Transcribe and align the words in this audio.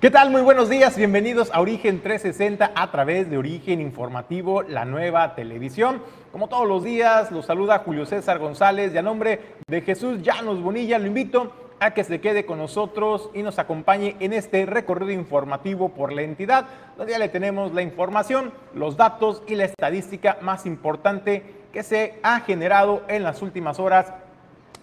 ¿Qué 0.00 0.12
tal? 0.12 0.30
Muy 0.30 0.42
buenos 0.42 0.68
días, 0.68 0.96
bienvenidos 0.96 1.50
a 1.52 1.60
Origen 1.60 2.00
360 2.00 2.70
a 2.72 2.90
través 2.92 3.28
de 3.28 3.36
Origen 3.36 3.80
Informativo, 3.80 4.62
la 4.62 4.84
nueva 4.84 5.34
televisión. 5.34 6.00
Como 6.30 6.46
todos 6.46 6.68
los 6.68 6.84
días, 6.84 7.32
los 7.32 7.46
saluda 7.46 7.80
Julio 7.80 8.06
César 8.06 8.38
González 8.38 8.94
y 8.94 8.98
a 8.98 9.02
nombre 9.02 9.40
de 9.66 9.80
Jesús 9.80 10.22
Llanos 10.22 10.62
Bonilla 10.62 11.00
lo 11.00 11.08
invito 11.08 11.52
a 11.80 11.94
que 11.94 12.04
se 12.04 12.20
quede 12.20 12.46
con 12.46 12.58
nosotros 12.58 13.28
y 13.34 13.42
nos 13.42 13.58
acompañe 13.58 14.14
en 14.20 14.34
este 14.34 14.64
recorrido 14.66 15.10
informativo 15.10 15.88
por 15.88 16.12
la 16.12 16.22
entidad, 16.22 16.66
donde 16.96 17.14
ya 17.14 17.18
le 17.18 17.28
tenemos 17.28 17.74
la 17.74 17.82
información, 17.82 18.52
los 18.74 18.96
datos 18.96 19.42
y 19.48 19.56
la 19.56 19.64
estadística 19.64 20.38
más 20.42 20.64
importante 20.64 21.42
que 21.72 21.82
se 21.82 22.20
ha 22.22 22.38
generado 22.42 23.02
en 23.08 23.24
las 23.24 23.42
últimas 23.42 23.80
horas 23.80 24.12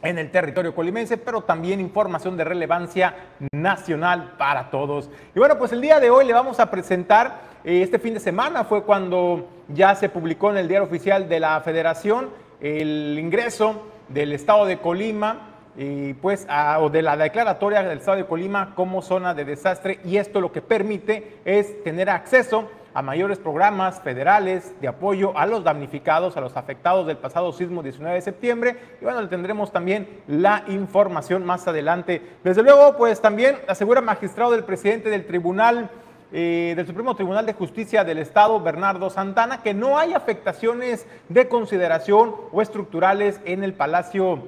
en 0.06 0.20
el 0.20 0.32
territorio 0.32 0.74
colimense, 0.74 1.18
pero 1.18 1.42
también 1.42 1.80
información 1.80 2.38
de 2.38 2.44
relevancia 2.44 3.16
nacional 3.52 4.34
para 4.38 4.70
todos. 4.70 5.10
Y 5.36 5.40
bueno, 5.40 5.58
pues 5.58 5.72
el 5.72 5.82
día 5.82 6.00
de 6.00 6.10
hoy 6.10 6.26
le 6.26 6.34
vamos 6.34 6.60
a 6.60 6.70
presentar, 6.70 7.42
eh, 7.64 7.82
este 7.82 8.00
fin 8.00 8.14
de 8.14 8.20
semana 8.20 8.64
fue 8.64 8.84
cuando 8.84 9.50
ya 9.68 9.96
se 9.96 10.10
publicó 10.10 10.52
en 10.52 10.58
el 10.58 10.68
diario 10.68 10.88
oficial 10.88 11.28
de 11.28 11.40
la 11.40 11.60
federación 11.62 12.30
el 12.62 13.18
ingreso 13.20 13.84
del 14.08 14.34
estado 14.34 14.66
de 14.66 14.78
Colima 14.78 15.50
y 15.78 16.14
pues 16.14 16.48
o 16.80 16.90
de 16.90 17.02
la 17.02 17.18
declaratoria 17.18 17.84
del 17.84 17.98
estado 17.98 18.18
de 18.18 18.26
Colima 18.26 18.74
como 18.76 19.02
zona 19.02 19.34
de 19.34 19.44
desastre 19.44 20.00
y 20.06 20.18
esto 20.18 20.40
lo 20.40 20.52
que 20.52 20.62
permite 20.62 21.40
es 21.44 21.84
tener 21.84 22.10
acceso 22.10 22.70
a 22.96 23.02
mayores 23.02 23.38
programas 23.38 24.02
federales 24.02 24.74
de 24.80 24.88
apoyo 24.88 25.38
a 25.38 25.46
los 25.46 25.66
damnificados, 25.66 26.38
a 26.38 26.42
los 26.42 26.56
afectados 26.56 27.06
del 27.06 27.18
pasado 27.18 27.52
sismo 27.52 27.84
19 27.84 28.16
de 28.16 28.22
septiembre. 28.22 28.78
Y 29.02 29.04
bueno, 29.04 29.22
le 29.22 29.28
tendremos 29.28 29.74
también 29.74 30.08
la 30.28 30.64
información 30.68 31.46
más 31.46 31.68
adelante. 31.68 32.22
Desde 32.44 32.64
luego, 32.64 32.96
pues 32.96 33.22
también 33.22 33.58
asegura 33.68 34.00
magistrado 34.00 34.54
del 34.54 34.64
presidente 34.64 35.10
del 35.10 35.28
Tribunal 35.28 35.90
eh, 36.32 36.74
del 36.76 36.88
Supremo 36.88 37.16
Tribunal 37.16 37.46
de 37.46 37.54
Justicia 37.54 38.04
del 38.04 38.18
Estado, 38.18 38.60
Bernardo 38.60 39.10
Santana, 39.10 39.62
que 39.62 39.74
no 39.74 39.98
hay 39.98 40.14
afectaciones 40.14 41.06
de 41.30 41.48
consideración 41.48 42.34
o 42.52 42.62
estructurales 42.62 43.40
en 43.46 43.64
el 43.64 43.74
Palacio 43.74 44.44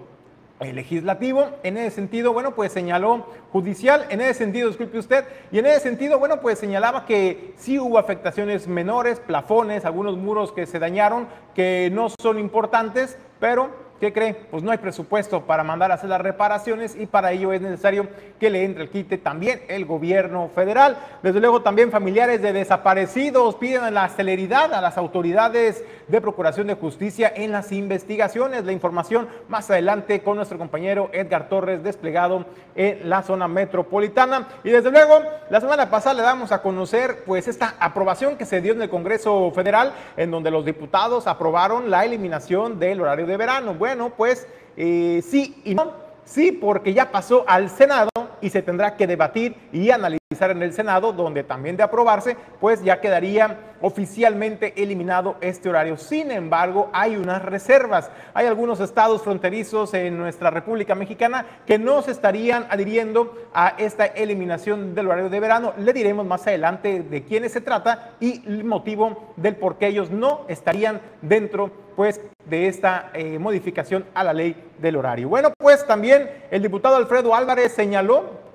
legislativo. 0.60 1.50
En 1.64 1.78
ese 1.78 1.92
sentido, 1.96 2.34
bueno, 2.34 2.56
pues 2.56 2.72
señaló 2.72 3.28
judicial, 3.52 4.06
en 4.10 4.22
ese 4.22 4.36
sentido, 4.36 4.68
disculpe 4.68 4.98
usted, 4.98 5.26
y 5.52 5.60
en 5.60 5.66
ese 5.68 5.82
sentido, 5.82 6.20
bueno, 6.20 6.42
pues 6.42 6.60
señalaba 6.60 7.06
que 7.06 7.54
sí 7.58 7.80
hubo 7.80 7.98
afectaciones 7.98 8.68
menores, 8.68 9.20
plafones, 9.20 9.86
algunos 9.86 10.18
muros 10.18 10.52
que 10.52 10.66
se 10.66 10.80
dañaron, 10.80 11.28
que 11.54 11.90
no 11.94 12.08
son 12.10 12.40
importantes, 12.40 13.18
pero 13.40 13.87
¿Qué 14.00 14.14
cree? 14.14 14.36
Pues 14.36 14.62
no 14.62 14.72
hay 14.72 14.78
presupuesto 14.78 15.42
para 15.42 15.64
mandar 15.64 15.92
a 15.92 15.96
hacer 15.96 16.10
las 16.10 16.22
reparaciones 16.22 16.96
y 16.96 17.08
para 17.08 17.32
ello 17.32 17.52
es 17.52 17.62
necesario 17.62 18.08
que 18.40 18.52
le 18.52 18.64
entre 18.64 18.84
el 18.84 18.90
quite 18.90 19.18
también 19.18 19.62
el 19.70 19.86
gobierno 19.86 20.52
federal. 20.54 20.98
Desde 21.24 21.40
luego 21.40 21.64
también 21.64 21.90
familiares 21.90 22.42
de 22.44 22.54
desaparecidos 22.54 23.56
piden 23.56 23.92
la 23.96 24.08
celeridad 24.10 24.72
a 24.74 24.82
las 24.82 25.00
autoridades 25.00 25.84
de 26.08 26.22
Procuración 26.22 26.68
de 26.68 26.76
Justicia 26.76 27.34
en 27.36 27.52
las 27.52 27.72
investigaciones. 27.72 28.66
La 28.66 28.72
información 28.72 29.28
más 29.48 29.70
adelante 29.72 30.22
con 30.22 30.38
nuestro 30.38 30.60
compañero 30.60 31.10
Edgar 31.12 31.50
Torres 31.50 31.84
desplegado 31.84 32.46
en 32.76 33.10
la 33.10 33.24
zona 33.24 33.48
metropolitana. 33.48 34.48
Y 34.64 34.70
desde 34.70 34.92
luego, 34.92 35.24
la 35.50 35.60
semana 35.60 35.90
pasada 35.90 36.14
le 36.14 36.22
damos 36.22 36.52
a 36.52 36.62
conocer 36.62 37.24
pues 37.26 37.48
esta 37.48 37.76
aprobación 37.80 38.38
que 38.38 38.46
se 38.46 38.62
dio 38.62 38.74
en 38.74 38.82
el 38.84 38.90
Congreso 38.90 39.52
Federal 39.52 39.94
en 40.18 40.30
donde 40.30 40.52
los 40.52 40.64
diputados 40.64 41.26
aprobaron 41.26 41.90
la 41.90 42.06
eliminación 42.06 42.80
del 42.80 43.02
horario 43.02 43.26
de 43.26 43.38
verano. 43.38 43.74
Pues 44.16 44.48
eh, 44.76 45.22
sí 45.26 45.62
y 45.64 45.76
no. 45.76 45.94
Sí, 46.26 46.52
porque 46.52 46.94
ya 46.94 47.10
pasó 47.10 47.46
al 47.48 47.70
Senado 47.70 48.10
y 48.42 48.50
se 48.50 48.62
tendrá 48.62 48.98
que 48.98 49.08
debatir 49.08 49.56
y 49.72 49.92
analizar 49.92 50.27
en 50.30 50.62
el 50.62 50.74
Senado, 50.74 51.14
donde 51.14 51.46
también 51.46 51.78
de 51.78 51.84
aprobarse, 51.84 52.36
pues 52.60 52.84
ya 52.84 53.00
quedaría 53.00 53.76
oficialmente 53.82 54.74
eliminado 54.76 55.38
este 55.40 55.70
horario. 55.70 55.96
Sin 55.96 56.32
embargo, 56.32 56.90
hay 56.92 57.16
unas 57.16 57.42
reservas. 57.42 58.12
Hay 58.34 58.46
algunos 58.46 58.82
estados 58.82 59.22
fronterizos 59.22 59.94
en 59.94 60.18
nuestra 60.18 60.50
República 60.50 60.96
Mexicana 60.96 61.46
que 61.66 61.80
no 61.80 62.02
se 62.02 62.12
estarían 62.12 62.68
adhiriendo 62.70 63.38
a 63.54 63.76
esta 63.78 64.06
eliminación 64.06 64.94
del 64.96 65.08
horario 65.08 65.30
de 65.30 65.40
verano. 65.40 65.74
Le 65.78 65.94
diremos 65.94 66.26
más 66.26 66.46
adelante 66.46 67.04
de 67.04 67.24
quiénes 67.24 67.54
se 67.54 67.62
trata 67.62 68.16
y 68.20 68.46
el 68.46 68.66
motivo 68.66 69.34
del 69.38 69.56
por 69.56 69.78
qué 69.78 69.88
ellos 69.88 70.12
no 70.12 70.42
estarían 70.50 71.00
dentro 71.22 71.72
pues 71.96 72.20
de 72.44 72.68
esta 72.68 73.12
eh, 73.14 73.40
modificación 73.40 74.06
a 74.14 74.26
la 74.26 74.34
ley 74.34 74.62
del 74.78 74.98
horario. 74.98 75.30
Bueno, 75.30 75.54
pues 75.58 75.88
también 75.88 76.30
el 76.52 76.62
diputado 76.62 76.98
Alfredo 76.98 77.34
Álvarez 77.34 77.74
señaló 77.74 78.47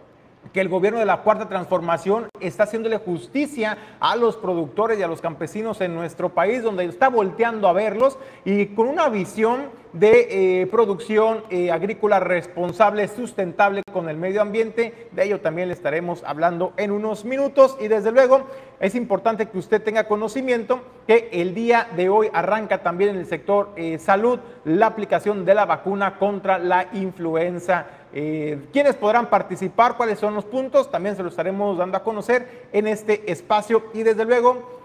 que 0.52 0.60
el 0.60 0.68
gobierno 0.68 0.98
de 0.98 1.06
la 1.06 1.22
Cuarta 1.22 1.48
Transformación 1.48 2.28
está 2.40 2.64
haciéndole 2.64 2.98
justicia 2.98 3.78
a 4.00 4.16
los 4.16 4.36
productores 4.36 4.98
y 4.98 5.02
a 5.02 5.08
los 5.08 5.20
campesinos 5.20 5.80
en 5.80 5.94
nuestro 5.94 6.30
país, 6.30 6.62
donde 6.62 6.84
está 6.84 7.08
volteando 7.08 7.68
a 7.68 7.72
verlos 7.72 8.18
y 8.44 8.66
con 8.66 8.88
una 8.88 9.08
visión 9.08 9.82
de 9.92 10.62
eh, 10.62 10.66
producción 10.66 11.44
eh, 11.50 11.70
agrícola 11.70 12.18
responsable, 12.18 13.08
sustentable 13.08 13.82
con 13.92 14.08
el 14.08 14.16
medio 14.16 14.40
ambiente. 14.40 15.08
De 15.12 15.24
ello 15.24 15.40
también 15.40 15.68
le 15.68 15.74
estaremos 15.74 16.22
hablando 16.24 16.72
en 16.76 16.90
unos 16.92 17.24
minutos 17.24 17.76
y 17.80 17.88
desde 17.88 18.10
luego 18.10 18.46
es 18.80 18.94
importante 18.94 19.46
que 19.46 19.58
usted 19.58 19.82
tenga 19.82 20.04
conocimiento 20.04 20.80
que 21.06 21.28
el 21.32 21.54
día 21.54 21.88
de 21.94 22.08
hoy 22.08 22.28
arranca 22.32 22.82
también 22.82 23.10
en 23.10 23.16
el 23.16 23.26
sector 23.26 23.70
eh, 23.76 23.98
salud 23.98 24.40
la 24.64 24.86
aplicación 24.86 25.44
de 25.44 25.54
la 25.54 25.66
vacuna 25.66 26.18
contra 26.18 26.58
la 26.58 26.88
influenza. 26.92 27.86
¿Quiénes 28.12 28.94
podrán 28.96 29.30
participar? 29.30 29.96
¿Cuáles 29.96 30.18
son 30.18 30.34
los 30.34 30.44
puntos? 30.44 30.90
También 30.90 31.16
se 31.16 31.22
lo 31.22 31.30
estaremos 31.30 31.78
dando 31.78 31.96
a 31.96 32.02
conocer 32.02 32.68
en 32.72 32.86
este 32.86 33.32
espacio 33.32 33.84
y 33.94 34.02
desde 34.02 34.24
luego, 34.24 34.82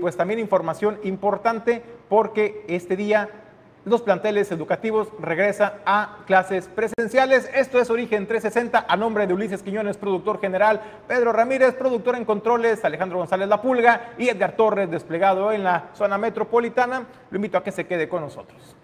pues 0.00 0.16
también 0.16 0.38
información 0.38 0.98
importante 1.02 1.82
porque 2.08 2.64
este 2.68 2.96
día 2.96 3.28
los 3.84 4.02
planteles 4.02 4.52
educativos 4.52 5.08
regresan 5.18 5.72
a 5.86 6.18
clases 6.26 6.68
presenciales. 6.68 7.50
Esto 7.54 7.80
es 7.80 7.88
Origen 7.88 8.26
360 8.26 8.84
a 8.86 8.96
nombre 8.96 9.26
de 9.26 9.32
Ulises 9.32 9.62
Quiñones, 9.62 9.96
productor 9.96 10.40
general, 10.40 10.82
Pedro 11.06 11.32
Ramírez, 11.32 11.74
productor 11.74 12.14
en 12.16 12.26
controles, 12.26 12.84
Alejandro 12.84 13.18
González 13.18 13.48
La 13.48 13.62
Pulga 13.62 14.10
y 14.18 14.28
Edgar 14.28 14.52
Torres, 14.52 14.90
desplegado 14.90 15.52
en 15.52 15.64
la 15.64 15.86
zona 15.94 16.18
metropolitana. 16.18 17.06
Lo 17.30 17.36
invito 17.36 17.56
a 17.56 17.64
que 17.64 17.72
se 17.72 17.86
quede 17.86 18.08
con 18.08 18.20
nosotros. 18.20 18.76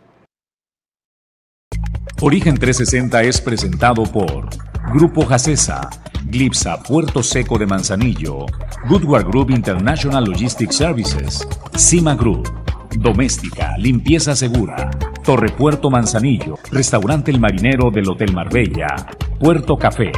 Origen 2.20 2.54
360 2.54 3.22
es 3.22 3.40
presentado 3.40 4.04
por 4.04 4.48
Grupo 4.92 5.26
Jacesa, 5.26 5.90
Glipsa 6.24 6.80
Puerto 6.82 7.22
Seco 7.22 7.58
de 7.58 7.66
Manzanillo, 7.66 8.46
Goodward 8.88 9.26
Group 9.26 9.50
International 9.50 10.24
Logistics 10.24 10.76
Services, 10.76 11.46
Cima 11.76 12.14
Group. 12.14 12.48
Doméstica, 12.96 13.76
limpieza 13.76 14.36
segura. 14.36 14.90
Torre 15.24 15.50
Puerto 15.50 15.90
Manzanillo, 15.90 16.56
Restaurante 16.70 17.32
El 17.32 17.40
Marinero 17.40 17.90
del 17.90 18.08
Hotel 18.08 18.32
Marbella, 18.32 18.94
Puerto 19.40 19.76
Café, 19.76 20.12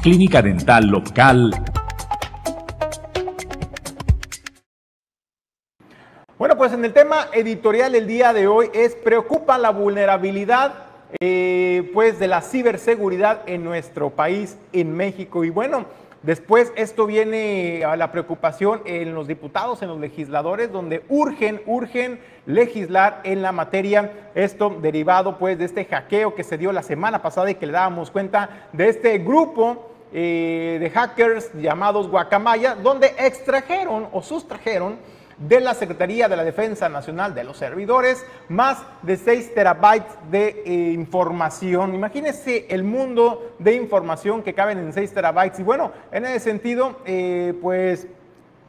Clínica 0.00 0.40
Dental 0.40 0.86
Local. 0.86 1.50
Bueno, 6.38 6.56
pues 6.56 6.72
en 6.72 6.84
el 6.84 6.92
tema 6.92 7.26
editorial 7.32 7.96
el 7.96 8.06
día 8.06 8.32
de 8.32 8.46
hoy 8.46 8.70
es 8.72 8.94
preocupa 8.94 9.58
la 9.58 9.70
vulnerabilidad 9.70 10.91
eh, 11.20 11.90
pues 11.92 12.18
de 12.18 12.28
la 12.28 12.42
ciberseguridad 12.42 13.42
en 13.46 13.64
nuestro 13.64 14.10
país, 14.10 14.58
en 14.72 14.96
México. 14.96 15.44
Y 15.44 15.50
bueno, 15.50 15.86
Después 16.22 16.72
esto 16.76 17.06
viene 17.06 17.84
a 17.84 17.96
la 17.96 18.12
preocupación 18.12 18.82
en 18.84 19.12
los 19.12 19.26
diputados, 19.26 19.82
en 19.82 19.88
los 19.88 19.98
legisladores, 19.98 20.70
donde 20.70 21.02
urgen, 21.08 21.60
urgen 21.66 22.20
legislar 22.46 23.20
en 23.24 23.42
la 23.42 23.50
materia, 23.50 24.30
esto 24.36 24.70
derivado 24.70 25.36
pues 25.36 25.58
de 25.58 25.64
este 25.64 25.84
hackeo 25.84 26.36
que 26.36 26.44
se 26.44 26.58
dio 26.58 26.70
la 26.70 26.84
semana 26.84 27.22
pasada 27.22 27.50
y 27.50 27.56
que 27.56 27.66
le 27.66 27.72
dábamos 27.72 28.12
cuenta 28.12 28.68
de 28.72 28.88
este 28.88 29.18
grupo 29.18 29.90
eh, 30.12 30.78
de 30.80 30.90
hackers 30.90 31.52
llamados 31.54 32.08
Guacamaya, 32.08 32.76
donde 32.76 33.08
extrajeron 33.18 34.06
o 34.12 34.22
sustrajeron 34.22 34.98
de 35.48 35.60
la 35.60 35.74
Secretaría 35.74 36.28
de 36.28 36.36
la 36.36 36.44
Defensa 36.44 36.88
Nacional 36.88 37.34
de 37.34 37.44
los 37.44 37.56
Servidores, 37.56 38.24
más 38.48 38.78
de 39.02 39.16
6 39.16 39.54
terabytes 39.54 40.12
de 40.30 40.62
eh, 40.64 40.92
información. 40.92 41.94
Imagínense 41.94 42.66
el 42.68 42.84
mundo 42.84 43.54
de 43.58 43.74
información 43.74 44.42
que 44.42 44.54
caben 44.54 44.78
en 44.78 44.92
6 44.92 45.12
terabytes. 45.12 45.60
Y 45.60 45.62
bueno, 45.62 45.92
en 46.10 46.24
ese 46.24 46.40
sentido, 46.40 47.00
eh, 47.04 47.54
pues 47.60 48.06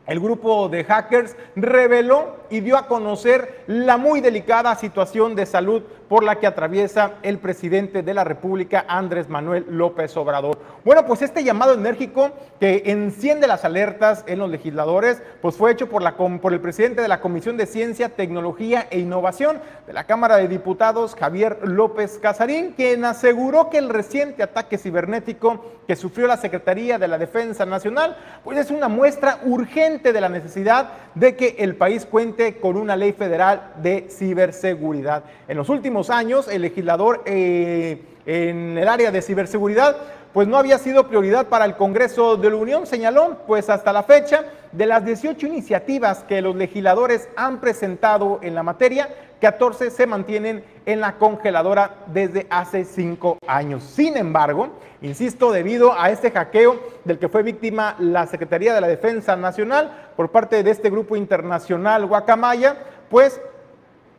el 0.06 0.20
grupo 0.20 0.68
de 0.68 0.84
hackers 0.84 1.36
reveló 1.56 2.36
y 2.50 2.60
dio 2.60 2.78
a 2.78 2.88
conocer 2.88 3.64
la 3.68 3.98
muy 3.98 4.20
delicada 4.20 4.76
situación 4.76 5.34
de 5.36 5.46
salud 5.46 5.84
por 6.14 6.24
la 6.24 6.36
que 6.36 6.46
atraviesa 6.46 7.14
el 7.24 7.40
presidente 7.40 8.04
de 8.04 8.14
la 8.14 8.24
República, 8.24 8.86
Andrés 8.88 9.30
Manuel 9.30 9.66
López 9.68 10.16
Obrador. 10.16 10.60
Bueno, 10.86 11.08
pues 11.08 11.24
este 11.24 11.44
llamado 11.44 11.74
enérgico 11.74 12.30
que 12.60 12.84
enciende 12.86 13.48
las 13.48 13.66
alertas 13.66 14.24
en 14.28 14.38
los 14.38 14.52
legisladores, 14.52 15.24
pues 15.42 15.56
fue 15.56 15.72
hecho 15.72 15.90
por, 15.90 16.04
el 16.04 16.62
presidente 16.62 17.02
de 17.02 17.08
la 17.08 17.20
Comisión 17.20 17.58
de 17.58 17.66
Ciencia, 17.66 18.10
Tecnología 18.10 18.86
e 18.92 19.00
Innovación 19.00 19.60
de 19.88 19.94
la 19.94 20.04
Cámara 20.04 20.38
de 20.38 20.48
Diputados, 20.48 21.16
Javier 21.16 21.58
López 21.64 22.20
Casarín, 22.22 22.74
quien 22.74 23.06
aseguró 23.06 23.72
que 23.72 23.80
el 23.80 23.90
reciente 23.90 24.44
ataque 24.44 24.78
cibernético 24.78 25.66
que 25.88 25.96
sufrió 25.96 26.28
la 26.28 26.38
Secretaría 26.38 27.00
de 27.00 27.08
la 27.08 27.18
Defensa 27.18 27.66
Nacional, 27.66 28.18
pues 28.44 28.58
es 28.58 28.72
una 28.72 28.88
muestra 28.88 29.40
urgente 29.44 30.14
de 30.14 30.22
la 30.22 30.30
necesidad 30.30 30.92
de 31.16 31.36
que 31.36 31.56
el 31.60 31.76
país 31.76 32.06
cuente 32.06 32.60
con 32.60 32.78
una 32.78 32.96
ley 32.96 33.14
federal 33.14 33.74
de 33.82 34.08
ciberseguridad. 34.10 35.24
En 35.48 35.58
los 35.58 35.70
últimos 35.70 36.03
años 36.10 36.48
el 36.48 36.62
legislador 36.62 37.22
eh, 37.26 38.02
en 38.26 38.78
el 38.78 38.88
área 38.88 39.12
de 39.12 39.22
ciberseguridad 39.22 39.98
pues 40.34 40.48
no 40.48 40.58
había 40.58 40.80
sido 40.80 41.08
prioridad 41.08 41.48
para 41.48 41.66
el 41.66 41.76
Congreso 41.76 42.38
de 42.38 42.50
la 42.50 42.56
Unión, 42.56 42.88
señaló, 42.88 43.38
pues 43.46 43.70
hasta 43.70 43.94
la 43.94 44.02
fecha, 44.02 44.46
de 44.72 44.88
las 44.88 45.06
18 45.06 45.46
iniciativas 45.46 46.24
que 46.24 46.42
los 46.42 46.56
legisladores 46.56 47.30
han 47.36 47.62
presentado 47.62 48.40
en 48.42 48.56
la 48.56 48.64
materia, 48.64 49.10
14 49.40 49.92
se 49.92 50.08
mantienen 50.08 50.64
en 50.88 51.02
la 51.02 51.18
congeladora 51.18 51.98
desde 52.08 52.48
hace 52.50 52.84
cinco 52.84 53.38
años. 53.46 53.84
Sin 53.84 54.18
embargo, 54.18 54.70
insisto, 55.04 55.52
debido 55.52 55.94
a 56.00 56.10
este 56.10 56.32
hackeo 56.32 56.80
del 57.04 57.20
que 57.20 57.30
fue 57.30 57.44
víctima 57.44 57.96
la 58.00 58.26
Secretaría 58.26 58.74
de 58.74 58.82
la 58.82 58.88
Defensa 58.88 59.36
Nacional 59.36 60.12
por 60.16 60.32
parte 60.32 60.64
de 60.64 60.72
este 60.72 60.90
grupo 60.90 61.16
internacional 61.16 62.08
Guacamaya, 62.08 62.78
pues 63.10 63.40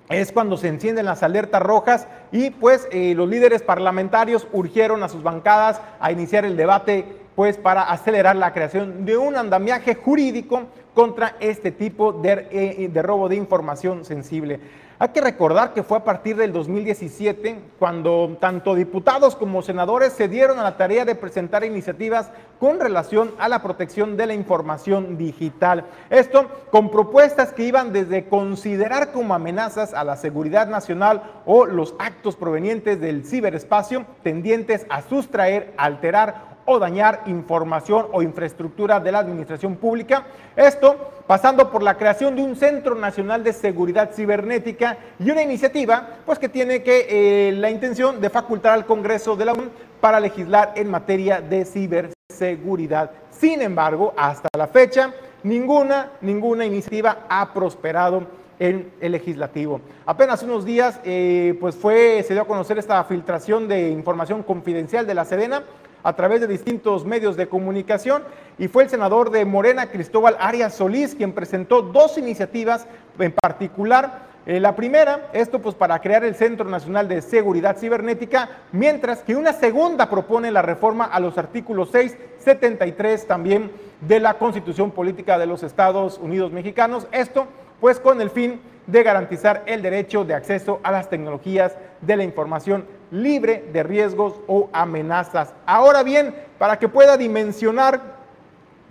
es 0.08 0.32
cuando 0.32 0.56
se 0.56 0.68
encienden 0.68 1.06
las 1.06 1.22
alertas 1.22 1.62
rojas 1.62 2.06
y 2.30 2.50
pues 2.50 2.88
eh, 2.90 3.14
los 3.14 3.28
líderes 3.28 3.62
parlamentarios 3.62 4.46
urgieron 4.52 5.02
a 5.02 5.08
sus 5.08 5.22
bancadas 5.22 5.80
a 6.00 6.12
iniciar 6.12 6.44
el 6.44 6.56
debate 6.56 7.04
pues 7.34 7.56
para 7.56 7.82
acelerar 7.82 8.36
la 8.36 8.52
creación 8.52 9.04
de 9.04 9.16
un 9.16 9.36
andamiaje 9.36 9.94
jurídico 9.94 10.64
contra 10.94 11.36
este 11.40 11.72
tipo 11.72 12.12
de, 12.12 12.48
eh, 12.50 12.88
de 12.92 13.02
robo 13.02 13.28
de 13.28 13.36
información 13.36 14.04
sensible. 14.04 14.60
Hay 14.96 15.08
que 15.08 15.20
recordar 15.20 15.74
que 15.74 15.82
fue 15.82 15.98
a 15.98 16.04
partir 16.04 16.36
del 16.36 16.52
2017 16.52 17.58
cuando 17.80 18.36
tanto 18.40 18.76
diputados 18.76 19.34
como 19.34 19.60
senadores 19.60 20.12
se 20.12 20.28
dieron 20.28 20.60
a 20.60 20.62
la 20.62 20.76
tarea 20.76 21.04
de 21.04 21.16
presentar 21.16 21.64
iniciativas 21.64 22.30
con 22.60 22.78
relación 22.78 23.32
a 23.38 23.48
la 23.48 23.60
protección 23.60 24.16
de 24.16 24.26
la 24.26 24.34
información 24.34 25.18
digital. 25.18 25.86
Esto 26.10 26.48
con 26.70 26.92
propuestas 26.92 27.52
que 27.52 27.64
iban 27.64 27.92
desde 27.92 28.28
considerar 28.28 29.10
como 29.10 29.34
amenazas 29.34 29.94
a 29.94 30.04
la 30.04 30.14
seguridad 30.14 30.68
nacional 30.68 31.24
o 31.44 31.66
los 31.66 31.96
actos 31.98 32.36
provenientes 32.36 33.00
del 33.00 33.26
ciberespacio 33.26 34.06
tendientes 34.22 34.86
a 34.90 35.02
sustraer, 35.02 35.74
alterar 35.76 36.53
o 36.64 36.78
dañar 36.78 37.22
información 37.26 38.06
o 38.12 38.22
infraestructura 38.22 39.00
de 39.00 39.12
la 39.12 39.18
administración 39.18 39.76
pública. 39.76 40.24
Esto 40.56 41.12
pasando 41.26 41.70
por 41.70 41.82
la 41.82 41.96
creación 41.96 42.36
de 42.36 42.42
un 42.42 42.56
Centro 42.56 42.94
Nacional 42.94 43.42
de 43.42 43.52
Seguridad 43.52 44.12
Cibernética 44.12 44.98
y 45.18 45.30
una 45.30 45.42
iniciativa 45.42 46.08
pues 46.24 46.38
que 46.38 46.48
tiene 46.48 46.82
que 46.82 47.06
eh, 47.48 47.52
la 47.52 47.70
intención 47.70 48.20
de 48.20 48.30
facultar 48.30 48.74
al 48.74 48.86
Congreso 48.86 49.36
de 49.36 49.44
la 49.44 49.52
UNED 49.52 49.68
para 50.00 50.20
legislar 50.20 50.72
en 50.76 50.90
materia 50.90 51.40
de 51.40 51.64
ciberseguridad. 51.64 53.10
Sin 53.30 53.62
embargo, 53.62 54.12
hasta 54.16 54.48
la 54.56 54.66
fecha, 54.66 55.12
ninguna, 55.42 56.10
ninguna 56.20 56.66
iniciativa 56.66 57.26
ha 57.28 57.52
prosperado 57.52 58.26
en 58.58 58.92
el 59.00 59.12
legislativo. 59.12 59.80
Apenas 60.06 60.42
unos 60.42 60.64
días, 60.64 61.00
eh, 61.04 61.56
pues 61.60 61.74
fue, 61.74 62.22
se 62.26 62.34
dio 62.34 62.42
a 62.42 62.46
conocer 62.46 62.78
esta 62.78 63.02
filtración 63.04 63.66
de 63.66 63.90
información 63.90 64.42
confidencial 64.42 65.06
de 65.06 65.14
la 65.14 65.24
Sedena 65.24 65.62
a 66.04 66.14
través 66.14 66.40
de 66.40 66.46
distintos 66.46 67.04
medios 67.04 67.36
de 67.36 67.48
comunicación 67.48 68.22
y 68.58 68.68
fue 68.68 68.84
el 68.84 68.90
senador 68.90 69.30
de 69.30 69.44
Morena, 69.44 69.90
Cristóbal 69.90 70.36
Arias 70.38 70.74
Solís, 70.74 71.14
quien 71.14 71.32
presentó 71.32 71.82
dos 71.82 72.18
iniciativas 72.18 72.86
en 73.18 73.32
particular. 73.32 74.34
Eh, 74.46 74.60
la 74.60 74.76
primera, 74.76 75.30
esto 75.32 75.60
pues 75.60 75.74
para 75.74 75.98
crear 76.00 76.22
el 76.22 76.34
Centro 76.34 76.68
Nacional 76.68 77.08
de 77.08 77.22
Seguridad 77.22 77.78
Cibernética, 77.78 78.50
mientras 78.72 79.22
que 79.22 79.34
una 79.34 79.54
segunda 79.54 80.10
propone 80.10 80.50
la 80.50 80.60
reforma 80.60 81.06
a 81.06 81.18
los 81.18 81.38
artículos 81.38 81.88
6, 81.90 82.16
73 82.38 83.26
también 83.26 83.72
de 84.02 84.20
la 84.20 84.34
Constitución 84.34 84.90
Política 84.90 85.38
de 85.38 85.46
los 85.46 85.62
Estados 85.62 86.18
Unidos 86.18 86.52
Mexicanos. 86.52 87.08
Esto 87.10 87.46
pues 87.80 87.98
con 87.98 88.20
el 88.20 88.28
fin 88.28 88.60
de 88.86 89.02
garantizar 89.02 89.62
el 89.64 89.80
derecho 89.80 90.26
de 90.26 90.34
acceso 90.34 90.80
a 90.82 90.92
las 90.92 91.08
tecnologías 91.08 91.76
de 92.02 92.16
la 92.16 92.24
información 92.24 92.84
libre 93.14 93.64
de 93.72 93.82
riesgos 93.84 94.34
o 94.48 94.68
amenazas. 94.72 95.54
Ahora 95.66 96.02
bien, 96.02 96.34
para 96.58 96.78
que 96.78 96.88
pueda 96.88 97.16
dimensionar, 97.16 98.00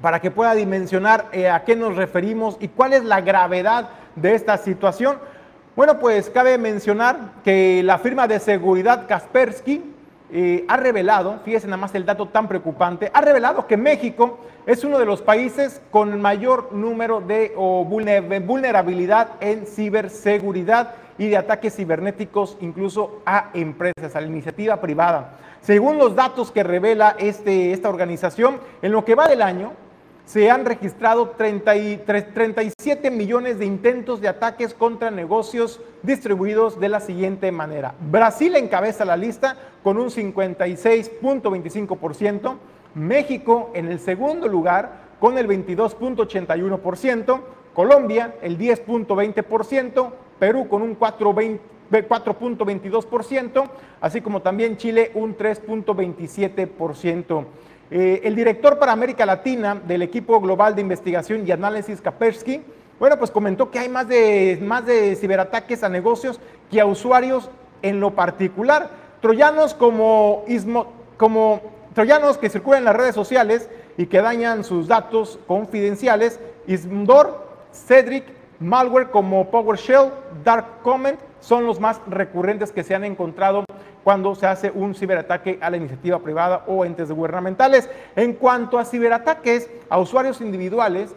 para 0.02 0.22
que 0.22 0.32
pueda 0.32 0.56
dimensionar 0.56 1.26
eh, 1.34 1.50
a 1.50 1.64
qué 1.66 1.76
nos 1.76 1.98
referimos 1.98 2.58
y 2.60 2.70
cuál 2.70 2.94
es 2.94 3.04
la 3.04 3.20
gravedad 3.20 3.90
de 4.16 4.34
esta 4.34 4.58
situación, 4.58 5.18
bueno, 5.76 6.00
pues 6.00 6.30
cabe 6.30 6.58
mencionar 6.58 7.18
que 7.44 7.82
la 7.84 7.98
firma 7.98 8.28
de 8.28 8.40
seguridad 8.40 9.08
Kaspersky 9.08 9.84
eh, 10.32 10.66
ha 10.68 10.78
revelado, 10.78 11.40
fíjense 11.44 11.68
nada 11.68 11.78
más 11.78 11.94
el 11.94 12.06
dato 12.06 12.28
tan 12.28 12.48
preocupante, 12.48 13.12
ha 13.14 13.22
revelado 13.22 13.68
que 13.68 13.76
México 13.76 14.40
es 14.66 14.84
uno 14.84 15.00
de 15.00 15.06
los 15.06 15.22
países 15.22 15.82
con 15.92 16.22
mayor 16.22 16.72
número 16.72 17.20
de 17.20 17.54
vulnerabilidad 18.46 19.32
en 19.42 19.66
ciberseguridad 19.66 20.96
y 21.18 21.28
de 21.28 21.38
ataques 21.38 21.76
cibernéticos 21.76 22.58
incluso 22.62 23.22
a 23.26 23.50
empresas, 23.54 24.16
a 24.16 24.22
la 24.22 24.28
iniciativa 24.28 24.80
privada. 24.82 25.38
Según 25.62 25.98
los 25.98 26.16
datos 26.16 26.52
que 26.52 26.64
revela 26.64 27.16
este, 27.20 27.72
esta 27.72 27.90
organización, 27.90 28.60
en 28.82 28.92
lo 28.92 29.06
que 29.06 29.16
va 29.16 29.28
del 29.28 29.42
año, 29.42 29.72
se 30.26 30.50
han 30.50 30.66
registrado 30.66 31.32
37 31.32 33.12
millones 33.12 33.60
de 33.60 33.66
intentos 33.66 34.22
de 34.22 34.30
ataques 34.30 34.74
contra 34.74 35.12
negocios 35.12 35.82
distribuidos 36.02 36.80
de 36.80 36.88
la 36.90 37.02
siguiente 37.02 37.52
manera. 37.52 37.94
Brasil 38.10 38.56
encabeza 38.56 39.06
la 39.06 39.18
lista 39.18 39.58
con 39.84 39.98
un 39.98 40.10
56.25%, 40.10 42.56
México 42.96 43.70
en 43.74 43.88
el 43.88 44.00
segundo 44.00 44.48
lugar 44.48 45.04
con 45.20 45.38
el 45.38 45.48
22.81%, 45.48 47.42
Colombia 47.74 48.36
el 48.42 48.58
10.20%, 48.58 50.12
Perú 50.44 50.68
con 50.68 50.82
un 50.82 51.00
4.22%, 51.00 53.70
así 54.02 54.20
como 54.20 54.42
también 54.42 54.76
Chile 54.76 55.12
un 55.14 55.38
3.27%. 55.38 57.46
Eh, 57.90 58.20
el 58.26 58.36
director 58.36 58.78
para 58.78 58.92
América 58.92 59.26
Latina 59.26 59.82
del 59.88 60.02
equipo 60.02 60.42
global 60.42 60.76
de 60.76 60.82
investigación 60.82 61.48
y 61.48 61.52
análisis 61.52 62.02
Kaspersky, 62.02 62.62
bueno, 63.00 63.18
pues 63.18 63.32
comentó 63.32 63.72
que 63.72 63.80
hay 63.80 63.88
más 63.88 64.10
de, 64.10 64.60
más 64.62 64.86
de 64.86 65.16
ciberataques 65.16 65.82
a 65.82 65.88
negocios 65.88 66.42
que 66.70 66.82
a 66.82 66.86
usuarios 66.86 67.50
en 67.82 68.02
lo 68.02 68.12
particular. 68.12 68.90
Troyanos 69.22 69.74
como, 69.74 70.44
como 71.16 71.62
troyanos 71.94 72.38
que 72.38 72.50
circulan 72.50 72.80
en 72.80 72.86
las 72.86 72.98
redes 72.98 73.16
sociales 73.16 73.70
y 73.98 74.08
que 74.08 74.22
dañan 74.22 74.66
sus 74.66 74.90
datos 74.90 75.40
confidenciales, 75.48 76.42
Ismdor, 76.68 77.48
Cedric, 77.72 78.43
malware 78.60 79.10
como 79.10 79.50
PowerShell, 79.50 80.12
Dark 80.44 80.82
Comment 80.84 81.20
son 81.40 81.66
los 81.66 81.80
más 81.80 82.00
recurrentes 82.08 82.72
que 82.72 82.84
se 82.84 82.96
han 82.96 83.04
encontrado 83.04 83.66
cuando 84.04 84.36
se 84.36 84.48
hace 84.48 84.72
un 84.72 84.96
ciberataque 84.96 85.60
a 85.62 85.70
la 85.70 85.78
iniciativa 85.78 86.20
privada 86.20 86.64
o 86.68 86.86
entes 86.86 87.12
gubernamentales. 87.12 87.90
En 88.16 88.34
cuanto 88.34 88.78
a 88.78 88.86
ciberataques 88.86 89.70
a 89.90 90.00
usuarios 90.00 90.42
individuales, 90.42 91.16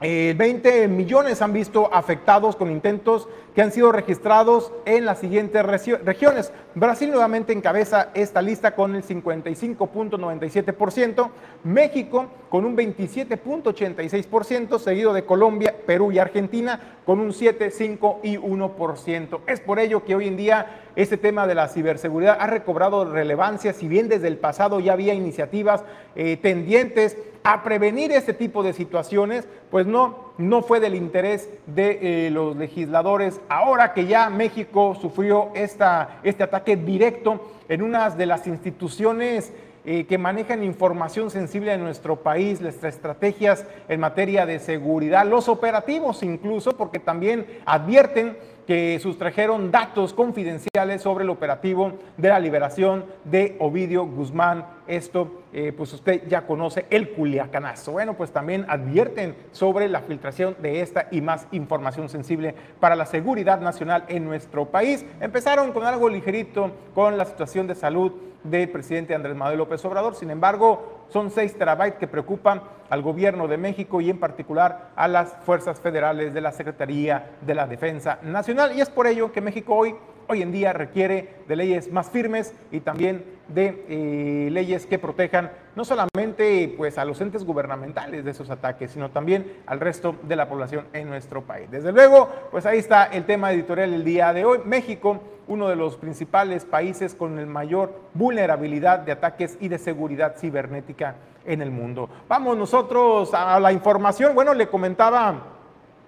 20 0.00 0.84
eh, 0.84 0.88
millones 0.88 1.40
han 1.40 1.54
visto 1.54 1.88
afectados 1.92 2.56
con 2.56 2.70
intentos 2.70 3.28
que 3.54 3.62
han 3.62 3.72
sido 3.72 3.92
registrados 3.92 4.70
en 4.84 5.06
las 5.06 5.20
siguientes 5.20 5.64
regiones. 5.64 6.52
Brasil 6.74 7.10
nuevamente 7.10 7.54
encabeza 7.54 8.10
esta 8.12 8.42
lista 8.42 8.74
con 8.74 8.94
el 8.94 9.02
55.97%, 9.02 11.30
México 11.64 12.26
con 12.50 12.66
un 12.66 12.76
27.86%, 12.76 14.78
seguido 14.78 15.14
de 15.14 15.24
Colombia, 15.24 15.74
Perú 15.86 16.12
y 16.12 16.18
Argentina 16.18 16.98
con 17.06 17.18
un 17.18 17.32
7, 17.32 17.70
5 17.70 18.20
y 18.22 18.36
1%. 18.36 19.40
Es 19.46 19.60
por 19.60 19.78
ello 19.78 20.04
que 20.04 20.14
hoy 20.14 20.28
en 20.28 20.36
día 20.36 20.82
este 20.96 21.16
tema 21.16 21.46
de 21.46 21.54
la 21.54 21.68
ciberseguridad 21.68 22.36
ha 22.38 22.46
recobrado 22.46 23.10
relevancia, 23.10 23.72
si 23.72 23.88
bien 23.88 24.10
desde 24.10 24.28
el 24.28 24.36
pasado 24.36 24.80
ya 24.80 24.92
había 24.92 25.14
iniciativas 25.14 25.82
eh, 26.14 26.36
tendientes 26.36 27.16
a 27.48 27.62
prevenir 27.62 28.10
este 28.10 28.34
tipo 28.34 28.64
de 28.64 28.72
situaciones, 28.72 29.46
pues 29.70 29.86
no, 29.86 30.32
no 30.36 30.62
fue 30.62 30.80
del 30.80 30.96
interés 30.96 31.48
de 31.66 32.26
eh, 32.26 32.30
los 32.32 32.56
legisladores. 32.56 33.40
Ahora 33.48 33.94
que 33.94 34.06
ya 34.06 34.28
México 34.30 34.96
sufrió 35.00 35.50
esta, 35.54 36.18
este 36.24 36.42
ataque 36.42 36.76
directo 36.76 37.40
en 37.68 37.82
una 37.82 38.10
de 38.10 38.26
las 38.26 38.48
instituciones 38.48 39.52
eh, 39.84 40.06
que 40.06 40.18
manejan 40.18 40.64
información 40.64 41.30
sensible 41.30 41.70
de 41.70 41.78
nuestro 41.78 42.16
país, 42.16 42.60
las 42.60 42.82
estrategias 42.82 43.64
en 43.88 44.00
materia 44.00 44.44
de 44.44 44.58
seguridad, 44.58 45.24
los 45.24 45.48
operativos 45.48 46.24
incluso, 46.24 46.76
porque 46.76 46.98
también 46.98 47.46
advierten 47.64 48.36
que 48.66 48.98
sustrajeron 49.00 49.70
datos 49.70 50.12
confidenciales 50.12 51.02
sobre 51.02 51.24
el 51.24 51.30
operativo 51.30 51.92
de 52.16 52.28
la 52.28 52.40
liberación 52.40 53.04
de 53.24 53.56
Ovidio 53.60 54.04
Guzmán. 54.04 54.66
Esto, 54.86 55.42
eh, 55.52 55.72
pues 55.76 55.92
usted 55.92 56.26
ya 56.28 56.46
conoce 56.46 56.86
el 56.90 57.10
Culiacanazo. 57.10 57.92
Bueno, 57.92 58.14
pues 58.14 58.32
también 58.32 58.66
advierten 58.68 59.36
sobre 59.52 59.88
la 59.88 60.00
filtración 60.00 60.56
de 60.60 60.80
esta 60.80 61.08
y 61.10 61.20
más 61.20 61.46
información 61.52 62.08
sensible 62.08 62.54
para 62.80 62.96
la 62.96 63.06
seguridad 63.06 63.60
nacional 63.60 64.04
en 64.08 64.24
nuestro 64.24 64.66
país. 64.66 65.06
Empezaron 65.20 65.72
con 65.72 65.84
algo 65.84 66.08
ligerito, 66.08 66.72
con 66.94 67.16
la 67.16 67.24
situación 67.24 67.66
de 67.66 67.74
salud 67.74 68.12
del 68.42 68.68
presidente 68.68 69.14
Andrés 69.14 69.36
Manuel 69.36 69.58
López 69.58 69.84
Obrador. 69.84 70.14
Sin 70.14 70.30
embargo, 70.30 70.95
son 71.08 71.30
6 71.30 71.56
terabytes 71.56 71.98
que 71.98 72.06
preocupan 72.06 72.62
al 72.90 73.02
gobierno 73.02 73.48
de 73.48 73.56
México 73.56 74.00
y 74.00 74.10
en 74.10 74.18
particular 74.18 74.90
a 74.96 75.08
las 75.08 75.36
fuerzas 75.44 75.80
federales 75.80 76.32
de 76.34 76.40
la 76.40 76.52
Secretaría 76.52 77.32
de 77.40 77.54
la 77.54 77.66
Defensa 77.66 78.18
Nacional. 78.22 78.76
Y 78.76 78.80
es 78.80 78.90
por 78.90 79.06
ello 79.06 79.32
que 79.32 79.40
México 79.40 79.74
hoy, 79.74 79.94
hoy 80.28 80.42
en 80.42 80.52
día 80.52 80.72
requiere 80.72 81.36
de 81.48 81.56
leyes 81.56 81.90
más 81.92 82.10
firmes 82.10 82.54
y 82.70 82.80
también 82.80 83.24
de 83.48 83.84
eh, 83.88 84.48
leyes 84.50 84.86
que 84.86 84.98
protejan 84.98 85.50
no 85.74 85.84
solamente 85.84 86.74
pues, 86.76 86.98
a 86.98 87.04
los 87.04 87.20
entes 87.20 87.44
gubernamentales 87.44 88.24
de 88.24 88.30
esos 88.30 88.50
ataques, 88.50 88.90
sino 88.90 89.10
también 89.10 89.58
al 89.66 89.80
resto 89.80 90.16
de 90.22 90.36
la 90.36 90.48
población 90.48 90.86
en 90.92 91.08
nuestro 91.08 91.42
país. 91.42 91.70
Desde 91.70 91.92
luego, 91.92 92.28
pues 92.50 92.66
ahí 92.66 92.78
está 92.78 93.04
el 93.04 93.24
tema 93.24 93.52
editorial 93.52 93.90
del 93.90 94.04
día 94.04 94.32
de 94.32 94.44
hoy. 94.44 94.60
México 94.64 95.20
uno 95.48 95.68
de 95.68 95.76
los 95.76 95.96
principales 95.96 96.64
países 96.64 97.14
con 97.14 97.38
el 97.38 97.46
mayor 97.46 98.00
vulnerabilidad 98.14 99.00
de 99.00 99.12
ataques 99.12 99.56
y 99.60 99.68
de 99.68 99.78
seguridad 99.78 100.36
cibernética 100.36 101.16
en 101.44 101.62
el 101.62 101.70
mundo. 101.70 102.08
Vamos 102.28 102.56
nosotros 102.56 103.32
a 103.32 103.58
la 103.60 103.72
información. 103.72 104.34
Bueno, 104.34 104.54
le 104.54 104.68
comentaba 104.68 105.55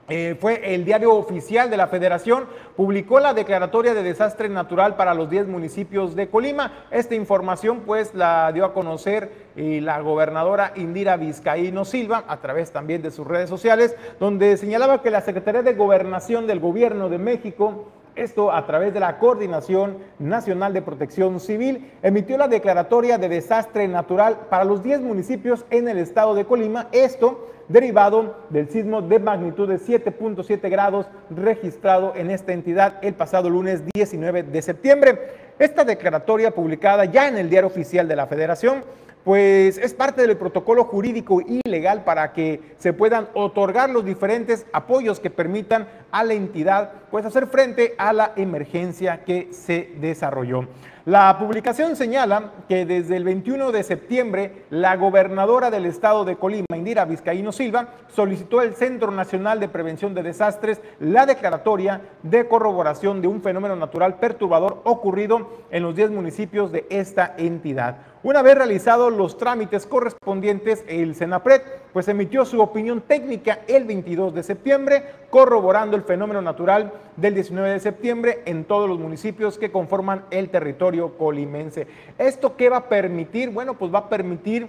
eh, 0.09 0.37
fue 0.41 0.75
el 0.75 0.85
diario 0.85 1.15
oficial 1.15 1.69
de 1.69 1.77
la 1.77 1.89
federación, 1.89 2.47
publicó 2.77 3.21
la 3.21 3.35
declaratoria 3.35 3.93
de 3.93 4.03
desastre 4.03 4.49
natural 4.49 4.97
para 4.97 5.13
los 5.15 5.29
10 5.29 5.49
municipios 5.49 6.17
de 6.17 6.29
Colima. 6.29 6.87
Esta 6.91 7.15
información 7.15 7.81
pues 7.85 8.15
la 8.15 8.51
dio 8.53 8.65
a 8.65 8.73
conocer 8.73 9.31
eh, 9.57 9.81
la 9.83 10.01
gobernadora 10.01 10.73
Indira 10.77 11.17
Vizcaíno 11.17 11.85
Silva 11.85 12.25
a 12.27 12.41
través 12.41 12.73
también 12.73 13.03
de 13.03 13.11
sus 13.11 13.27
redes 13.27 13.51
sociales, 13.51 13.97
donde 14.19 14.57
señalaba 14.57 15.03
que 15.03 15.11
la 15.11 15.21
Secretaría 15.21 15.63
de 15.63 15.75
Gobernación 15.75 16.47
del 16.47 16.61
Gobierno 16.61 17.09
de 17.09 17.19
México 17.19 17.89
esto 18.19 18.53
a 18.53 18.67
través 18.67 18.93
de 18.93 19.01
la 19.01 19.19
Coordinación 19.19 19.99
Nacional 20.19 20.73
de 20.73 20.83
Protección 20.83 21.41
Civil, 21.41 21.93
emitió 22.03 22.37
la 22.37 22.49
declaratoria 22.49 23.17
de 23.19 23.29
desastre 23.29 23.87
natural 23.89 24.47
para 24.51 24.65
los 24.65 24.83
10 24.83 25.01
municipios 25.01 25.65
en 25.71 25.89
el 25.89 25.99
estado 25.99 26.35
de 26.35 26.45
Colima. 26.45 26.89
Esto 26.93 27.49
derivado 27.69 28.37
del 28.49 28.69
sismo 28.69 29.03
de 29.03 29.19
magnitud 29.19 29.69
de 29.69 29.79
7.7 29.79 30.71
grados 30.71 31.07
registrado 31.31 32.15
en 32.17 32.31
esta 32.31 32.53
entidad 32.53 32.95
el 33.03 33.15
pasado 33.15 33.51
lunes 33.51 33.83
19 33.95 34.43
de 34.45 34.63
septiembre. 34.63 35.19
Esta 35.59 35.85
declaratoria 35.85 36.51
publicada 36.53 37.05
ya 37.05 37.29
en 37.29 37.37
el 37.37 37.51
diario 37.51 37.69
oficial 37.69 38.09
de 38.09 38.17
la 38.17 38.27
Federación 38.27 38.85
pues 39.29 39.77
es 39.77 39.93
parte 39.93 40.27
del 40.27 40.39
protocolo 40.39 40.85
jurídico 40.85 41.43
y 41.43 41.61
legal 41.69 42.03
para 42.03 42.33
que 42.33 42.63
se 42.79 42.95
puedan 42.95 43.29
otorgar 43.35 43.91
los 43.91 44.03
diferentes 44.03 44.65
apoyos 44.73 45.21
que 45.21 45.29
permitan 45.29 45.87
a 46.11 46.25
la 46.25 46.33
entidad 46.33 46.93
pues 47.11 47.27
hacer 47.27 47.47
frente 47.47 47.95
a 47.99 48.15
la 48.15 48.33
emergencia 48.37 49.25
que 49.27 49.49
se 49.53 49.91
desarrolló. 50.01 50.67
La 51.05 51.39
publicación 51.39 51.97
señala 51.97 52.53
que 52.69 52.85
desde 52.85 53.17
el 53.17 53.25
21 53.25 53.73
de 53.73 53.83
septiembre 53.83 54.65
la 54.69 54.95
gobernadora 54.97 55.71
del 55.71 55.87
estado 55.87 56.27
de 56.27 56.37
Colima, 56.37 56.77
Indira 56.77 57.07
Vizcaíno 57.07 57.51
Silva, 57.51 57.95
solicitó 58.09 58.61
al 58.61 58.75
Centro 58.75 59.11
Nacional 59.11 59.59
de 59.59 59.71
Prevención 59.71 60.13
de 60.13 60.23
Desastres 60.23 60.83
la 61.01 61.25
declaratoria 61.25 62.03
de 62.23 62.47
corroboración 62.47 63.23
de 63.23 63.29
un 63.29 63.41
fenómeno 63.41 63.75
natural 63.75 64.19
perturbador 64.19 64.83
ocurrido 64.85 65.49
en 65.71 65.83
los 65.83 65.97
10 65.97 66.11
municipios 66.11 66.73
de 66.73 66.87
esta 66.91 67.35
entidad. 67.39 67.97
Una 68.25 68.43
vez 68.43 68.57
realizados 68.57 69.13
los 69.13 69.39
trámites 69.39 69.87
correspondientes, 69.87 70.85
el 70.89 71.15
Senapred 71.15 71.63
pues 71.93 72.09
emitió 72.09 72.45
su 72.45 72.61
opinión 72.61 73.01
técnica 73.03 73.61
el 73.69 73.85
22 73.85 74.35
de 74.35 74.43
septiembre, 74.43 75.05
corroborando 75.31 75.97
el 75.97 76.03
fenómeno 76.03 76.43
natural 76.43 76.93
del 77.17 77.35
19 77.35 77.71
de 77.71 77.81
septiembre 77.81 78.43
en 78.45 78.65
todos 78.65 78.89
los 78.89 78.99
municipios 78.99 79.57
que 79.57 79.71
conforman 79.71 80.25
el 80.33 80.49
territorio 80.49 81.17
colimense. 81.17 81.87
¿Esto 82.19 82.57
qué 82.57 82.69
va 82.69 82.79
a 82.79 82.89
permitir? 82.89 83.51
Bueno, 83.51 83.75
pues 83.75 83.95
va 83.95 84.01
a 84.01 84.09
permitir, 84.09 84.69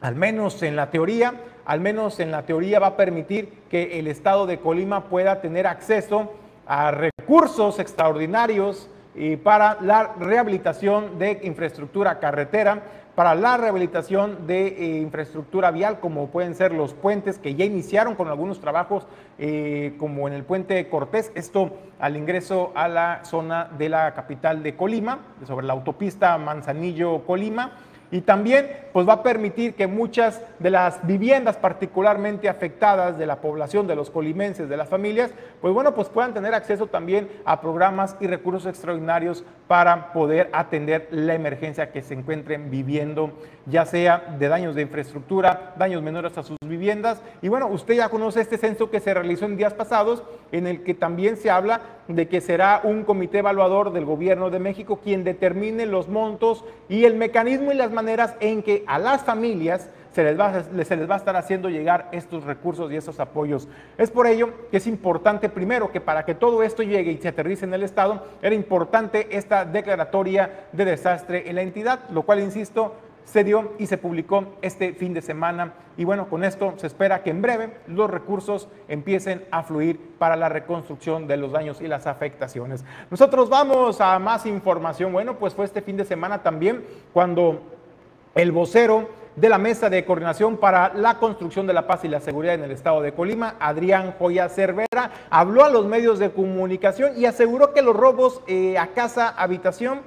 al 0.00 0.16
menos 0.16 0.60
en 0.64 0.74
la 0.74 0.90
teoría, 0.90 1.34
al 1.64 1.78
menos 1.78 2.18
en 2.18 2.32
la 2.32 2.46
teoría 2.46 2.80
va 2.80 2.88
a 2.88 2.96
permitir 2.96 3.60
que 3.70 4.00
el 4.00 4.08
estado 4.08 4.44
de 4.44 4.58
Colima 4.58 5.04
pueda 5.04 5.40
tener 5.40 5.68
acceso 5.68 6.32
a 6.66 6.90
recursos 6.90 7.78
extraordinarios 7.78 8.90
y 9.16 9.36
para 9.36 9.78
la 9.80 10.14
rehabilitación 10.18 11.18
de 11.18 11.40
infraestructura 11.42 12.18
carretera, 12.18 12.82
para 13.14 13.34
la 13.34 13.56
rehabilitación 13.56 14.46
de 14.46 14.66
eh, 14.66 14.98
infraestructura 14.98 15.70
vial, 15.70 16.00
como 16.00 16.28
pueden 16.28 16.54
ser 16.54 16.72
los 16.72 16.92
puentes 16.92 17.38
que 17.38 17.54
ya 17.54 17.64
iniciaron 17.64 18.14
con 18.14 18.28
algunos 18.28 18.60
trabajos, 18.60 19.06
eh, 19.38 19.94
como 19.98 20.28
en 20.28 20.34
el 20.34 20.44
puente 20.44 20.86
Cortés, 20.90 21.32
esto 21.34 21.70
al 21.98 22.16
ingreso 22.16 22.72
a 22.74 22.88
la 22.88 23.24
zona 23.24 23.70
de 23.78 23.88
la 23.88 24.12
capital 24.12 24.62
de 24.62 24.76
Colima, 24.76 25.20
sobre 25.46 25.66
la 25.66 25.72
autopista 25.72 26.36
Manzanillo-Colima 26.36 27.72
y 28.10 28.20
también 28.20 28.70
pues 28.92 29.06
va 29.06 29.14
a 29.14 29.22
permitir 29.22 29.74
que 29.74 29.86
muchas 29.86 30.40
de 30.58 30.70
las 30.70 31.06
viviendas 31.06 31.56
particularmente 31.56 32.48
afectadas 32.48 33.18
de 33.18 33.26
la 33.26 33.40
población, 33.40 33.86
de 33.86 33.96
los 33.96 34.10
colimenses, 34.10 34.68
de 34.68 34.76
las 34.76 34.88
familias, 34.88 35.32
pues 35.60 35.74
bueno, 35.74 35.94
pues 35.94 36.08
puedan 36.08 36.32
tener 36.32 36.54
acceso 36.54 36.86
también 36.86 37.28
a 37.44 37.60
programas 37.60 38.16
y 38.20 38.26
recursos 38.26 38.66
extraordinarios 38.66 39.44
para 39.68 40.12
poder 40.12 40.48
atender 40.52 41.08
la 41.10 41.34
emergencia 41.34 41.90
que 41.90 42.02
se 42.02 42.14
encuentren 42.14 42.70
viviendo, 42.70 43.32
ya 43.66 43.84
sea 43.84 44.36
de 44.38 44.48
daños 44.48 44.74
de 44.74 44.82
infraestructura, 44.82 45.74
daños 45.76 46.02
menores 46.02 46.38
a 46.38 46.42
sus 46.42 46.56
viviendas. 46.64 47.20
Y 47.42 47.48
bueno, 47.48 47.66
usted 47.66 47.94
ya 47.94 48.08
conoce 48.08 48.40
este 48.40 48.58
censo 48.58 48.90
que 48.90 49.00
se 49.00 49.12
realizó 49.12 49.44
en 49.44 49.56
días 49.56 49.74
pasados, 49.74 50.22
en 50.52 50.66
el 50.66 50.84
que 50.84 50.94
también 50.94 51.36
se 51.36 51.50
habla 51.50 51.80
de 52.08 52.28
que 52.28 52.40
será 52.40 52.80
un 52.84 53.04
comité 53.04 53.38
evaluador 53.38 53.92
del 53.92 54.04
gobierno 54.04 54.50
de 54.50 54.58
México 54.58 55.00
quien 55.02 55.24
determine 55.24 55.86
los 55.86 56.08
montos 56.08 56.64
y 56.88 57.04
el 57.04 57.14
mecanismo 57.14 57.72
y 57.72 57.76
las 57.76 57.90
maneras 57.90 58.34
en 58.40 58.62
que 58.62 58.84
a 58.86 58.98
las 58.98 59.24
familias 59.24 59.90
se 60.16 60.24
les, 60.24 60.40
va, 60.40 60.62
se 60.62 60.96
les 60.96 61.10
va 61.10 61.14
a 61.14 61.18
estar 61.18 61.36
haciendo 61.36 61.68
llegar 61.68 62.08
estos 62.10 62.44
recursos 62.44 62.90
y 62.90 62.96
estos 62.96 63.20
apoyos. 63.20 63.68
Es 63.98 64.10
por 64.10 64.26
ello 64.26 64.48
que 64.70 64.78
es 64.78 64.86
importante, 64.86 65.50
primero, 65.50 65.92
que 65.92 66.00
para 66.00 66.24
que 66.24 66.34
todo 66.34 66.62
esto 66.62 66.82
llegue 66.82 67.12
y 67.12 67.18
se 67.18 67.28
aterrice 67.28 67.66
en 67.66 67.74
el 67.74 67.82
Estado, 67.82 68.24
era 68.40 68.54
importante 68.54 69.36
esta 69.36 69.66
declaratoria 69.66 70.68
de 70.72 70.86
desastre 70.86 71.50
en 71.50 71.56
la 71.56 71.60
entidad, 71.60 72.08
lo 72.08 72.22
cual, 72.22 72.40
insisto, 72.40 72.94
se 73.26 73.44
dio 73.44 73.72
y 73.78 73.86
se 73.86 73.98
publicó 73.98 74.54
este 74.62 74.94
fin 74.94 75.12
de 75.12 75.20
semana. 75.20 75.74
Y 75.98 76.04
bueno, 76.04 76.28
con 76.28 76.44
esto 76.44 76.74
se 76.76 76.86
espera 76.86 77.22
que 77.22 77.30
en 77.30 77.42
breve 77.42 77.76
los 77.86 78.08
recursos 78.08 78.68
empiecen 78.88 79.44
a 79.50 79.62
fluir 79.62 80.00
para 80.18 80.36
la 80.36 80.48
reconstrucción 80.48 81.26
de 81.26 81.36
los 81.36 81.52
daños 81.52 81.80
y 81.80 81.88
las 81.88 82.06
afectaciones. 82.06 82.84
Nosotros 83.10 83.50
vamos 83.50 84.00
a 84.00 84.18
más 84.18 84.46
información. 84.46 85.12
Bueno, 85.12 85.38
pues 85.38 85.54
fue 85.54 85.64
este 85.64 85.82
fin 85.82 85.96
de 85.96 86.04
semana 86.04 86.42
también 86.42 86.84
cuando 87.12 87.60
el 88.34 88.52
vocero 88.52 89.08
de 89.34 89.48
la 89.50 89.58
Mesa 89.58 89.90
de 89.90 90.04
Coordinación 90.04 90.56
para 90.56 90.94
la 90.94 91.18
Construcción 91.18 91.66
de 91.66 91.74
la 91.74 91.86
Paz 91.86 92.04
y 92.04 92.08
la 92.08 92.20
Seguridad 92.20 92.54
en 92.54 92.64
el 92.64 92.70
Estado 92.70 93.02
de 93.02 93.12
Colima, 93.12 93.56
Adrián 93.60 94.14
Joya 94.18 94.48
Cervera, 94.48 95.10
habló 95.28 95.64
a 95.64 95.70
los 95.70 95.86
medios 95.86 96.18
de 96.18 96.30
comunicación 96.30 97.12
y 97.18 97.26
aseguró 97.26 97.74
que 97.74 97.82
los 97.82 97.94
robos 97.94 98.40
eh, 98.46 98.78
a 98.78 98.88
casa, 98.88 99.28
habitación, 99.28 100.00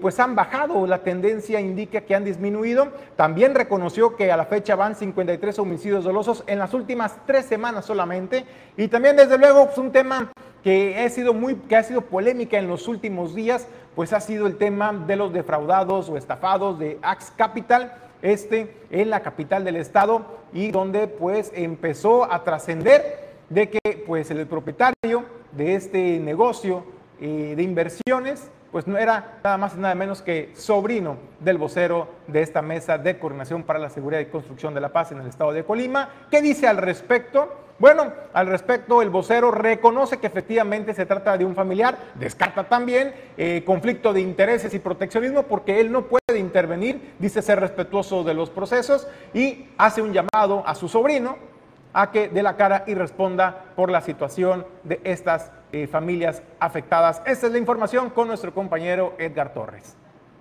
pues 0.00 0.20
han 0.20 0.36
bajado, 0.36 0.86
la 0.86 1.02
tendencia 1.02 1.60
indica 1.60 2.02
que 2.02 2.14
han 2.14 2.24
disminuido. 2.24 2.92
También 3.16 3.54
reconoció 3.54 4.14
que 4.14 4.30
a 4.30 4.36
la 4.36 4.44
fecha 4.44 4.76
van 4.76 4.94
53 4.94 5.58
homicidios 5.58 6.04
dolosos 6.04 6.44
en 6.46 6.60
las 6.60 6.72
últimas 6.72 7.16
tres 7.26 7.46
semanas 7.46 7.84
solamente. 7.84 8.44
Y 8.76 8.86
también, 8.86 9.16
desde 9.16 9.38
luego, 9.38 9.60
es 9.60 9.66
pues, 9.66 9.78
un 9.78 9.90
tema 9.90 10.30
que 10.62 10.98
ha 10.98 11.08
sido 11.08 11.34
muy, 11.34 11.56
que 11.56 11.76
ha 11.76 11.82
sido 11.82 12.02
polémica 12.02 12.58
en 12.58 12.68
los 12.68 12.86
últimos 12.86 13.34
días, 13.34 13.66
pues 13.96 14.12
ha 14.12 14.20
sido 14.20 14.46
el 14.46 14.56
tema 14.56 14.92
de 14.92 15.16
los 15.16 15.32
defraudados 15.32 16.08
o 16.08 16.16
estafados 16.16 16.78
de 16.78 16.98
Axe 17.02 17.32
Capital, 17.36 17.92
este 18.22 18.76
en 18.90 19.10
la 19.10 19.20
capital 19.20 19.64
del 19.64 19.76
estado 19.76 20.24
y 20.52 20.70
donde 20.70 21.08
pues 21.08 21.50
empezó 21.54 22.32
a 22.32 22.44
trascender 22.44 23.32
de 23.48 23.68
que 23.68 24.04
pues 24.06 24.30
el 24.30 24.46
propietario 24.46 25.24
de 25.50 25.74
este 25.74 26.20
negocio 26.20 26.84
eh, 27.20 27.54
de 27.56 27.62
inversiones 27.62 28.48
pues 28.72 28.86
no 28.86 28.96
era 28.96 29.38
nada 29.44 29.58
más 29.58 29.74
y 29.76 29.78
nada 29.78 29.94
menos 29.94 30.22
que 30.22 30.50
sobrino 30.56 31.18
del 31.38 31.58
vocero 31.58 32.08
de 32.26 32.40
esta 32.40 32.62
mesa 32.62 32.96
de 32.96 33.18
coordinación 33.18 33.62
para 33.62 33.78
la 33.78 33.90
seguridad 33.90 34.20
y 34.20 34.26
construcción 34.26 34.74
de 34.74 34.80
la 34.80 34.92
paz 34.92 35.12
en 35.12 35.20
el 35.20 35.26
estado 35.28 35.52
de 35.52 35.62
Colima. 35.62 36.08
¿Qué 36.30 36.40
dice 36.40 36.66
al 36.66 36.78
respecto? 36.78 37.58
Bueno, 37.78 38.12
al 38.32 38.46
respecto, 38.46 39.02
el 39.02 39.10
vocero 39.10 39.50
reconoce 39.50 40.18
que 40.18 40.26
efectivamente 40.26 40.94
se 40.94 41.04
trata 41.04 41.36
de 41.36 41.44
un 41.44 41.54
familiar, 41.54 41.98
descarta 42.14 42.64
también 42.64 43.12
eh, 43.36 43.62
conflicto 43.66 44.12
de 44.12 44.20
intereses 44.20 44.72
y 44.72 44.78
proteccionismo 44.78 45.42
porque 45.42 45.80
él 45.80 45.90
no 45.90 46.06
puede 46.06 46.38
intervenir, 46.38 47.14
dice 47.18 47.42
ser 47.42 47.60
respetuoso 47.60 48.24
de 48.24 48.34
los 48.34 48.50
procesos 48.50 49.06
y 49.34 49.68
hace 49.76 50.00
un 50.00 50.12
llamado 50.12 50.62
a 50.66 50.74
su 50.74 50.88
sobrino 50.88 51.51
a 51.92 52.10
que 52.10 52.28
dé 52.28 52.42
la 52.42 52.56
cara 52.56 52.84
y 52.86 52.94
responda 52.94 53.72
por 53.76 53.90
la 53.90 54.00
situación 54.00 54.64
de 54.84 55.00
estas 55.04 55.50
eh, 55.72 55.86
familias 55.86 56.42
afectadas. 56.60 57.22
Esta 57.26 57.46
es 57.46 57.52
la 57.52 57.58
información 57.58 58.10
con 58.10 58.28
nuestro 58.28 58.52
compañero 58.54 59.14
Edgar 59.18 59.54
Torres. 59.54 59.96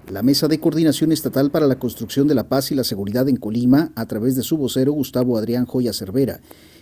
La 0.09 0.23
Mesa 0.23 0.47
de 0.47 0.59
Coordinación 0.59 1.11
Estatal 1.11 1.51
para 1.51 1.67
la 1.67 1.77
Construcción 1.77 2.27
de 2.27 2.35
la 2.35 2.49
Paz 2.49 2.71
y 2.71 2.75
la 2.75 2.83
Seguridad 2.83 3.29
en 3.29 3.37
Colima, 3.37 3.91
a 3.95 4.07
través 4.07 4.35
de 4.35 4.41
su 4.41 4.57
vocero 4.57 4.91
Gustavo 4.93 5.37
Adrián 5.37 5.65
Joya 5.65 5.93
Cervera, 5.93 6.39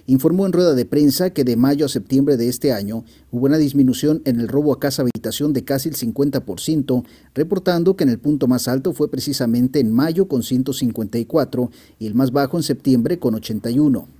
informó 0.07 0.45
en 0.45 0.53
rueda 0.53 0.73
de 0.73 0.85
prensa 0.85 1.29
que 1.31 1.43
de 1.43 1.57
mayo 1.57 1.85
a 1.85 1.89
septiembre 1.89 2.37
de 2.37 2.47
este 2.47 2.71
año 2.71 3.03
hubo 3.29 3.45
una 3.45 3.57
disminución 3.57 4.21
en 4.25 4.39
el 4.39 4.47
robo 4.47 4.73
a 4.73 4.79
casa 4.79 5.01
habitación 5.01 5.51
de 5.53 5.65
casi 5.65 5.89
el 5.89 5.95
50%, 5.95 7.03
reportando 7.35 7.95
que 7.95 8.05
en 8.05 8.09
el 8.09 8.19
punto 8.19 8.47
más 8.47 8.67
alto 8.67 8.93
fue 8.93 9.11
precisamente 9.11 9.79
en 9.79 9.91
mayo 9.91 10.27
con 10.27 10.41
154 10.41 11.69
y 11.99 12.07
el 12.07 12.15
más 12.15 12.31
bajo 12.31 12.57
en 12.57 12.63
septiembre 12.63 13.19
con 13.19 13.35
81. 13.35 14.18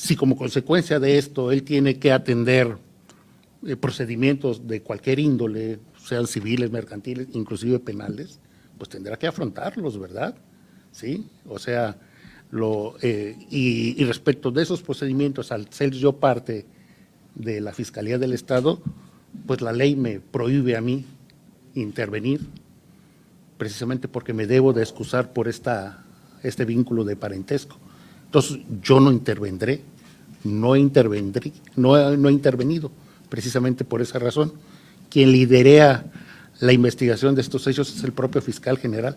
Si 0.00 0.16
como 0.16 0.34
consecuencia 0.34 0.98
de 0.98 1.18
esto 1.18 1.52
él 1.52 1.62
tiene 1.62 1.98
que 1.98 2.10
atender 2.10 2.78
eh, 3.66 3.76
procedimientos 3.76 4.66
de 4.66 4.80
cualquier 4.80 5.18
índole, 5.18 5.78
sean 6.02 6.26
civiles, 6.26 6.70
mercantiles, 6.70 7.28
inclusive 7.34 7.78
penales, 7.80 8.40
pues 8.78 8.88
tendrá 8.88 9.18
que 9.18 9.26
afrontarlos, 9.26 10.00
¿verdad? 10.00 10.34
Sí, 10.90 11.28
o 11.46 11.58
sea, 11.58 11.98
lo, 12.50 12.94
eh, 13.02 13.36
y, 13.50 14.02
respecto 14.04 14.50
de 14.50 14.62
esos 14.62 14.80
procedimientos, 14.80 15.52
al 15.52 15.70
ser 15.70 15.90
yo 15.90 16.14
parte 16.14 16.64
de 17.34 17.60
la 17.60 17.74
Fiscalía 17.74 18.16
del 18.16 18.32
Estado, 18.32 18.80
pues 19.46 19.60
la 19.60 19.74
ley 19.74 19.96
me 19.96 20.18
prohíbe 20.18 20.78
a 20.78 20.80
mí 20.80 21.04
intervenir, 21.74 22.40
precisamente 23.58 24.08
porque 24.08 24.32
me 24.32 24.46
debo 24.46 24.72
de 24.72 24.80
excusar 24.80 25.34
por 25.34 25.46
esta, 25.46 26.06
este 26.42 26.64
vínculo 26.64 27.04
de 27.04 27.16
parentesco. 27.16 27.76
Entonces, 28.30 28.60
yo 28.80 29.00
no 29.00 29.10
intervendré, 29.10 29.82
no 30.44 30.76
intervendré, 30.76 31.52
no, 31.76 32.16
no 32.16 32.30
intervenido, 32.30 32.90
precisamente 33.28 33.84
por 33.84 34.00
esa 34.00 34.18
razón. 34.18 34.52
Quien 35.08 35.32
liderea 35.32 36.04
la 36.60 36.72
investigación 36.72 37.34
de 37.34 37.40
estos 37.40 37.66
hechos 37.66 37.94
es 37.94 38.04
el 38.04 38.12
propio 38.12 38.40
fiscal 38.42 38.78
general. 38.78 39.16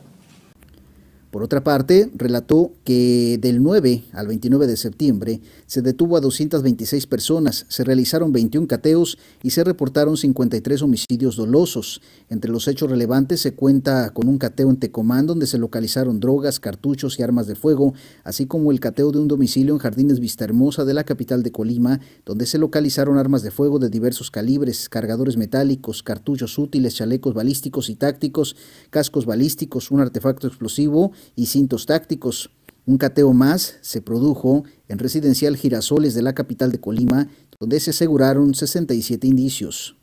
Por 1.34 1.42
otra 1.42 1.64
parte, 1.64 2.12
relató 2.14 2.74
que 2.84 3.40
del 3.42 3.64
9 3.64 4.04
al 4.12 4.28
29 4.28 4.68
de 4.68 4.78
septiembre 4.78 5.42
se 5.66 5.82
detuvo 5.82 6.16
a 6.16 6.20
226 6.20 7.08
personas, 7.08 7.66
se 7.70 7.84
realizaron 7.84 8.32
21 8.32 8.68
cateos 8.68 9.18
y 9.42 9.50
se 9.50 9.64
reportaron 9.64 10.16
53 10.16 10.84
homicidios 10.84 11.36
dolosos. 11.36 12.04
Entre 12.30 12.52
los 12.52 12.68
hechos 12.68 12.92
relevantes 12.92 13.42
se 13.42 13.56
cuenta 13.56 14.12
con 14.12 14.28
un 14.28 14.38
cateo 14.38 14.70
en 14.70 14.78
Tecomán 14.78 15.26
donde 15.26 15.48
se 15.48 15.58
localizaron 15.58 16.20
drogas, 16.20 16.60
cartuchos 16.60 17.18
y 17.18 17.24
armas 17.24 17.48
de 17.48 17.56
fuego, 17.56 17.96
así 18.24 18.46
como 18.46 18.72
el 18.72 18.80
cateo 18.80 19.12
de 19.12 19.18
un 19.18 19.28
domicilio 19.28 19.74
en 19.74 19.80
Jardines 19.80 20.20
Vista 20.20 20.46
Hermosa 20.46 20.86
de 20.86 20.94
la 20.94 21.04
capital 21.04 21.42
de 21.42 21.52
Colima, 21.52 22.00
donde 22.28 22.46
se 22.46 22.60
localizaron 22.60 23.18
armas 23.18 23.42
de 23.42 23.50
fuego 23.50 23.80
de 23.80 23.90
diversos 23.90 24.30
calibres, 24.30 24.88
cargadores 24.88 25.36
metálicos, 25.38 26.04
cartuchos 26.04 26.60
útiles, 26.60 26.94
chalecos 26.94 27.34
balísticos 27.34 27.90
y 27.90 27.96
tácticos, 27.96 28.56
cascos 28.92 29.26
balísticos, 29.26 29.90
un 29.90 30.00
artefacto 30.00 30.46
explosivo 30.46 31.12
y 31.36 31.48
cintos 31.48 31.86
tácticos. 31.86 32.50
Un 32.86 32.98
cateo 32.98 33.34
más 33.34 33.78
se 33.82 34.02
produjo 34.02 34.64
en 34.88 35.00
Residencial 35.00 35.56
Girasoles 35.56 36.14
de 36.14 36.22
la 36.22 36.34
capital 36.34 36.72
de 36.72 36.80
Colima, 36.80 37.28
donde 37.60 37.80
se 37.80 37.92
aseguraron 37.92 38.54
67 38.54 39.26
indicios. 39.26 39.96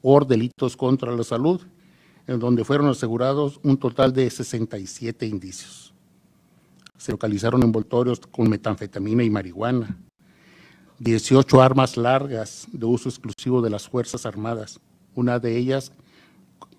Por 0.00 0.26
delitos 0.26 0.76
contra 0.76 1.14
la 1.14 1.24
salud, 1.24 1.60
en 2.26 2.38
donde 2.38 2.64
fueron 2.64 2.88
asegurados 2.88 3.60
un 3.62 3.76
total 3.76 4.12
de 4.12 4.30
67 4.30 5.26
indicios. 5.26 5.92
Se 6.96 7.12
localizaron 7.12 7.62
envoltorios 7.62 8.20
con 8.20 8.48
metanfetamina 8.48 9.22
y 9.22 9.30
marihuana, 9.30 9.98
18 11.00 11.60
armas 11.60 11.96
largas 11.96 12.66
de 12.72 12.86
uso 12.86 13.08
exclusivo 13.08 13.60
de 13.60 13.68
las 13.68 13.88
Fuerzas 13.88 14.24
Armadas, 14.24 14.80
una 15.14 15.38
de 15.38 15.56
ellas 15.56 15.92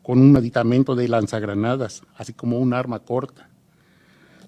con 0.01 0.19
un 0.19 0.36
aditamento 0.38 0.95
de 0.95 1.07
lanzagranadas, 1.07 2.01
así 2.15 2.33
como 2.33 2.59
un 2.59 2.73
arma 2.73 2.99
corta, 2.99 3.49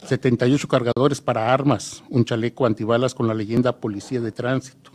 78 0.06 0.68
cargadores 0.68 1.22
para 1.22 1.54
armas, 1.54 2.04
un 2.10 2.24
chaleco 2.24 2.66
antibalas 2.66 3.14
con 3.14 3.28
la 3.28 3.34
leyenda 3.34 3.80
Policía 3.80 4.22
de 4.22 4.32
Tránsito, 4.32 4.92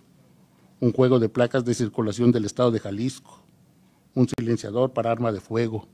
un 0.81 0.93
juego 0.93 1.19
de 1.19 1.29
placas 1.29 1.65
de 1.65 1.75
circulación 1.75 2.33
del 2.33 2.45
estado 2.45 2.71
de 2.71 2.81
Jalisco, 2.81 3.43
un 4.15 4.29
silenciador 4.29 4.93
para 4.93 5.11
arma 5.11 5.33
de 5.33 5.41
fuego, 5.41 5.89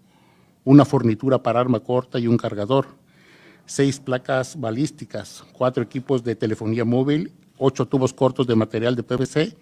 una 0.64 0.84
fornitura 0.84 1.42
para 1.42 1.60
arma 1.60 1.80
corta 1.80 2.18
y 2.18 2.26
un 2.26 2.36
cargador, 2.36 2.86
seis 3.66 3.98
placas 3.98 4.58
balísticas, 4.58 5.44
cuatro 5.52 5.82
equipos 5.82 6.22
de 6.22 6.36
telefonía 6.36 6.84
móvil, 6.84 7.32
ocho 7.58 7.86
tubos 7.86 8.12
cortos 8.12 8.46
de 8.46 8.56
material 8.56 8.94
de 8.96 9.02
PVC, 9.02 9.56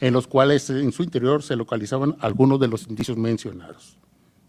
en 0.00 0.12
los 0.12 0.26
cuales 0.26 0.68
en 0.70 0.92
su 0.92 1.02
interior 1.02 1.42
se 1.42 1.56
localizaban 1.56 2.16
algunos 2.20 2.58
de 2.58 2.68
los 2.68 2.88
indicios 2.88 3.16
mencionados. 3.16 3.98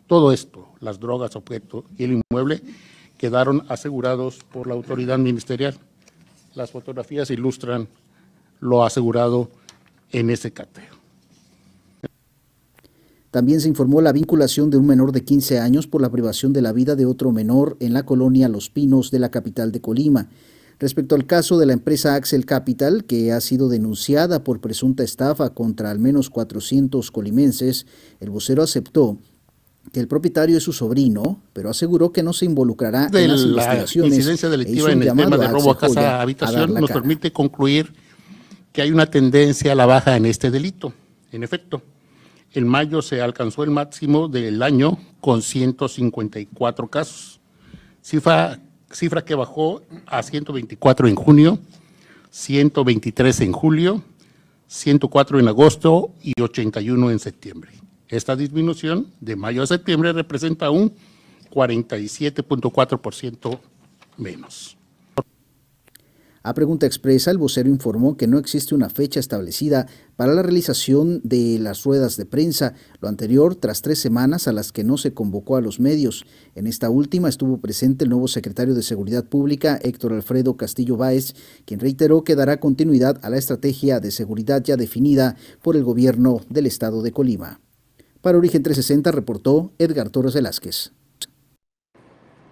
Todo 0.08 0.32
esto, 0.32 0.70
las 0.80 1.00
drogas, 1.00 1.36
objeto 1.36 1.86
y 1.98 2.04
el 2.06 2.22
inmueble, 2.22 2.62
quedaron 3.24 3.64
asegurados 3.70 4.40
por 4.52 4.68
la 4.68 4.74
autoridad 4.74 5.18
ministerial. 5.18 5.78
Las 6.56 6.72
fotografías 6.72 7.32
ilustran 7.32 7.88
lo 8.60 8.84
asegurado 8.84 9.50
en 10.12 10.30
ese 10.30 10.52
cateo. 10.52 10.94
También 13.32 13.62
se 13.62 13.70
informó 13.70 14.02
la 14.02 14.12
vinculación 14.12 14.70
de 14.70 14.76
un 14.76 14.88
menor 14.88 15.14
de 15.14 15.24
15 15.24 15.60
años 15.60 15.88
por 15.88 16.02
la 16.02 16.12
privación 16.12 16.52
de 16.52 16.62
la 16.62 16.74
vida 16.74 16.98
de 16.98 17.06
otro 17.06 17.32
menor 17.32 17.78
en 17.80 17.94
la 17.94 18.06
colonia 18.06 18.50
Los 18.50 18.70
Pinos 18.70 19.10
de 19.10 19.20
la 19.20 19.32
capital 19.32 19.72
de 19.72 19.80
Colima. 19.80 20.28
Respecto 20.78 21.16
al 21.16 21.26
caso 21.26 21.58
de 21.58 21.66
la 21.66 21.72
empresa 21.72 22.16
Axel 22.16 22.46
Capital, 22.46 23.06
que 23.06 23.32
ha 23.32 23.40
sido 23.40 23.70
denunciada 23.70 24.44
por 24.44 24.60
presunta 24.60 25.02
estafa 25.02 25.54
contra 25.54 25.92
al 25.92 26.00
menos 26.00 26.30
400 26.30 27.10
colimenses, 27.10 27.86
el 28.20 28.32
vocero 28.32 28.64
aceptó 28.64 29.18
que 29.92 30.00
el 30.00 30.08
propietario 30.08 30.58
es 30.58 30.64
su 30.64 30.74
sobrino, 30.74 31.42
pero 31.52 31.70
aseguró 31.70 32.12
que 32.12 32.24
no 32.24 32.34
se 32.34 32.46
involucrará 32.46 33.10
en 33.14 33.32
las 33.32 33.42
investigaciones. 33.42 34.12
La 34.12 34.16
incidencia 34.16 34.50
delictiva 34.50 34.92
en 34.92 35.04
el 35.04 35.16
tema 35.16 35.38
de 35.38 35.48
robo 35.48 35.72
a 35.72 35.78
casa 35.78 36.22
habitación 36.22 36.74
nos 36.74 36.92
permite 36.92 37.32
concluir 37.32 37.94
que 38.72 38.82
hay 38.82 38.92
una 38.92 39.06
tendencia 39.06 39.72
a 39.74 39.76
la 39.76 39.86
baja 39.86 40.16
en 40.18 40.26
este 40.26 40.50
delito. 40.50 40.94
En 41.32 41.44
efecto, 41.44 41.82
en 42.54 42.68
mayo 42.68 43.02
se 43.02 43.22
alcanzó 43.22 43.64
el 43.64 43.72
máximo 43.72 44.28
del 44.28 44.62
año 44.64 44.98
con 45.22 45.42
154 45.42 46.88
casos, 46.88 47.40
cifra, 48.02 48.60
cifra 48.92 49.24
que 49.24 49.36
bajó 49.36 49.82
a 50.06 50.24
124 50.24 51.08
en 51.08 51.16
junio, 51.16 51.60
123 52.32 53.42
en 53.42 53.52
julio, 53.52 54.04
104 54.68 55.40
en 55.40 55.48
agosto 55.48 56.12
y 56.22 56.40
81 56.42 57.12
en 57.12 57.20
septiembre. 57.20 57.83
Esta 58.14 58.36
disminución 58.36 59.08
de 59.22 59.36
mayo 59.36 59.64
a 59.64 59.66
septiembre 59.66 60.14
representa 60.14 60.70
un 60.70 60.94
47.4% 61.50 63.60
menos. 64.18 64.78
A 66.44 66.54
pregunta 66.54 66.86
expresa, 66.86 67.32
el 67.32 67.40
vocero 67.40 67.70
informó 67.70 68.16
que 68.16 68.28
no 68.28 68.38
existe 68.38 68.76
una 68.76 68.92
fecha 68.92 69.20
establecida 69.20 69.88
para 70.16 70.36
la 70.36 70.44
realización 70.44 71.22
de 71.24 71.58
las 71.58 71.86
ruedas 71.86 72.16
de 72.16 72.28
prensa, 72.28 72.76
lo 73.02 73.08
anterior 73.08 73.56
tras 73.56 73.82
tres 73.82 73.98
semanas 73.98 74.48
a 74.48 74.54
las 74.54 74.72
que 74.72 74.84
no 74.84 74.98
se 74.98 75.16
convocó 75.16 75.56
a 75.56 75.62
los 75.62 75.80
medios. 75.80 76.24
En 76.54 76.68
esta 76.68 76.92
última 76.92 77.30
estuvo 77.30 77.62
presente 77.62 78.04
el 78.04 78.12
nuevo 78.12 78.28
secretario 78.28 78.76
de 78.76 78.84
Seguridad 78.84 79.26
Pública, 79.26 79.80
Héctor 79.82 80.14
Alfredo 80.14 80.56
Castillo 80.56 80.98
Báez, 80.98 81.34
quien 81.66 81.80
reiteró 81.80 82.24
que 82.24 82.36
dará 82.36 82.60
continuidad 82.60 83.20
a 83.24 83.32
la 83.32 83.40
estrategia 83.40 84.00
de 84.00 84.12
seguridad 84.12 84.62
ya 84.64 84.78
definida 84.78 85.36
por 85.64 85.76
el 85.76 85.84
gobierno 85.84 86.42
del 86.48 86.68
estado 86.68 87.02
de 87.02 87.12
Colima. 87.12 87.63
Para 88.24 88.38
Origen 88.38 88.64
360 88.64 89.12
reportó 89.12 89.74
Edgar 89.78 90.10
Torres 90.10 90.34
Velázquez. 90.34 90.94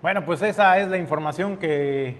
Bueno, 0.01 0.25
pues 0.25 0.41
esa 0.41 0.77
es 0.79 0.89
la 0.89 0.97
información 0.97 1.55
que 1.55 2.17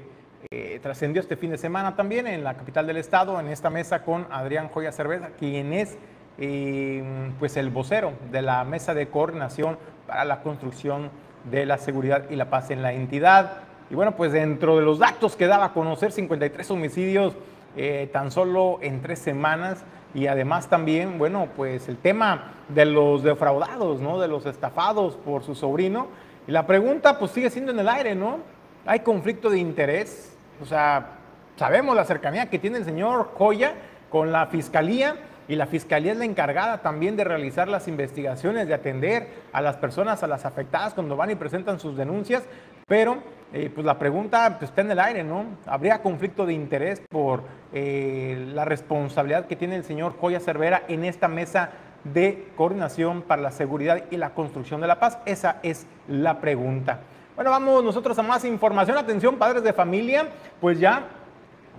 eh, 0.49 0.79
trascendió 0.81 1.21
este 1.21 1.35
fin 1.35 1.51
de 1.51 1.57
semana 1.57 1.97
también 1.97 2.27
en 2.27 2.45
la 2.45 2.53
capital 2.55 2.87
del 2.87 2.95
estado, 2.95 3.37
en 3.41 3.49
esta 3.49 3.69
mesa 3.69 4.05
con 4.05 4.25
Adrián 4.31 4.69
Joya 4.69 4.93
Cerveza, 4.93 5.31
quien 5.37 5.73
es 5.73 5.97
eh, 6.37 7.03
pues 7.39 7.57
el 7.57 7.71
vocero 7.71 8.13
de 8.31 8.41
la 8.41 8.63
mesa 8.63 8.93
de 8.93 9.09
coordinación 9.09 9.77
para 10.07 10.23
la 10.23 10.41
construcción 10.43 11.09
de 11.51 11.65
la 11.65 11.77
seguridad 11.77 12.29
y 12.29 12.37
la 12.37 12.49
paz 12.49 12.71
en 12.71 12.81
la 12.81 12.93
entidad. 12.93 13.63
Y 13.89 13.95
bueno, 13.95 14.15
pues 14.15 14.31
dentro 14.31 14.77
de 14.77 14.85
los 14.85 14.97
datos 14.97 15.35
que 15.35 15.47
daba 15.47 15.65
a 15.65 15.73
conocer, 15.73 16.13
53 16.13 16.71
homicidios 16.71 17.33
eh, 17.75 18.09
tan 18.13 18.31
solo 18.31 18.79
en 18.81 19.01
tres 19.01 19.19
semanas 19.19 19.83
y 20.13 20.27
además 20.27 20.67
también, 20.67 21.17
bueno, 21.17 21.47
pues 21.55 21.87
el 21.87 21.97
tema 21.97 22.53
de 22.69 22.85
los 22.85 23.23
defraudados, 23.23 24.01
¿no? 24.01 24.19
De 24.19 24.27
los 24.27 24.45
estafados 24.45 25.15
por 25.15 25.43
su 25.43 25.55
sobrino. 25.55 26.07
Y 26.47 26.51
la 26.51 26.67
pregunta 26.67 27.17
pues 27.17 27.31
sigue 27.31 27.49
siendo 27.49 27.71
en 27.71 27.79
el 27.79 27.87
aire, 27.87 28.15
¿no? 28.15 28.39
¿Hay 28.85 29.01
conflicto 29.01 29.49
de 29.49 29.59
interés? 29.59 30.35
O 30.61 30.65
sea, 30.65 31.17
sabemos 31.55 31.95
la 31.95 32.05
cercanía 32.05 32.49
que 32.49 32.59
tiene 32.59 32.79
el 32.79 32.85
señor 32.85 33.31
Joya 33.37 33.75
con 34.09 34.31
la 34.31 34.47
fiscalía 34.47 35.15
y 35.47 35.55
la 35.55 35.67
fiscalía 35.67 36.11
es 36.11 36.17
la 36.17 36.25
encargada 36.25 36.79
también 36.79 37.15
de 37.15 37.23
realizar 37.23 37.67
las 37.67 37.87
investigaciones, 37.87 38.67
de 38.67 38.73
atender 38.73 39.27
a 39.53 39.61
las 39.61 39.77
personas, 39.77 40.23
a 40.23 40.27
las 40.27 40.45
afectadas 40.45 40.93
cuando 40.93 41.15
van 41.15 41.31
y 41.31 41.35
presentan 41.35 41.79
sus 41.79 41.97
denuncias, 41.97 42.43
pero 42.91 43.19
eh, 43.53 43.71
pues 43.73 43.85
la 43.85 43.97
pregunta 43.97 44.57
pues, 44.59 44.69
está 44.69 44.81
en 44.81 44.91
el 44.91 44.99
aire, 44.99 45.23
¿no? 45.23 45.45
¿Habría 45.65 46.01
conflicto 46.01 46.45
de 46.45 46.51
interés 46.51 47.01
por 47.09 47.43
eh, 47.71 48.49
la 48.53 48.65
responsabilidad 48.65 49.45
que 49.45 49.55
tiene 49.55 49.77
el 49.77 49.85
señor 49.85 50.17
Joya 50.19 50.41
Cervera 50.41 50.83
en 50.89 51.05
esta 51.05 51.29
mesa 51.29 51.69
de 52.03 52.49
coordinación 52.57 53.21
para 53.21 53.41
la 53.41 53.51
seguridad 53.51 54.03
y 54.11 54.17
la 54.17 54.31
construcción 54.31 54.81
de 54.81 54.87
la 54.87 54.99
paz? 54.99 55.19
Esa 55.25 55.59
es 55.63 55.87
la 56.09 56.41
pregunta. 56.41 56.99
Bueno, 57.33 57.51
vamos 57.51 57.81
nosotros 57.81 58.19
a 58.19 58.23
más 58.23 58.43
información. 58.43 58.97
Atención, 58.97 59.37
padres 59.37 59.63
de 59.63 59.71
familia, 59.71 60.27
pues 60.59 60.77
ya 60.77 61.05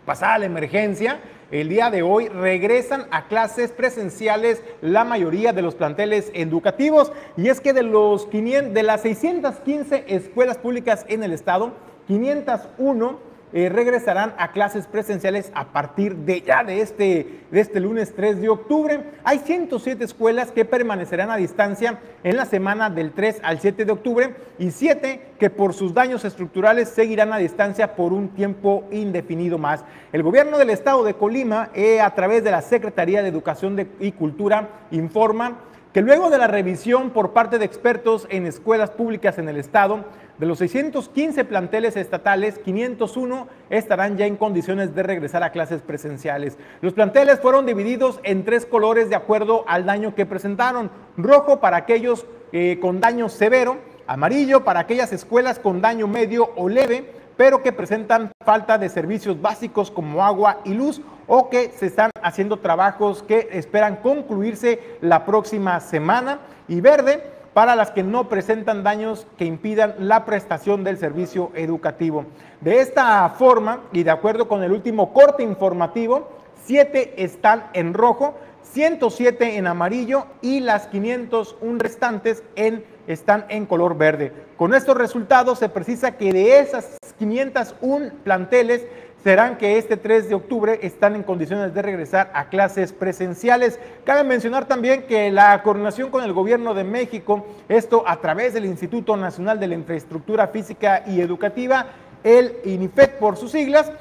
pasada 0.05 0.39
la 0.39 0.47
emergencia, 0.47 1.21
el 1.51 1.69
día 1.69 1.91
de 1.91 2.03
hoy 2.03 2.29
regresan 2.29 3.07
a 3.11 3.27
clases 3.27 3.73
presenciales 3.73 4.63
la 4.81 5.05
mayoría 5.05 5.53
de 5.53 5.61
los 5.61 5.75
planteles 5.75 6.31
educativos. 6.35 7.13
Y 7.37 7.49
es 7.49 7.61
que 7.61 7.73
de 7.75 7.83
los 7.83 8.27
500, 8.27 8.73
de 8.73 8.83
las 8.83 9.03
615 9.03 10.05
escuelas 10.09 10.57
públicas 10.57 11.05
en 11.09 11.23
el 11.23 11.33
estado, 11.33 11.75
501 12.07 13.32
eh, 13.53 13.69
regresarán 13.69 14.35
a 14.39 14.53
clases 14.53 14.87
presenciales 14.87 15.53
a 15.55 15.73
partir 15.73 16.17
de 16.17 16.41
ya 16.41 16.65
de 16.65 16.81
este, 16.81 17.41
de 17.51 17.61
este 17.61 17.81
lunes 17.81 18.15
3 18.15 18.41
de 18.41 18.49
octubre. 18.49 19.05
Hay 19.25 19.39
107 19.39 20.05
escuelas 20.05 20.51
que 20.51 20.65
permanecerán 20.65 21.31
a 21.31 21.37
distancia 21.37 21.99
en 22.25 22.37
la 22.37 22.47
semana 22.47 22.89
del 22.89 23.13
3 23.13 23.41
al 23.43 23.61
7 23.61 23.85
de 23.85 23.93
octubre 23.93 24.35
y 24.59 24.71
7 24.71 25.33
que 25.39 25.51
por 25.51 25.75
sus 25.75 25.93
daños 25.93 26.25
estructurales 26.25 26.89
seguirán 26.89 27.33
a 27.33 27.39
distancia 27.39 27.95
por 27.95 28.13
un 28.13 28.29
tiempo 28.29 28.85
indefinido 28.91 29.59
más. 29.59 29.85
El 30.13 30.23
gobierno 30.23 30.57
del 30.57 30.71
estado 30.71 31.05
de 31.05 31.15
Colima, 31.15 31.71
eh, 31.75 32.01
a 32.01 32.15
través 32.15 32.45
de 32.45 32.51
la 32.51 32.63
Secretaría 32.63 33.23
de 33.23 33.29
Educación 33.29 33.89
y 34.01 34.13
Cultura, 34.13 34.69
informa 34.91 35.59
que 35.93 36.01
luego 36.01 36.31
de 36.31 36.39
la 36.39 36.47
revisión 36.47 37.11
por 37.11 37.33
parte 37.33 37.59
de 37.59 37.67
expertos 37.67 38.27
en 38.31 38.47
escuelas 38.47 38.91
públicas 38.91 39.37
en 39.37 39.49
el 39.49 39.59
estado, 39.59 40.05
de 40.43 40.49
los 40.49 40.59
615 40.59 41.45
planteles 41.45 41.97
estatales, 41.97 42.59
501 42.59 43.47
estarán 43.71 44.17
ya 44.17 44.27
en 44.27 44.35
condiciones 44.35 44.93
de 44.93 45.05
regresar 45.05 45.45
a 45.45 45.53
clases 45.53 45.83
presenciales. 45.83 46.59
Los 46.81 46.95
planteles 46.95 47.39
fueron 47.39 47.65
divididos 47.65 48.19
en 48.25 48.45
tres 48.45 48.67
colores 48.67 49.09
de 49.09 49.15
acuerdo 49.15 49.65
al 49.69 49.87
daño 49.87 50.17
que 50.17 50.27
presentaron. 50.27 50.91
Rojo 51.17 51.61
para 51.61 51.77
aquellos 51.77 52.27
eh, 52.51 52.81
con 52.81 52.99
daño 53.01 53.29
severo, 53.29 53.79
amarillo 54.09 54.65
para 54.65 54.81
aquellas 54.81 55.13
escuelas 55.13 55.61
con 55.61 55.81
daño 55.81 56.09
medio 56.09 56.51
o 56.57 56.69
leve, 56.69 57.09
pero 57.37 57.63
que 57.63 57.71
presentan 57.71 58.33
falta 58.45 58.79
de 58.79 58.89
servicios 58.89 59.41
básicos 59.41 59.93
como 59.93 60.25
agua 60.25 60.59
y 60.65 60.75
luz 60.75 61.03
o 61.29 61.51
que 61.51 61.71
se 61.71 61.87
están 61.87 62.11
haciendo 62.21 62.57
trabajos 62.57 63.23
que 63.23 63.49
esperan 63.53 63.95
concluirse 63.95 64.81
la 65.03 65.25
próxima 65.25 65.79
semana. 65.79 66.41
Y 66.67 66.81
verde 66.81 67.42
para 67.55 67.77
las 67.77 67.91
que 67.91 68.03
no 68.03 68.29
presentan 68.29 68.83
daños 68.83 69.27
que 69.37 69.45
impidan 69.45 69.95
la 69.99 70.25
prestación 70.25 70.85
del 70.85 70.99
servicio 70.99 71.51
educativo. 71.55 72.25
De 72.61 72.81
esta 72.81 73.29
forma, 73.31 73.81
y 73.93 74.03
de 74.03 74.11
acuerdo 74.11 74.49
con 74.49 74.63
el 74.63 74.73
último 74.73 75.13
corte 75.13 75.43
informativo, 75.43 76.29
siete 76.65 77.15
están 77.23 77.69
en 77.75 77.95
rojo, 77.95 78.35
107 78.73 79.57
en 79.57 79.67
amarillo 79.67 80.27
y 80.41 80.61
las 80.61 80.87
501 80.87 81.79
restantes 81.79 82.43
en, 82.57 82.85
están 83.07 83.45
en 83.49 83.67
color 83.67 83.99
verde. 83.99 84.33
Con 84.57 84.73
estos 84.73 84.97
resultados 84.97 85.59
se 85.59 85.69
precisa 85.69 86.17
que 86.17 86.33
de 86.33 86.61
esas 86.61 86.97
501 87.19 88.13
planteles 88.25 88.87
serán 89.23 89.57
que 89.57 89.79
este 89.79 89.97
3 89.97 90.29
de 90.29 90.35
octubre 90.35 90.81
están 90.83 91.15
en 91.15 91.23
condiciones 91.23 91.73
de 91.75 91.83
regresar 91.83 92.31
a 92.35 92.49
clases 92.49 92.93
presenciales. 92.93 93.79
Cabe 94.05 94.25
mencionar 94.25 94.67
también 94.67 95.05
que 95.05 95.31
la 95.31 95.63
coordinación 95.63 96.11
con 96.11 96.25
el 96.25 96.33
gobierno 96.33 96.75
de 96.75 96.85
México, 96.85 97.47
esto 97.69 98.03
a 98.07 98.21
través 98.21 98.55
del 98.55 98.65
Instituto 98.65 99.17
Nacional 99.17 99.61
de 99.61 99.69
la 99.69 99.75
Infraestructura 99.75 100.49
Física 100.49 101.05
y 101.07 101.21
Educativa, 101.21 101.87
el 102.25 102.57
INIFED 102.65 103.19
por 103.19 103.37
sus 103.37 103.53
siglas, 103.53 103.93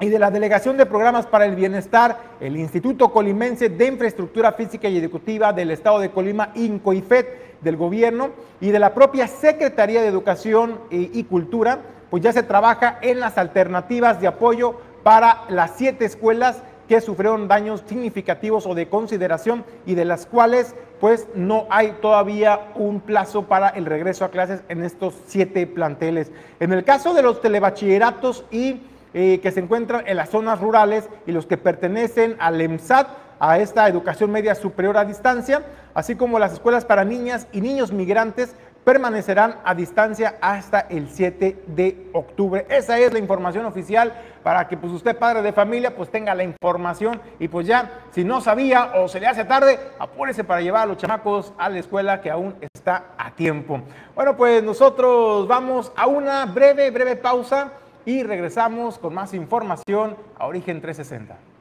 y 0.00 0.08
de 0.08 0.18
la 0.18 0.30
Delegación 0.30 0.76
de 0.76 0.86
Programas 0.86 1.24
para 1.24 1.46
el 1.46 1.54
Bienestar, 1.54 2.18
el 2.40 2.56
Instituto 2.56 3.12
Colimense 3.12 3.68
de 3.68 3.86
Infraestructura 3.86 4.52
Física 4.52 4.88
y 4.88 4.98
Educativa 4.98 5.52
del 5.52 5.70
Estado 5.70 6.00
de 6.00 6.10
Colima, 6.10 6.50
INCOIFED, 6.54 7.26
del 7.60 7.76
gobierno, 7.76 8.30
y 8.60 8.70
de 8.70 8.78
la 8.78 8.92
propia 8.92 9.26
Secretaría 9.28 10.02
de 10.02 10.08
Educación 10.08 10.80
y 10.90 11.24
Cultura, 11.24 11.78
pues 12.14 12.22
ya 12.22 12.32
se 12.32 12.44
trabaja 12.44 12.98
en 13.02 13.18
las 13.18 13.38
alternativas 13.38 14.20
de 14.20 14.28
apoyo 14.28 14.78
para 15.02 15.46
las 15.48 15.72
siete 15.74 16.04
escuelas 16.04 16.62
que 16.86 17.00
sufrieron 17.00 17.48
daños 17.48 17.82
significativos 17.88 18.66
o 18.66 18.74
de 18.76 18.88
consideración 18.88 19.64
y 19.84 19.96
de 19.96 20.04
las 20.04 20.24
cuales 20.24 20.76
pues 21.00 21.26
no 21.34 21.66
hay 21.70 21.96
todavía 22.00 22.68
un 22.76 23.00
plazo 23.00 23.46
para 23.46 23.70
el 23.70 23.84
regreso 23.84 24.24
a 24.24 24.30
clases 24.30 24.62
en 24.68 24.84
estos 24.84 25.14
siete 25.26 25.66
planteles. 25.66 26.30
En 26.60 26.72
el 26.72 26.84
caso 26.84 27.14
de 27.14 27.22
los 27.22 27.40
telebachilleratos 27.40 28.44
y 28.52 28.82
eh, 29.12 29.40
que 29.42 29.50
se 29.50 29.58
encuentran 29.58 30.04
en 30.06 30.16
las 30.16 30.28
zonas 30.28 30.60
rurales 30.60 31.08
y 31.26 31.32
los 31.32 31.46
que 31.46 31.56
pertenecen 31.56 32.36
al 32.38 32.60
EMSAT, 32.60 33.08
a 33.40 33.58
esta 33.58 33.88
educación 33.88 34.30
media 34.30 34.54
superior 34.54 34.96
a 34.96 35.04
distancia, 35.04 35.62
así 35.94 36.14
como 36.14 36.38
las 36.38 36.52
escuelas 36.52 36.84
para 36.84 37.04
niñas 37.04 37.48
y 37.52 37.60
niños 37.60 37.92
migrantes, 37.92 38.54
permanecerán 38.84 39.56
a 39.64 39.74
distancia 39.74 40.36
hasta 40.40 40.80
el 40.80 41.08
7 41.08 41.64
de 41.66 42.10
octubre. 42.12 42.66
Esa 42.68 42.98
es 42.98 43.12
la 43.12 43.18
información 43.18 43.64
oficial 43.64 44.12
para 44.42 44.68
que 44.68 44.76
pues 44.76 44.92
usted 44.92 45.16
padre 45.16 45.42
de 45.42 45.52
familia 45.52 45.96
pues 45.96 46.10
tenga 46.10 46.34
la 46.34 46.44
información 46.44 47.20
y 47.38 47.48
pues 47.48 47.66
ya 47.66 48.02
si 48.10 48.24
no 48.24 48.40
sabía 48.40 48.92
o 48.96 49.08
se 49.08 49.20
le 49.20 49.26
hace 49.26 49.44
tarde, 49.44 49.78
apúrese 49.98 50.44
para 50.44 50.60
llevar 50.60 50.82
a 50.82 50.86
los 50.86 50.98
chamacos 50.98 51.52
a 51.56 51.68
la 51.70 51.78
escuela 51.78 52.20
que 52.20 52.30
aún 52.30 52.54
está 52.74 53.14
a 53.16 53.30
tiempo. 53.30 53.80
Bueno, 54.14 54.36
pues 54.36 54.62
nosotros 54.62 55.48
vamos 55.48 55.90
a 55.96 56.06
una 56.06 56.44
breve, 56.46 56.90
breve 56.90 57.16
pausa 57.16 57.72
y 58.04 58.22
regresamos 58.22 58.98
con 58.98 59.14
más 59.14 59.32
información 59.32 60.16
a 60.38 60.46
Origen 60.46 60.80
360. 60.82 61.53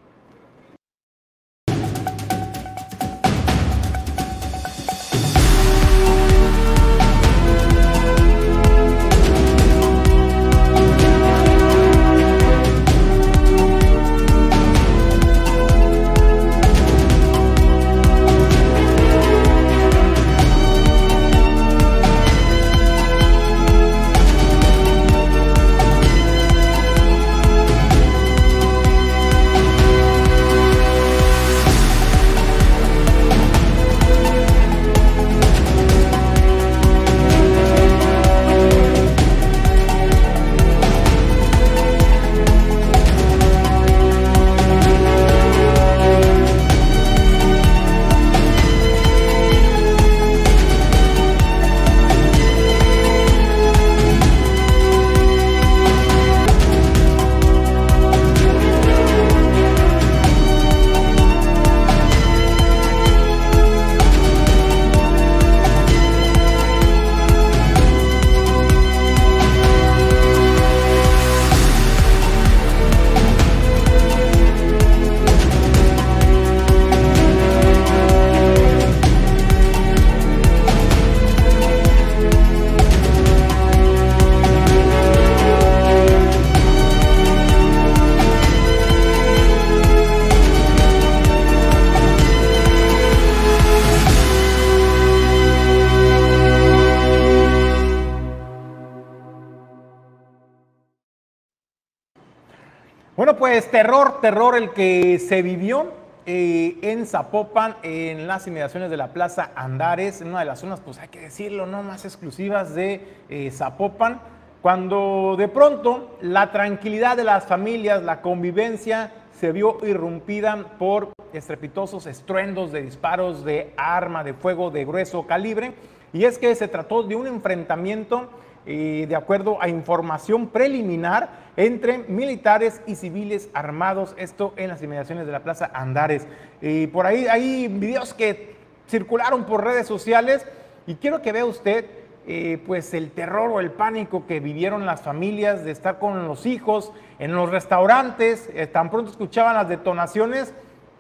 Pues 103.54 103.70
terror, 103.70 104.20
terror 104.20 104.58
el 104.58 104.72
que 104.72 105.20
se 105.20 105.44
vivió 105.44 105.92
eh, 106.26 106.76
en 106.82 107.06
Zapopan, 107.06 107.76
en 107.84 108.26
las 108.26 108.48
inmediaciones 108.48 108.90
de 108.90 108.98
la 108.98 109.14
Plaza 109.14 109.52
Andares, 109.56 110.22
en 110.22 110.30
una 110.30 110.40
de 110.40 110.46
las 110.46 110.58
zonas, 110.58 110.80
pues 110.80 110.98
hay 110.98 111.10
que 111.10 111.20
decirlo, 111.20 111.68
no 111.68 111.84
más 111.84 112.04
exclusivas 112.04 112.74
de 112.74 113.08
eh, 113.30 113.52
Zapopan, 113.52 114.22
cuando 114.64 115.36
de 115.38 115.48
pronto 115.50 116.18
la 116.20 116.52
tranquilidad 116.52 117.16
de 117.16 117.26
las 117.26 117.46
familias, 117.46 118.02
la 118.02 118.22
convivencia, 118.22 119.12
se 119.40 119.52
vio 119.52 119.78
irrumpida 119.86 120.58
por 120.80 121.14
estrepitosos 121.32 122.08
estruendos 122.08 122.72
de 122.72 122.82
disparos 122.82 123.46
de 123.46 123.72
arma 123.78 124.24
de 124.24 124.34
fuego 124.34 124.72
de 124.72 124.84
grueso 124.84 125.28
calibre, 125.28 125.76
y 126.12 126.26
es 126.26 126.40
que 126.40 126.56
se 126.56 126.68
trató 126.68 127.04
de 127.04 127.16
un 127.16 127.28
enfrentamiento 127.28 128.32
y 128.66 129.06
de 129.06 129.16
acuerdo 129.16 129.62
a 129.62 129.68
información 129.70 130.48
preliminar 130.48 131.43
entre 131.56 132.00
militares 132.00 132.82
y 132.88 132.96
civiles 132.96 133.50
armados, 133.54 134.16
esto 134.18 134.54
en 134.58 134.70
las 134.70 134.82
inmediaciones 134.82 135.26
de 135.26 135.32
la 135.32 135.44
Plaza 135.44 135.70
Andares. 135.74 136.28
Y 136.62 136.88
por 136.88 137.06
ahí 137.06 137.28
hay 137.28 137.68
videos 137.68 138.14
que 138.14 138.56
circularon 138.88 139.46
por 139.46 139.64
redes 139.64 139.88
sociales 139.88 140.46
y 140.88 140.96
quiero 140.96 141.22
que 141.22 141.32
vea 141.32 141.46
usted 141.46 141.86
eh, 142.26 142.62
pues 142.66 142.94
el 142.94 143.12
terror 143.12 143.52
o 143.52 143.60
el 143.60 143.72
pánico 143.72 144.26
que 144.26 144.40
vivieron 144.40 144.86
las 144.86 145.02
familias 145.02 145.66
de 145.66 145.72
estar 145.72 146.00
con 146.00 146.26
los 146.26 146.46
hijos 146.46 146.94
en 147.20 147.36
los 147.36 147.50
restaurantes, 147.50 148.50
eh, 148.54 148.66
tan 148.66 148.90
pronto 148.90 149.12
escuchaban 149.12 149.56
las 149.56 149.68
detonaciones, 149.68 150.54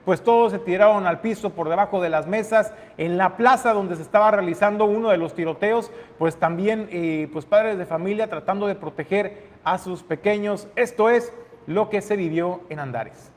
pues 0.03 0.21
todos 0.21 0.51
se 0.51 0.59
tiraron 0.59 1.07
al 1.07 1.21
piso 1.21 1.51
por 1.51 1.69
debajo 1.69 2.01
de 2.01 2.09
las 2.09 2.27
mesas. 2.27 2.73
En 2.97 3.17
la 3.17 3.37
plaza 3.37 3.71
donde 3.71 3.95
se 3.95 4.01
estaba 4.01 4.31
realizando 4.31 4.83
uno 4.83 5.09
de 5.11 5.17
los 5.17 5.33
tiroteos, 5.33 5.91
pues 6.19 6.35
también 6.35 6.89
eh, 6.91 7.29
pues 7.31 7.45
padres 7.45 7.77
de 7.77 7.85
familia 7.85 8.29
tratando 8.29 8.67
de 8.67 8.75
proteger 8.75 9.52
a 9.63 9.77
sus 9.77 10.03
pequeños. 10.03 10.67
Esto 10.75 11.09
es 11.09 11.31
lo 11.67 11.89
que 11.89 12.01
se 12.01 12.15
vivió 12.15 12.61
en 12.69 12.79
Andares. 12.79 13.31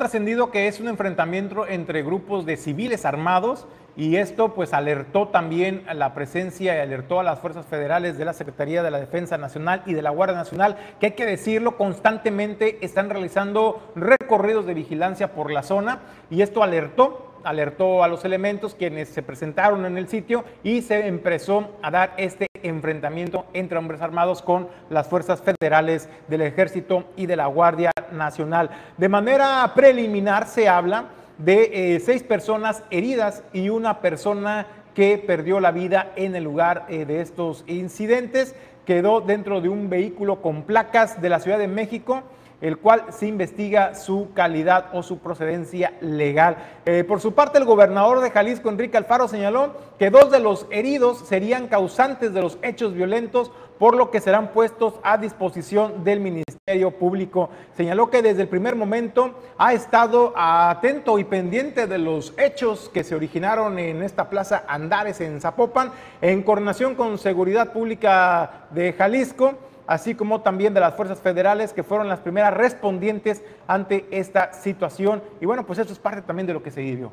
Trascendido 0.00 0.50
que 0.50 0.66
es 0.66 0.80
un 0.80 0.88
enfrentamiento 0.88 1.66
entre 1.66 2.02
grupos 2.02 2.46
de 2.46 2.56
civiles 2.56 3.04
armados 3.04 3.66
y 3.98 4.16
esto 4.16 4.54
pues 4.54 4.72
alertó 4.72 5.28
también 5.28 5.84
a 5.88 5.92
la 5.92 6.14
presencia 6.14 6.74
y 6.74 6.78
alertó 6.78 7.20
a 7.20 7.22
las 7.22 7.38
fuerzas 7.38 7.66
federales 7.66 8.16
de 8.16 8.24
la 8.24 8.32
Secretaría 8.32 8.82
de 8.82 8.90
la 8.90 8.98
Defensa 8.98 9.36
Nacional 9.36 9.82
y 9.84 9.92
de 9.92 10.00
la 10.00 10.08
Guardia 10.08 10.38
Nacional, 10.38 10.78
que 10.98 11.06
hay 11.06 11.12
que 11.12 11.26
decirlo, 11.26 11.76
constantemente 11.76 12.78
están 12.80 13.10
realizando 13.10 13.92
recorridos 13.94 14.64
de 14.64 14.72
vigilancia 14.72 15.34
por 15.34 15.50
la 15.50 15.62
zona 15.62 15.98
y 16.30 16.40
esto 16.40 16.62
alertó 16.62 17.29
alertó 17.44 18.02
a 18.02 18.08
los 18.08 18.24
elementos 18.24 18.74
quienes 18.74 19.08
se 19.08 19.22
presentaron 19.22 19.84
en 19.86 19.96
el 19.96 20.08
sitio 20.08 20.44
y 20.62 20.82
se 20.82 21.06
empezó 21.06 21.70
a 21.82 21.90
dar 21.90 22.14
este 22.16 22.46
enfrentamiento 22.62 23.46
entre 23.52 23.78
hombres 23.78 24.00
armados 24.00 24.42
con 24.42 24.68
las 24.90 25.08
fuerzas 25.08 25.42
federales 25.42 26.08
del 26.28 26.42
ejército 26.42 27.04
y 27.16 27.26
de 27.26 27.36
la 27.36 27.46
Guardia 27.46 27.90
Nacional. 28.12 28.70
De 28.96 29.08
manera 29.08 29.70
preliminar 29.74 30.46
se 30.46 30.68
habla 30.68 31.06
de 31.38 31.94
eh, 31.94 32.00
seis 32.00 32.22
personas 32.22 32.82
heridas 32.90 33.42
y 33.52 33.68
una 33.68 34.00
persona 34.00 34.66
que 34.94 35.18
perdió 35.18 35.60
la 35.60 35.70
vida 35.70 36.12
en 36.16 36.34
el 36.34 36.44
lugar 36.44 36.86
eh, 36.88 37.04
de 37.04 37.20
estos 37.20 37.64
incidentes. 37.66 38.54
Quedó 38.84 39.20
dentro 39.20 39.60
de 39.60 39.68
un 39.68 39.88
vehículo 39.88 40.42
con 40.42 40.62
placas 40.62 41.22
de 41.22 41.28
la 41.28 41.40
Ciudad 41.40 41.58
de 41.58 41.68
México 41.68 42.24
el 42.60 42.78
cual 42.78 43.06
se 43.10 43.26
investiga 43.26 43.94
su 43.94 44.28
calidad 44.34 44.86
o 44.92 45.02
su 45.02 45.18
procedencia 45.18 45.94
legal. 46.00 46.56
Eh, 46.84 47.04
por 47.04 47.20
su 47.20 47.32
parte, 47.32 47.58
el 47.58 47.64
gobernador 47.64 48.20
de 48.20 48.30
Jalisco, 48.30 48.68
Enrique 48.68 48.96
Alfaro, 48.96 49.28
señaló 49.28 49.74
que 49.98 50.10
dos 50.10 50.30
de 50.30 50.40
los 50.40 50.66
heridos 50.70 51.18
serían 51.26 51.68
causantes 51.68 52.32
de 52.34 52.42
los 52.42 52.58
hechos 52.62 52.94
violentos, 52.94 53.50
por 53.78 53.96
lo 53.96 54.10
que 54.10 54.20
serán 54.20 54.52
puestos 54.52 54.94
a 55.02 55.16
disposición 55.16 56.04
del 56.04 56.20
Ministerio 56.20 56.90
Público. 56.90 57.48
Señaló 57.74 58.10
que 58.10 58.20
desde 58.20 58.42
el 58.42 58.48
primer 58.48 58.76
momento 58.76 59.34
ha 59.56 59.72
estado 59.72 60.34
atento 60.36 61.18
y 61.18 61.24
pendiente 61.24 61.86
de 61.86 61.96
los 61.96 62.34
hechos 62.38 62.90
que 62.92 63.04
se 63.04 63.14
originaron 63.14 63.78
en 63.78 64.02
esta 64.02 64.28
plaza 64.28 64.64
Andares 64.68 65.22
en 65.22 65.40
Zapopan, 65.40 65.92
en 66.20 66.42
coordinación 66.42 66.94
con 66.94 67.16
Seguridad 67.16 67.72
Pública 67.72 68.66
de 68.70 68.92
Jalisco 68.92 69.54
así 69.90 70.14
como 70.14 70.40
también 70.40 70.72
de 70.72 70.78
las 70.78 70.94
fuerzas 70.94 71.20
federales 71.20 71.72
que 71.72 71.82
fueron 71.82 72.06
las 72.06 72.20
primeras 72.20 72.54
respondientes 72.54 73.42
ante 73.66 74.06
esta 74.12 74.52
situación. 74.52 75.20
Y 75.40 75.46
bueno, 75.46 75.66
pues 75.66 75.80
eso 75.80 75.92
es 75.92 75.98
parte 75.98 76.22
también 76.22 76.46
de 76.46 76.52
lo 76.52 76.62
que 76.62 76.70
se 76.70 76.80
vivió. 76.80 77.10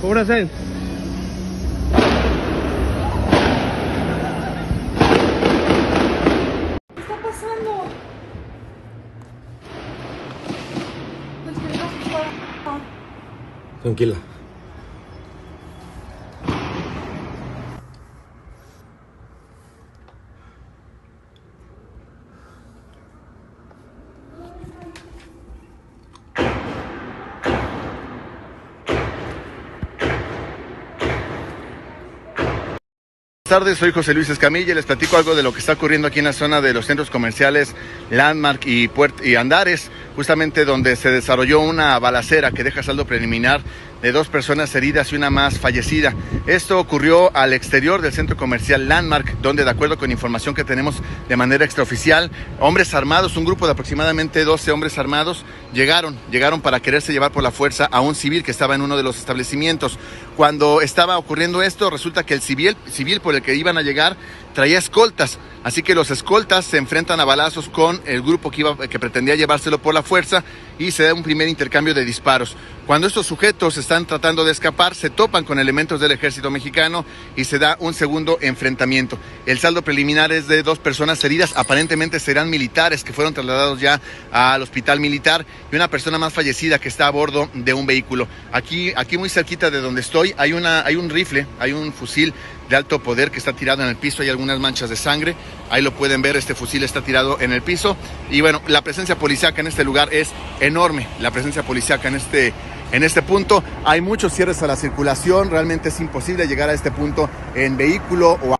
¿Cómo 0.00 0.83
Tranquila. 13.84 14.16
Buenas 14.16 14.33
tardes, 33.60 33.78
soy 33.78 33.92
José 33.92 34.14
Luis 34.14 34.28
Escamilla 34.28 34.72
y 34.72 34.74
les 34.74 34.84
platico 34.84 35.16
algo 35.16 35.36
de 35.36 35.44
lo 35.44 35.52
que 35.52 35.60
está 35.60 35.74
ocurriendo 35.74 36.08
aquí 36.08 36.18
en 36.18 36.24
la 36.24 36.32
zona 36.32 36.60
de 36.60 36.74
los 36.74 36.86
centros 36.86 37.08
comerciales 37.08 37.72
Landmark 38.10 38.66
y, 38.66 38.90
y 39.22 39.36
Andares, 39.36 39.92
justamente 40.16 40.64
donde 40.64 40.96
se 40.96 41.12
desarrolló 41.12 41.60
una 41.60 41.96
balacera 42.00 42.50
que 42.50 42.64
deja 42.64 42.82
saldo 42.82 43.06
preliminar 43.06 43.60
de 44.02 44.10
dos 44.10 44.26
personas 44.26 44.74
heridas 44.74 45.12
y 45.12 45.16
una 45.16 45.30
más 45.30 45.60
fallecida. 45.60 46.14
Esto 46.48 46.80
ocurrió 46.80 47.34
al 47.36 47.52
exterior 47.52 48.02
del 48.02 48.12
centro 48.12 48.36
comercial 48.36 48.88
Landmark, 48.88 49.38
donde 49.40 49.62
de 49.62 49.70
acuerdo 49.70 49.98
con 49.98 50.10
información 50.10 50.56
que 50.56 50.64
tenemos 50.64 50.96
de 51.28 51.36
manera 51.36 51.64
extraoficial, 51.64 52.32
hombres 52.58 52.92
armados, 52.92 53.36
un 53.36 53.44
grupo 53.44 53.66
de 53.66 53.72
aproximadamente 53.72 54.44
12 54.44 54.72
hombres 54.72 54.98
armados, 54.98 55.44
llegaron, 55.74 56.16
llegaron 56.30 56.62
para 56.62 56.80
quererse 56.80 57.12
llevar 57.12 57.32
por 57.32 57.42
la 57.42 57.50
fuerza 57.50 57.86
a 57.90 58.00
un 58.00 58.14
civil 58.14 58.42
que 58.42 58.50
estaba 58.50 58.74
en 58.74 58.80
uno 58.80 58.96
de 58.96 59.02
los 59.02 59.18
establecimientos. 59.18 59.98
Cuando 60.36 60.80
estaba 60.80 61.18
ocurriendo 61.18 61.62
esto, 61.62 61.90
resulta 61.90 62.24
que 62.24 62.34
el 62.34 62.40
civil, 62.40 62.76
civil 62.90 63.20
por 63.20 63.34
el 63.34 63.42
que 63.42 63.54
iban 63.54 63.76
a 63.76 63.82
llegar 63.82 64.16
traía 64.54 64.78
escoltas. 64.78 65.38
Así 65.64 65.82
que 65.82 65.94
los 65.94 66.10
escoltas 66.10 66.64
se 66.66 66.76
enfrentan 66.76 67.20
a 67.20 67.24
balazos 67.24 67.68
con 67.68 68.00
el 68.04 68.22
grupo 68.22 68.50
que, 68.50 68.60
iba, 68.60 68.76
que 68.76 68.98
pretendía 68.98 69.34
llevárselo 69.34 69.78
por 69.80 69.94
la 69.94 70.02
fuerza 70.02 70.44
y 70.78 70.90
se 70.90 71.04
da 71.04 71.14
un 71.14 71.22
primer 71.22 71.48
intercambio 71.48 71.94
de 71.94 72.04
disparos. 72.04 72.56
Cuando 72.86 73.06
estos 73.06 73.26
sujetos 73.26 73.78
están 73.78 74.04
tratando 74.04 74.44
de 74.44 74.52
escapar, 74.52 74.94
se 74.94 75.08
topan 75.08 75.44
con 75.44 75.58
elementos 75.58 76.00
del 76.00 76.12
ejército 76.12 76.50
mexicano 76.50 77.06
y 77.34 77.44
se 77.44 77.58
da 77.58 77.78
un 77.80 77.94
segundo 77.94 78.36
enfrentamiento. 78.42 79.18
El 79.46 79.58
saldo 79.58 79.80
preliminar 79.80 80.32
es 80.32 80.48
de 80.48 80.62
dos 80.62 80.78
personas 80.78 81.24
heridas, 81.24 81.54
aparentemente 81.56 82.20
serán 82.20 82.50
militares 82.50 83.02
que 83.02 83.14
fueron 83.14 83.32
trasladados 83.32 83.80
ya 83.80 84.02
al 84.30 84.60
hospital 84.60 85.00
militar 85.00 85.46
y 85.74 85.76
una 85.76 85.88
persona 85.88 86.18
más 86.18 86.32
fallecida 86.32 86.78
que 86.78 86.88
está 86.88 87.08
a 87.08 87.10
bordo 87.10 87.50
de 87.52 87.74
un 87.74 87.84
vehículo. 87.84 88.28
Aquí, 88.52 88.92
aquí 88.94 89.18
muy 89.18 89.28
cerquita 89.28 89.72
de 89.72 89.80
donde 89.80 90.02
estoy 90.02 90.32
hay, 90.38 90.52
una, 90.52 90.84
hay 90.86 90.94
un 90.94 91.10
rifle, 91.10 91.48
hay 91.58 91.72
un 91.72 91.92
fusil 91.92 92.32
de 92.68 92.76
alto 92.76 93.02
poder 93.02 93.32
que 93.32 93.38
está 93.38 93.54
tirado 93.54 93.82
en 93.82 93.88
el 93.88 93.96
piso, 93.96 94.22
hay 94.22 94.28
algunas 94.28 94.60
manchas 94.60 94.88
de 94.88 94.94
sangre, 94.94 95.34
ahí 95.70 95.82
lo 95.82 95.92
pueden 95.92 96.22
ver, 96.22 96.36
este 96.36 96.54
fusil 96.54 96.84
está 96.84 97.02
tirado 97.02 97.40
en 97.40 97.52
el 97.52 97.60
piso 97.60 97.96
y 98.30 98.40
bueno, 98.40 98.62
la 98.68 98.82
presencia 98.82 99.18
policiaca 99.18 99.60
en 99.60 99.66
este 99.66 99.82
lugar 99.82 100.14
es 100.14 100.30
enorme, 100.60 101.08
la 101.18 101.32
presencia 101.32 101.64
policiaca 101.64 102.06
en 102.06 102.14
este 102.14 102.52
en 102.92 103.02
este 103.02 103.22
punto. 103.22 103.64
Hay 103.84 104.00
muchos 104.00 104.32
cierres 104.32 104.62
a 104.62 104.68
la 104.68 104.76
circulación, 104.76 105.50
realmente 105.50 105.88
es 105.88 105.98
imposible 105.98 106.46
llegar 106.46 106.70
a 106.70 106.72
este 106.74 106.92
punto 106.92 107.28
en 107.56 107.76
vehículo 107.76 108.38
o 108.40 108.54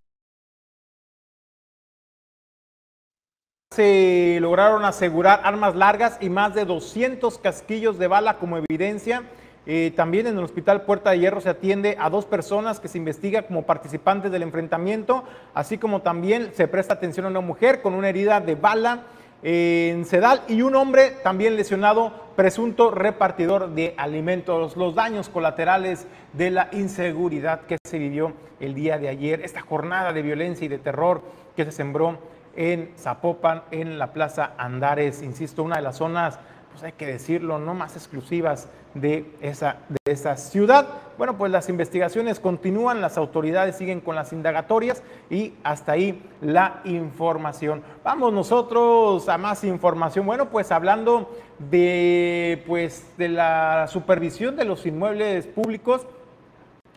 Se 3.75 4.39
lograron 4.41 4.85
asegurar 4.85 5.41
armas 5.43 5.75
largas 5.75 6.19
y 6.21 6.31
más 6.31 6.55
de 6.55 6.65
200 6.65 7.39
casquillos 7.39 7.99
de 7.99 8.07
bala 8.07 8.39
como 8.39 8.57
evidencia. 8.57 9.25
Eh, 9.67 9.93
también 9.97 10.29
en 10.29 10.39
el 10.39 10.45
Hospital 10.45 10.83
Puerta 10.83 11.11
de 11.11 11.19
Hierro 11.19 11.41
se 11.41 11.49
atiende 11.49 11.97
a 11.99 12.09
dos 12.09 12.25
personas 12.25 12.79
que 12.79 12.87
se 12.87 12.99
investiga 12.99 13.43
como 13.43 13.63
participantes 13.63 14.31
del 14.31 14.45
enfrentamiento, 14.45 15.25
así 15.55 15.77
como 15.77 16.03
también 16.03 16.53
se 16.55 16.69
presta 16.69 16.95
atención 16.95 17.27
a 17.27 17.31
una 17.31 17.41
mujer 17.41 17.83
con 17.83 17.95
una 17.95 18.11
herida 18.11 18.41
de 18.41 18.55
bala 18.55 19.07
en 19.43 20.05
Sedal 20.05 20.43
y 20.47 20.63
un 20.63 20.77
hombre 20.77 21.11
también 21.25 21.57
lesionado, 21.57 22.13
presunto 22.37 22.93
repartidor 22.93 23.71
de 23.71 23.95
alimentos. 23.97 24.77
Los 24.77 24.95
daños 24.95 25.29
colaterales 25.29 26.07
de 26.33 26.53
la 26.53 26.69
inseguridad 26.71 27.63
que 27.63 27.79
se 27.85 27.99
vivió 27.99 28.35
el 28.61 28.73
día 28.73 28.99
de 28.99 29.09
ayer, 29.09 29.41
esta 29.41 29.63
jornada 29.63 30.13
de 30.13 30.23
violencia 30.23 30.65
y 30.65 30.69
de 30.69 30.79
terror 30.79 31.23
que 31.57 31.65
se 31.65 31.73
sembró 31.73 32.33
en 32.57 32.93
Zapopan, 32.99 33.63
en 33.71 33.99
la 33.99 34.13
Plaza 34.13 34.53
Andares, 34.59 35.23
insisto, 35.23 35.63
una 35.63 35.77
de 35.77 35.83
las 35.83 35.97
zonas, 35.97 36.39
pues 36.71 36.83
hay 36.83 36.93
que 36.93 37.07
decirlo, 37.07 37.59
no 37.59 37.73
más 37.75 37.97
exclusivas 37.97 38.69
de 38.95 39.33
esa, 39.41 39.77
de 39.89 40.13
esa 40.13 40.37
ciudad. 40.37 40.89
Bueno, 41.19 41.37
pues 41.37 41.53
las 41.53 41.69
investigaciones 41.69 42.41
continúan, 42.41 43.01
las 43.01 43.17
autoridades 43.17 43.77
siguen 43.77 44.01
con 44.01 44.17
las 44.17 44.33
indagatorias 44.33 45.03
y 45.31 45.55
hasta 45.63 45.93
ahí 45.93 46.23
la 46.41 46.81
información. 46.85 47.83
Vamos 48.03 48.33
nosotros 48.33 49.29
a 49.29 49.39
más 49.39 49.63
información. 49.63 50.27
Bueno, 50.27 50.51
pues 50.51 50.73
hablando 50.73 51.31
de, 51.59 52.65
pues, 52.67 53.07
de 53.17 53.29
la 53.29 53.87
supervisión 53.89 54.57
de 54.57 54.65
los 54.65 54.85
inmuebles 54.87 55.47
públicos, 55.47 56.07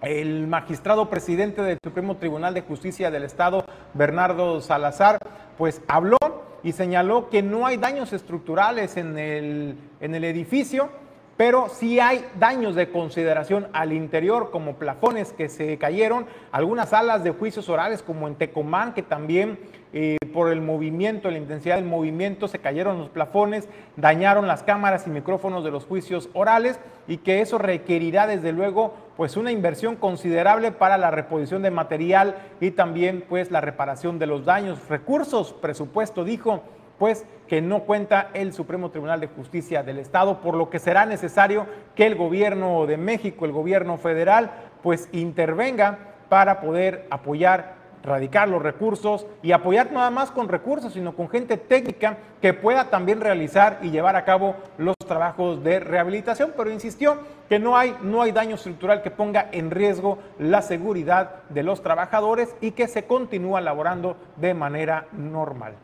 el 0.01 0.47
magistrado 0.47 1.09
presidente 1.09 1.61
del 1.61 1.79
Supremo 1.83 2.17
Tribunal 2.17 2.53
de 2.53 2.61
Justicia 2.61 3.09
del 3.11 3.23
Estado, 3.23 3.65
Bernardo 3.93 4.61
Salazar, 4.61 5.17
pues 5.57 5.81
habló 5.87 6.17
y 6.63 6.71
señaló 6.71 7.29
que 7.29 7.41
no 7.41 7.65
hay 7.65 7.77
daños 7.77 8.13
estructurales 8.13 8.97
en 8.97 9.17
el, 9.17 9.77
en 9.99 10.15
el 10.15 10.23
edificio, 10.23 10.89
pero 11.37 11.69
sí 11.69 11.99
hay 11.99 12.25
daños 12.39 12.73
de 12.73 12.89
consideración 12.89 13.67
al 13.71 13.93
interior, 13.93 14.49
como 14.49 14.75
plafones 14.75 15.31
que 15.31 15.49
se 15.49 15.77
cayeron, 15.77 16.25
algunas 16.51 16.89
salas 16.89 17.23
de 17.23 17.29
juicios 17.29 17.69
orales, 17.69 18.01
como 18.01 18.27
en 18.27 18.35
Tecomán, 18.35 18.93
que 18.93 19.03
también 19.03 19.59
eh, 19.93 20.17
por 20.33 20.51
el 20.51 20.61
movimiento, 20.61 21.29
la 21.29 21.37
intensidad 21.37 21.75
del 21.75 21.85
movimiento, 21.85 22.47
se 22.47 22.59
cayeron 22.59 22.97
los 22.97 23.09
plafones, 23.09 23.69
dañaron 23.95 24.47
las 24.47 24.63
cámaras 24.63 25.05
y 25.07 25.11
micrófonos 25.11 25.63
de 25.63 25.71
los 25.71 25.85
juicios 25.85 26.29
orales 26.33 26.79
y 27.07 27.17
que 27.17 27.41
eso 27.41 27.57
requerirá 27.57 28.27
desde 28.27 28.51
luego 28.51 28.93
pues 29.15 29.37
una 29.37 29.51
inversión 29.51 29.95
considerable 29.95 30.71
para 30.71 30.97
la 30.97 31.11
reposición 31.11 31.61
de 31.61 31.71
material 31.71 32.35
y 32.59 32.71
también 32.71 33.23
pues 33.27 33.49
la 33.49 33.61
reparación 33.61 34.19
de 34.19 34.27
los 34.27 34.45
daños, 34.45 34.89
recursos, 34.89 35.53
presupuesto, 35.53 36.23
dijo 36.23 36.63
pues 36.97 37.25
que 37.47 37.61
no 37.61 37.81
cuenta 37.81 38.29
el 38.33 38.53
Supremo 38.53 38.89
Tribunal 38.89 39.19
de 39.19 39.27
Justicia 39.27 39.83
del 39.83 39.99
Estado, 39.99 40.41
por 40.41 40.55
lo 40.55 40.69
que 40.69 40.79
será 40.79 41.05
necesario 41.05 41.65
que 41.95 42.05
el 42.05 42.15
gobierno 42.15 42.85
de 42.85 42.97
México, 42.97 43.45
el 43.45 43.51
gobierno 43.51 43.97
federal, 43.97 44.51
pues 44.83 45.09
intervenga 45.11 45.99
para 46.29 46.59
poder 46.59 47.07
apoyar, 47.09 47.75
radicar 48.03 48.49
los 48.49 48.61
recursos 48.61 49.25
y 49.41 49.53
apoyar 49.53 49.91
nada 49.91 50.09
más 50.09 50.31
con 50.31 50.49
recursos, 50.49 50.93
sino 50.93 51.15
con 51.15 51.29
gente 51.29 51.57
técnica 51.57 52.17
que 52.41 52.53
pueda 52.53 52.89
también 52.89 53.21
realizar 53.21 53.79
y 53.81 53.91
llevar 53.91 54.15
a 54.15 54.25
cabo 54.25 54.55
los 54.77 54.95
trabajos 55.07 55.63
de 55.63 55.79
rehabilitación, 55.79 56.53
pero 56.55 56.69
insistió 56.69 57.17
que 57.47 57.59
no 57.59 57.77
hay, 57.77 57.95
no 58.01 58.21
hay 58.21 58.33
daño 58.33 58.55
estructural 58.55 59.01
que 59.01 59.11
ponga 59.11 59.47
en 59.53 59.71
riesgo 59.71 60.19
la 60.37 60.61
seguridad 60.61 61.43
de 61.49 61.63
los 61.63 61.81
trabajadores 61.81 62.53
y 62.59 62.71
que 62.71 62.89
se 62.89 63.05
continúa 63.05 63.61
laborando 63.61 64.17
de 64.35 64.53
manera 64.53 65.07
normal. 65.13 65.75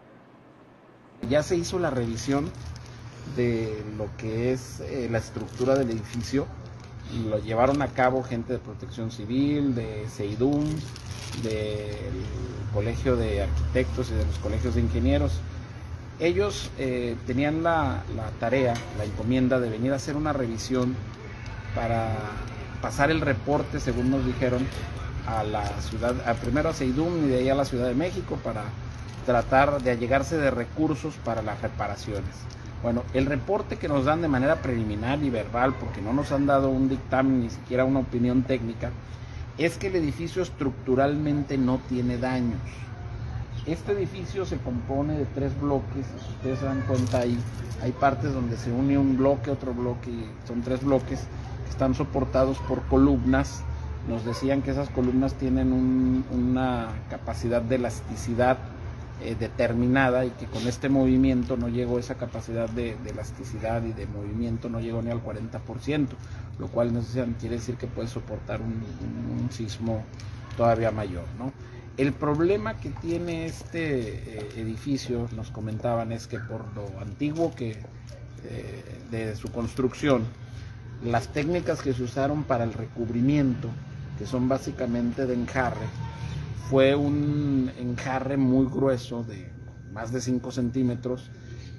Ya 1.29 1.43
se 1.43 1.55
hizo 1.55 1.79
la 1.79 1.89
revisión 1.89 2.51
de 3.35 3.83
lo 3.97 4.07
que 4.17 4.51
es 4.51 4.79
eh, 4.81 5.07
la 5.09 5.17
estructura 5.17 5.75
del 5.75 5.89
edificio. 5.91 6.45
Lo 7.29 7.39
llevaron 7.39 7.81
a 7.81 7.87
cabo 7.87 8.23
gente 8.23 8.53
de 8.53 8.59
protección 8.59 9.11
civil, 9.11 9.75
de 9.75 10.05
CEIDUM, 10.09 10.65
del 11.43 12.13
Colegio 12.73 13.15
de 13.15 13.43
Arquitectos 13.43 14.09
y 14.11 14.13
de 14.13 14.25
los 14.25 14.37
colegios 14.39 14.75
de 14.75 14.81
ingenieros. 14.81 15.39
Ellos 16.19 16.69
eh, 16.77 17.15
tenían 17.25 17.63
la, 17.63 18.03
la, 18.15 18.29
tarea, 18.39 18.73
la 18.97 19.05
encomienda 19.05 19.59
de 19.59 19.69
venir 19.69 19.93
a 19.93 19.95
hacer 19.95 20.15
una 20.15 20.33
revisión 20.33 20.95
para 21.75 22.15
pasar 22.81 23.11
el 23.11 23.21
reporte, 23.21 23.79
según 23.79 24.11
nos 24.11 24.25
dijeron, 24.25 24.65
a 25.25 25.43
la 25.43 25.65
ciudad, 25.81 26.15
a 26.27 26.33
primero 26.33 26.69
a 26.69 26.73
Seidum 26.73 27.25
y 27.25 27.29
de 27.29 27.37
ahí 27.39 27.49
a 27.49 27.55
la 27.55 27.65
Ciudad 27.65 27.87
de 27.87 27.95
México 27.95 28.37
para 28.43 28.63
tratar 29.23 29.81
de 29.81 29.91
allegarse 29.91 30.37
de 30.37 30.51
recursos 30.51 31.15
para 31.25 31.41
las 31.41 31.61
reparaciones. 31.61 32.35
Bueno, 32.83 33.03
el 33.13 33.25
reporte 33.25 33.77
que 33.77 33.87
nos 33.87 34.05
dan 34.05 34.21
de 34.21 34.27
manera 34.27 34.57
preliminar 34.57 35.23
y 35.23 35.29
verbal, 35.29 35.73
porque 35.79 36.01
no 36.01 36.11
nos 36.11 36.31
han 36.33 36.45
dado 36.45 36.69
un 36.69 36.89
dictamen 36.89 37.41
ni 37.41 37.49
siquiera 37.49 37.85
una 37.85 37.99
opinión 37.99 38.43
técnica, 38.43 38.91
es 39.57 39.77
que 39.77 39.87
el 39.87 39.95
edificio 39.95 40.43
estructuralmente 40.43 41.57
no 41.57 41.79
tiene 41.87 42.17
daños. 42.17 42.59
Este 43.65 43.93
edificio 43.93 44.45
se 44.45 44.57
compone 44.57 45.17
de 45.17 45.25
tres 45.25 45.57
bloques, 45.61 46.05
si 46.05 46.33
ustedes 46.33 46.59
se 46.59 46.65
dan 46.65 46.81
cuenta 46.81 47.19
ahí, 47.19 47.39
hay 47.81 47.93
partes 47.93 48.33
donde 48.33 48.57
se 48.57 48.71
une 48.71 48.97
un 48.97 49.17
bloque, 49.17 49.51
otro 49.51 49.73
bloque, 49.73 50.11
son 50.45 50.61
tres 50.61 50.83
bloques 50.83 51.21
que 51.63 51.69
están 51.69 51.95
soportados 51.95 52.57
por 52.67 52.81
columnas. 52.87 53.63
Nos 54.09 54.25
decían 54.25 54.61
que 54.61 54.71
esas 54.71 54.89
columnas 54.89 55.35
tienen 55.35 56.25
una 56.31 56.89
capacidad 57.09 57.61
de 57.61 57.75
elasticidad 57.75 58.57
eh, 59.23 59.35
determinada 59.39 60.25
y 60.25 60.31
que 60.31 60.45
con 60.45 60.67
este 60.67 60.89
movimiento 60.89 61.55
no 61.57 61.69
llegó 61.69 61.97
esa 61.99 62.15
capacidad 62.15 62.69
de, 62.69 62.97
elasticidad 63.05 63.83
y 63.83 63.93
de 63.93 64.05
movimiento, 64.05 64.69
no 64.69 64.79
llegó 64.79 65.01
ni 65.01 65.11
al 65.11 65.23
40%, 65.23 66.07
lo 66.59 66.67
cual 66.67 66.91
quiere 67.39 67.55
decir 67.55 67.75
que 67.75 67.87
puede 67.87 68.07
soportar 68.07 68.61
un, 68.61 68.83
sismo 69.49 70.03
todavía 70.57 70.91
mayor. 70.91 71.23
¿no? 71.37 71.53
El 71.95 72.11
problema 72.11 72.77
que 72.77 72.89
tiene 72.89 73.45
este 73.45 74.39
eh, 74.39 74.49
edificio, 74.57 75.29
nos 75.35 75.51
comentaban, 75.51 76.11
es 76.11 76.27
que 76.27 76.39
por 76.39 76.65
lo 76.75 76.99
antiguo 76.99 77.53
que 77.55 77.77
eh, 78.43 78.83
de 79.09 79.35
su 79.35 79.49
construcción, 79.51 80.23
las 81.03 81.29
técnicas 81.29 81.81
que 81.81 81.93
se 81.93 82.03
usaron 82.03 82.43
para 82.43 82.63
el 82.63 82.73
recubrimiento, 82.73 83.69
que 84.17 84.25
son 84.25 84.49
básicamente 84.49 85.25
de 85.25 85.33
enjarre, 85.33 85.85
fue 86.69 86.95
un 86.95 87.71
enjarre 87.77 88.37
muy 88.37 88.65
grueso 88.67 89.23
de 89.23 89.51
más 89.91 90.11
de 90.11 90.21
5 90.21 90.51
centímetros 90.51 91.29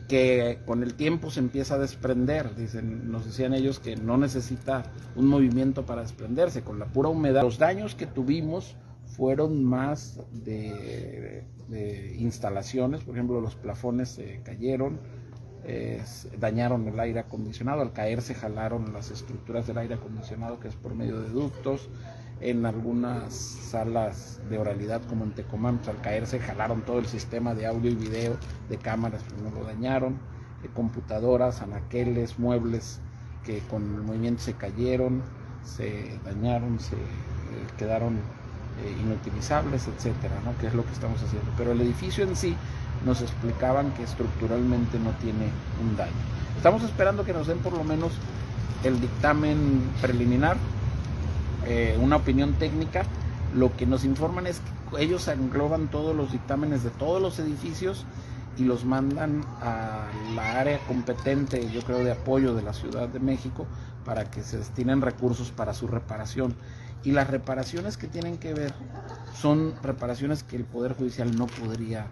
que 0.08 0.58
con 0.66 0.82
el 0.82 0.94
tiempo 0.94 1.30
se 1.30 1.40
empieza 1.40 1.74
a 1.74 1.78
desprender. 1.78 2.54
Dicen, 2.54 3.10
nos 3.10 3.24
decían 3.24 3.54
ellos 3.54 3.80
que 3.80 3.96
no 3.96 4.18
necesita 4.18 4.84
un 5.16 5.26
movimiento 5.26 5.86
para 5.86 6.02
desprenderse, 6.02 6.62
con 6.62 6.78
la 6.78 6.86
pura 6.86 7.08
humedad. 7.08 7.42
Los 7.42 7.58
daños 7.58 7.94
que 7.94 8.06
tuvimos 8.06 8.76
fueron 9.06 9.64
más 9.64 10.20
de, 10.32 11.44
instalaciones, 12.18 13.02
por 13.02 13.14
ejemplo, 13.14 13.40
los 13.40 13.54
plafones 13.54 14.10
se 14.10 14.40
cayeron, 14.42 14.98
dañaron 16.38 16.86
el 16.86 17.00
aire 17.00 17.20
acondicionado, 17.20 17.80
al 17.80 17.92
caer 17.92 18.20
se 18.20 18.34
jalaron 18.34 18.92
las 18.92 19.10
estructuras 19.10 19.66
del 19.66 19.78
aire 19.78 19.94
acondicionado, 19.94 20.60
que 20.60 20.68
es 20.68 20.74
por 20.74 20.94
medio 20.94 21.20
de 21.20 21.30
ductos 21.30 21.88
en 22.44 22.66
algunas 22.66 23.32
salas 23.32 24.38
de 24.50 24.58
oralidad 24.58 25.00
como 25.08 25.24
en 25.24 25.32
Tecomán, 25.32 25.78
pues, 25.78 25.88
al 25.88 26.00
caerse 26.02 26.38
jalaron 26.38 26.82
todo 26.82 26.98
el 26.98 27.06
sistema 27.06 27.54
de 27.54 27.66
audio 27.66 27.90
y 27.90 27.94
video 27.94 28.36
de 28.68 28.76
cámaras, 28.76 29.22
pues 29.26 29.40
no 29.40 29.50
lo 29.58 29.64
dañaron, 29.64 30.18
de 30.62 30.68
computadoras, 30.68 31.62
anaqueles, 31.62 32.38
muebles 32.38 33.00
que 33.44 33.60
con 33.70 33.82
el 33.94 34.02
movimiento 34.02 34.42
se 34.42 34.52
cayeron, 34.52 35.22
se 35.64 36.18
dañaron, 36.22 36.80
se 36.80 36.96
eh, 36.96 36.98
quedaron 37.78 38.16
eh, 38.16 38.94
inutilizables, 39.02 39.88
etcétera, 39.88 40.34
¿no? 40.44 40.56
que 40.58 40.66
es 40.66 40.74
lo 40.74 40.84
que 40.84 40.92
estamos 40.92 41.22
haciendo. 41.22 41.50
Pero 41.56 41.72
el 41.72 41.80
edificio 41.80 42.24
en 42.24 42.36
sí 42.36 42.54
nos 43.06 43.22
explicaban 43.22 43.90
que 43.92 44.02
estructuralmente 44.02 44.98
no 44.98 45.12
tiene 45.12 45.48
un 45.82 45.96
daño. 45.96 46.12
Estamos 46.58 46.82
esperando 46.82 47.24
que 47.24 47.32
nos 47.32 47.46
den 47.46 47.58
por 47.58 47.72
lo 47.72 47.84
menos 47.84 48.12
el 48.84 49.00
dictamen 49.00 49.82
preliminar 50.02 50.58
eh, 51.66 51.98
una 52.00 52.16
opinión 52.16 52.54
técnica, 52.54 53.04
lo 53.54 53.76
que 53.76 53.86
nos 53.86 54.04
informan 54.04 54.46
es 54.46 54.60
que 54.60 55.02
ellos 55.02 55.28
engloban 55.28 55.88
todos 55.88 56.14
los 56.14 56.32
dictámenes 56.32 56.82
de 56.84 56.90
todos 56.90 57.20
los 57.20 57.38
edificios 57.38 58.04
y 58.56 58.64
los 58.64 58.84
mandan 58.84 59.44
a 59.60 60.06
la 60.34 60.60
área 60.60 60.78
competente, 60.86 61.68
yo 61.70 61.82
creo, 61.82 62.04
de 62.04 62.12
apoyo 62.12 62.54
de 62.54 62.62
la 62.62 62.72
Ciudad 62.72 63.08
de 63.08 63.18
México 63.18 63.66
para 64.04 64.30
que 64.30 64.42
se 64.42 64.58
destinen 64.58 65.00
recursos 65.00 65.50
para 65.50 65.74
su 65.74 65.86
reparación. 65.86 66.54
Y 67.02 67.12
las 67.12 67.28
reparaciones 67.28 67.96
que 67.96 68.06
tienen 68.06 68.38
que 68.38 68.54
ver 68.54 68.72
son 69.34 69.74
reparaciones 69.82 70.42
que 70.42 70.56
el 70.56 70.64
Poder 70.64 70.94
Judicial 70.94 71.36
no 71.36 71.46
podría 71.46 72.06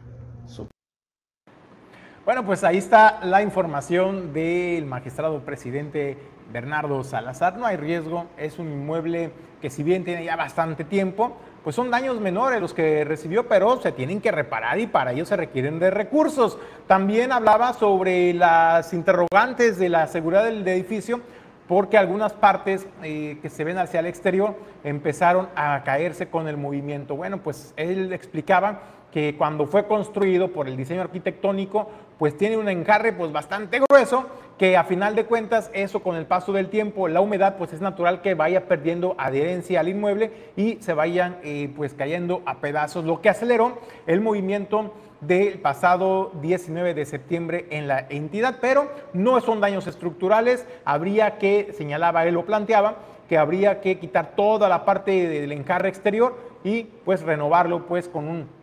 Bueno, 2.25 2.47
pues 2.47 2.63
ahí 2.63 2.79
está 2.79 3.19
la 3.25 3.43
información 3.43 4.33
del 4.33 4.87
magistrado 4.87 5.41
presidente 5.41 6.17
Bernardo 6.53 7.03
Salazar. 7.03 7.57
No 7.57 7.67
hay 7.67 7.77
riesgo, 7.77 8.27
es 8.37 8.61
un 8.61 8.71
inmueble 8.71 9.33
que 9.61 9.71
si 9.71 9.83
bien 9.83 10.05
tiene 10.05 10.25
ya 10.25 10.37
bastante 10.37 10.85
tiempo, 10.85 11.37
pues 11.65 11.75
son 11.75 11.91
daños 11.91 12.21
menores 12.21 12.61
los 12.61 12.75
que 12.75 13.05
recibió, 13.05 13.49
pero 13.49 13.81
se 13.81 13.91
tienen 13.91 14.21
que 14.21 14.31
reparar 14.31 14.79
y 14.79 14.87
para 14.87 15.11
ello 15.11 15.27
se 15.27 15.37
requieren 15.37 15.81
de 15.81 15.91
recursos. 15.91 16.59
También 16.87 17.33
hablaba 17.33 17.73
sobre 17.73 18.33
las 18.35 18.93
interrogantes 18.93 19.77
de 19.81 19.89
la 19.89 20.07
seguridad 20.07 20.45
del 20.45 20.67
edificio, 20.69 21.23
porque 21.67 21.99
algunas 21.99 22.35
partes 22.35 22.87
eh, 23.03 23.39
que 23.43 23.51
se 23.51 23.65
ven 23.65 23.79
hacia 23.79 23.99
el 23.99 24.07
exterior 24.07 24.55
empezaron 24.85 25.49
a 25.57 25.83
caerse 25.83 26.29
con 26.29 26.47
el 26.47 26.57
movimiento. 26.57 27.17
Bueno, 27.17 27.39
pues 27.39 27.75
él 27.77 28.13
explicaba 28.13 28.83
que 29.13 29.37
cuando 29.37 29.67
fue 29.67 29.87
construido 29.87 30.49
por 30.49 30.67
el 30.67 30.77
diseño 30.77 31.03
arquitectónico, 31.03 31.91
pues 32.23 32.39
tiene 32.39 32.57
un 32.57 32.69
encarre 32.69 33.13
pues 33.13 33.33
bastante 33.33 33.81
grueso, 33.81 34.27
que 34.57 34.77
a 34.77 34.85
final 34.85 35.17
de 35.17 35.25
cuentas 35.25 35.73
eso 35.73 36.05
con 36.05 36.15
el 36.15 36.25
paso 36.25 36.53
del 36.53 36.69
tiempo, 36.69 37.09
la 37.09 37.21
humedad 37.21 37.57
pues 37.59 37.73
es 37.73 37.81
natural 37.81 38.23
que 38.23 38.35
vaya 38.35 38.69
perdiendo 38.69 39.17
adherencia 39.19 39.81
al 39.81 39.89
inmueble 39.89 40.31
y 40.55 40.79
se 40.81 40.95
vayan 40.95 41.39
eh, 41.43 41.73
pues 41.75 41.95
cayendo 41.95 42.41
a 42.47 42.61
pedazos, 42.61 43.05
lo 43.05 43.21
que 43.21 43.29
aceleró 43.29 43.81
el 44.07 44.21
movimiento 44.21 44.95
del 45.21 45.59
pasado 45.59 46.31
19 46.41 46.95
de 46.95 47.07
septiembre 47.07 47.67
en 47.71 47.89
la 47.89 48.07
entidad, 48.09 48.59
pero 48.61 48.89
no 49.13 49.41
son 49.41 49.61
daños 49.61 49.89
estructurales, 49.89 50.65
habría 50.85 51.39
que, 51.39 51.73
señalaba 51.77 52.25
él, 52.25 52.35
lo 52.35 52.47
planteaba, 52.47 52.99
que 53.29 53.37
habría 53.37 53.81
que 53.81 53.99
quitar 53.99 54.37
toda 54.37 54.69
la 54.69 54.85
parte 54.85 55.29
del 55.29 55.51
encarre 55.51 55.89
exterior 55.89 56.39
y 56.63 56.85
pues 56.85 57.23
renovarlo 57.23 57.89
pues 57.89 58.09
con 58.09 58.29
un 58.29 58.62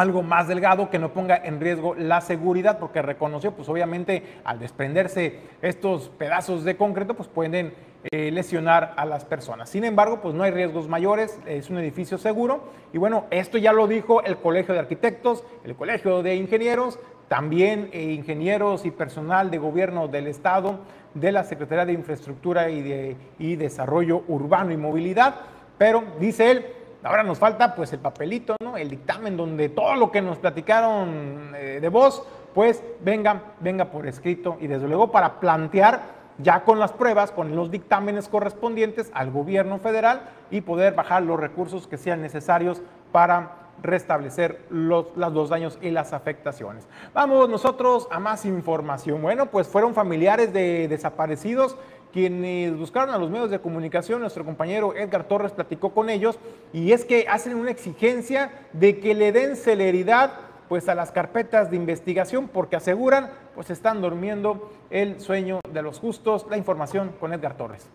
algo 0.00 0.22
más 0.22 0.48
delgado 0.48 0.88
que 0.88 0.98
no 0.98 1.12
ponga 1.12 1.36
en 1.36 1.60
riesgo 1.60 1.94
la 1.94 2.20
seguridad, 2.20 2.78
porque 2.78 3.02
reconoció, 3.02 3.52
pues 3.52 3.68
obviamente 3.68 4.22
al 4.44 4.58
desprenderse 4.58 5.40
estos 5.60 6.08
pedazos 6.08 6.64
de 6.64 6.76
concreto, 6.76 7.14
pues 7.14 7.28
pueden 7.28 7.74
eh, 8.10 8.30
lesionar 8.30 8.94
a 8.96 9.04
las 9.04 9.26
personas. 9.26 9.68
Sin 9.68 9.84
embargo, 9.84 10.22
pues 10.22 10.34
no 10.34 10.42
hay 10.42 10.52
riesgos 10.52 10.88
mayores, 10.88 11.38
es 11.44 11.68
un 11.68 11.78
edificio 11.78 12.16
seguro. 12.16 12.70
Y 12.94 12.98
bueno, 12.98 13.26
esto 13.30 13.58
ya 13.58 13.74
lo 13.74 13.86
dijo 13.86 14.22
el 14.22 14.38
Colegio 14.38 14.72
de 14.72 14.80
Arquitectos, 14.80 15.44
el 15.64 15.76
Colegio 15.76 16.22
de 16.22 16.34
Ingenieros, 16.34 16.98
también 17.28 17.90
eh, 17.92 18.02
ingenieros 18.12 18.86
y 18.86 18.90
personal 18.90 19.50
de 19.50 19.58
gobierno 19.58 20.08
del 20.08 20.28
Estado, 20.28 20.80
de 21.12 21.30
la 21.30 21.44
Secretaría 21.44 21.84
de 21.84 21.92
Infraestructura 21.92 22.70
y, 22.70 22.80
de, 22.80 23.16
y 23.38 23.56
Desarrollo 23.56 24.22
Urbano 24.28 24.72
y 24.72 24.78
Movilidad. 24.78 25.34
Pero, 25.76 26.04
dice 26.18 26.50
él, 26.50 26.66
Ahora 27.02 27.22
nos 27.22 27.38
falta 27.38 27.74
pues 27.74 27.92
el 27.92 27.98
papelito, 27.98 28.56
¿no? 28.62 28.76
El 28.76 28.90
dictamen 28.90 29.36
donde 29.36 29.70
todo 29.70 29.94
lo 29.94 30.10
que 30.10 30.20
nos 30.20 30.38
platicaron 30.38 31.52
eh, 31.56 31.78
de 31.80 31.88
voz, 31.88 32.22
pues 32.54 32.82
venga, 33.00 33.42
venga 33.60 33.86
por 33.86 34.06
escrito 34.06 34.58
y 34.60 34.66
desde 34.66 34.86
luego 34.86 35.10
para 35.10 35.40
plantear 35.40 36.20
ya 36.38 36.64
con 36.64 36.78
las 36.78 36.92
pruebas, 36.92 37.30
con 37.32 37.56
los 37.56 37.70
dictámenes 37.70 38.28
correspondientes 38.28 39.10
al 39.14 39.30
gobierno 39.30 39.78
federal 39.78 40.22
y 40.50 40.60
poder 40.60 40.94
bajar 40.94 41.22
los 41.22 41.40
recursos 41.40 41.86
que 41.86 41.96
sean 41.96 42.20
necesarios 42.20 42.82
para 43.12 43.56
restablecer 43.82 44.66
los, 44.68 45.06
los 45.16 45.48
daños 45.48 45.78
y 45.80 45.90
las 45.90 46.12
afectaciones. 46.12 46.86
Vamos 47.14 47.48
nosotros 47.48 48.08
a 48.10 48.18
más 48.18 48.44
información. 48.44 49.22
Bueno, 49.22 49.46
pues 49.46 49.68
fueron 49.68 49.94
familiares 49.94 50.52
de 50.52 50.86
desaparecidos 50.88 51.76
quienes 52.12 52.76
buscaron 52.76 53.14
a 53.14 53.18
los 53.18 53.30
medios 53.30 53.50
de 53.50 53.60
comunicación, 53.60 54.20
nuestro 54.20 54.44
compañero 54.44 54.94
Edgar 54.94 55.24
Torres 55.24 55.52
platicó 55.52 55.92
con 55.92 56.10
ellos 56.10 56.38
y 56.72 56.92
es 56.92 57.04
que 57.04 57.26
hacen 57.28 57.56
una 57.56 57.70
exigencia 57.70 58.50
de 58.72 58.98
que 58.98 59.14
le 59.14 59.32
den 59.32 59.56
celeridad 59.56 60.32
pues 60.68 60.88
a 60.88 60.94
las 60.94 61.10
carpetas 61.10 61.70
de 61.70 61.76
investigación 61.76 62.48
porque 62.48 62.76
aseguran 62.76 63.30
pues 63.54 63.70
están 63.70 64.00
durmiendo 64.00 64.70
el 64.90 65.20
sueño 65.20 65.60
de 65.72 65.82
los 65.82 65.98
justos. 65.98 66.46
La 66.48 66.56
información 66.56 67.12
con 67.18 67.32
Edgar 67.32 67.56
Torres. 67.56 67.88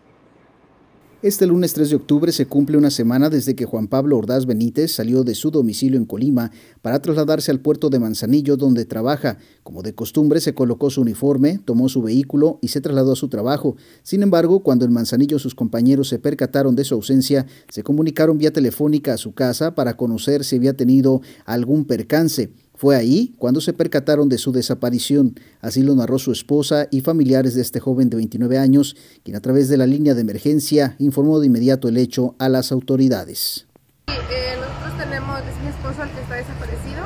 Este 1.22 1.46
lunes 1.46 1.72
3 1.72 1.88
de 1.88 1.96
octubre 1.96 2.30
se 2.30 2.44
cumple 2.44 2.76
una 2.76 2.90
semana 2.90 3.30
desde 3.30 3.56
que 3.56 3.64
Juan 3.64 3.88
Pablo 3.88 4.18
Ordaz 4.18 4.44
Benítez 4.44 4.92
salió 4.92 5.24
de 5.24 5.34
su 5.34 5.50
domicilio 5.50 5.98
en 5.98 6.04
Colima 6.04 6.50
para 6.82 7.00
trasladarse 7.00 7.50
al 7.50 7.60
puerto 7.60 7.88
de 7.88 7.98
Manzanillo 7.98 8.58
donde 8.58 8.84
trabaja. 8.84 9.38
Como 9.62 9.82
de 9.82 9.94
costumbre 9.94 10.42
se 10.42 10.52
colocó 10.52 10.90
su 10.90 11.00
uniforme, 11.00 11.58
tomó 11.64 11.88
su 11.88 12.02
vehículo 12.02 12.58
y 12.60 12.68
se 12.68 12.82
trasladó 12.82 13.12
a 13.12 13.16
su 13.16 13.28
trabajo. 13.28 13.76
Sin 14.02 14.22
embargo, 14.22 14.60
cuando 14.60 14.84
en 14.84 14.92
Manzanillo 14.92 15.38
sus 15.38 15.54
compañeros 15.54 16.08
se 16.08 16.18
percataron 16.18 16.76
de 16.76 16.84
su 16.84 16.94
ausencia, 16.94 17.46
se 17.70 17.82
comunicaron 17.82 18.36
vía 18.36 18.52
telefónica 18.52 19.14
a 19.14 19.18
su 19.18 19.32
casa 19.32 19.74
para 19.74 19.96
conocer 19.96 20.44
si 20.44 20.56
había 20.56 20.76
tenido 20.76 21.22
algún 21.46 21.86
percance. 21.86 22.50
Fue 22.76 22.94
ahí 22.94 23.34
cuando 23.38 23.62
se 23.62 23.72
percataron 23.72 24.28
de 24.28 24.36
su 24.36 24.52
desaparición. 24.52 25.34
Así 25.62 25.82
lo 25.82 25.94
narró 25.94 26.18
su 26.18 26.30
esposa 26.30 26.88
y 26.90 27.00
familiares 27.00 27.54
de 27.54 27.62
este 27.62 27.80
joven 27.80 28.10
de 28.10 28.16
29 28.16 28.58
años, 28.58 28.96
quien 29.24 29.34
a 29.34 29.40
través 29.40 29.70
de 29.70 29.78
la 29.78 29.86
línea 29.86 30.14
de 30.14 30.20
emergencia 30.20 30.94
informó 30.98 31.40
de 31.40 31.46
inmediato 31.46 31.88
el 31.88 31.96
hecho 31.96 32.34
a 32.38 32.50
las 32.50 32.72
autoridades. 32.72 33.66
Eh, 34.08 34.56
nosotros 34.60 34.98
tenemos, 34.98 35.40
es 35.40 35.62
mi 35.62 35.68
esposo 35.68 36.02
el 36.02 36.10
que 36.10 36.20
está 36.20 36.34
desaparecido, 36.34 37.02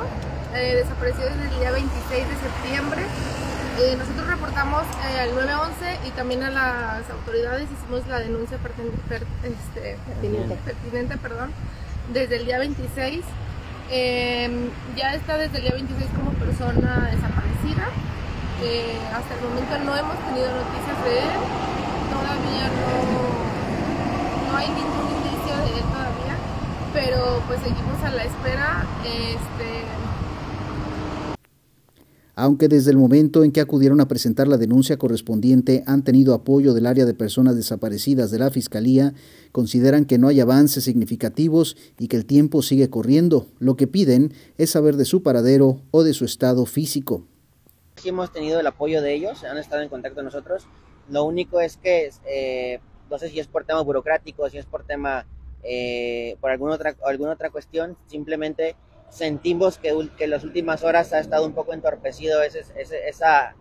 eh, 0.55 0.75
desaparecido 0.75 1.29
desde 1.29 1.53
el 1.53 1.59
día 1.59 1.71
26 1.71 2.27
de 2.27 2.35
septiembre. 2.35 3.01
Eh, 3.79 3.95
nosotros 3.97 4.27
reportamos 4.27 4.83
al 5.21 5.33
911 5.33 5.99
y 6.05 6.11
también 6.11 6.43
a 6.43 6.51
las 6.51 7.09
autoridades 7.09 7.69
hicimos 7.71 8.05
la 8.09 8.19
denuncia 8.19 8.57
este, 8.57 9.97
pertinente. 10.05 10.57
pertinente 10.65 11.17
perdón, 11.17 11.51
desde 12.13 12.35
el 12.35 12.45
día 12.45 12.59
26 12.59 13.23
Em, 13.93 14.69
ya 14.95 15.15
está 15.15 15.35
desde 15.37 15.57
el 15.57 15.63
día 15.63 15.73
26 15.73 16.09
como 16.15 16.31
persona 16.39 17.11
desaparecida. 17.11 17.91
Eh, 18.63 18.95
hasta 19.11 19.35
el 19.35 19.41
momento 19.43 19.77
no 19.83 19.91
hemos 19.97 20.15
tenido 20.31 20.47
noticias 20.47 20.95
de 21.03 21.19
él. 21.19 21.35
Todavía 22.07 22.71
no, 22.71 24.47
no 24.47 24.57
hay 24.57 24.69
ningún 24.69 25.07
indicio 25.11 25.57
de 25.59 25.75
él 25.75 25.85
todavía. 25.91 26.35
Pero 26.93 27.43
pues 27.47 27.59
seguimos 27.59 27.99
a 28.01 28.11
la 28.11 28.23
espera. 28.23 28.85
Este, 29.03 29.83
aunque 32.41 32.67
desde 32.67 32.89
el 32.89 32.97
momento 32.97 33.43
en 33.43 33.51
que 33.51 33.61
acudieron 33.61 34.01
a 34.01 34.07
presentar 34.07 34.47
la 34.47 34.57
denuncia 34.57 34.97
correspondiente 34.97 35.83
han 35.85 36.03
tenido 36.03 36.33
apoyo 36.33 36.73
del 36.73 36.87
área 36.87 37.05
de 37.05 37.13
personas 37.13 37.55
desaparecidas 37.55 38.31
de 38.31 38.39
la 38.39 38.49
Fiscalía, 38.49 39.13
consideran 39.51 40.05
que 40.05 40.17
no 40.17 40.27
hay 40.27 40.39
avances 40.39 40.85
significativos 40.85 41.77
y 41.99 42.07
que 42.07 42.17
el 42.17 42.25
tiempo 42.25 42.63
sigue 42.63 42.89
corriendo. 42.89 43.45
Lo 43.59 43.75
que 43.75 43.85
piden 43.85 44.33
es 44.57 44.71
saber 44.71 44.95
de 44.95 45.05
su 45.05 45.21
paradero 45.21 45.81
o 45.91 46.01
de 46.01 46.15
su 46.15 46.25
estado 46.25 46.65
físico. 46.65 47.27
Sí 47.97 48.09
hemos 48.09 48.33
tenido 48.33 48.59
el 48.59 48.65
apoyo 48.65 49.03
de 49.03 49.13
ellos, 49.13 49.43
han 49.43 49.59
estado 49.59 49.83
en 49.83 49.89
contacto 49.89 50.15
con 50.15 50.25
nosotros. 50.25 50.65
Lo 51.11 51.25
único 51.25 51.61
es 51.61 51.77
que, 51.77 52.09
eh, 52.25 52.79
no 53.11 53.19
sé 53.19 53.29
si 53.29 53.39
es 53.39 53.45
por 53.45 53.65
tema 53.65 53.81
burocrático, 53.81 54.49
si 54.49 54.57
es 54.57 54.65
por 54.65 54.83
tema, 54.83 55.27
eh, 55.61 56.37
por 56.41 56.49
alguna 56.49 56.73
otra, 56.73 56.95
alguna 57.05 57.33
otra 57.33 57.51
cuestión, 57.51 57.97
simplemente 58.07 58.75
sentimos 59.11 59.77
que, 59.77 60.09
que 60.17 60.23
en 60.23 60.29
las 60.29 60.43
últimas 60.43 60.83
horas 60.83 61.13
ha 61.13 61.19
estado 61.19 61.45
un 61.45 61.53
poco 61.53 61.73
entorpecido 61.73 62.41
ese, 62.41 62.63
esa, 63.07 63.55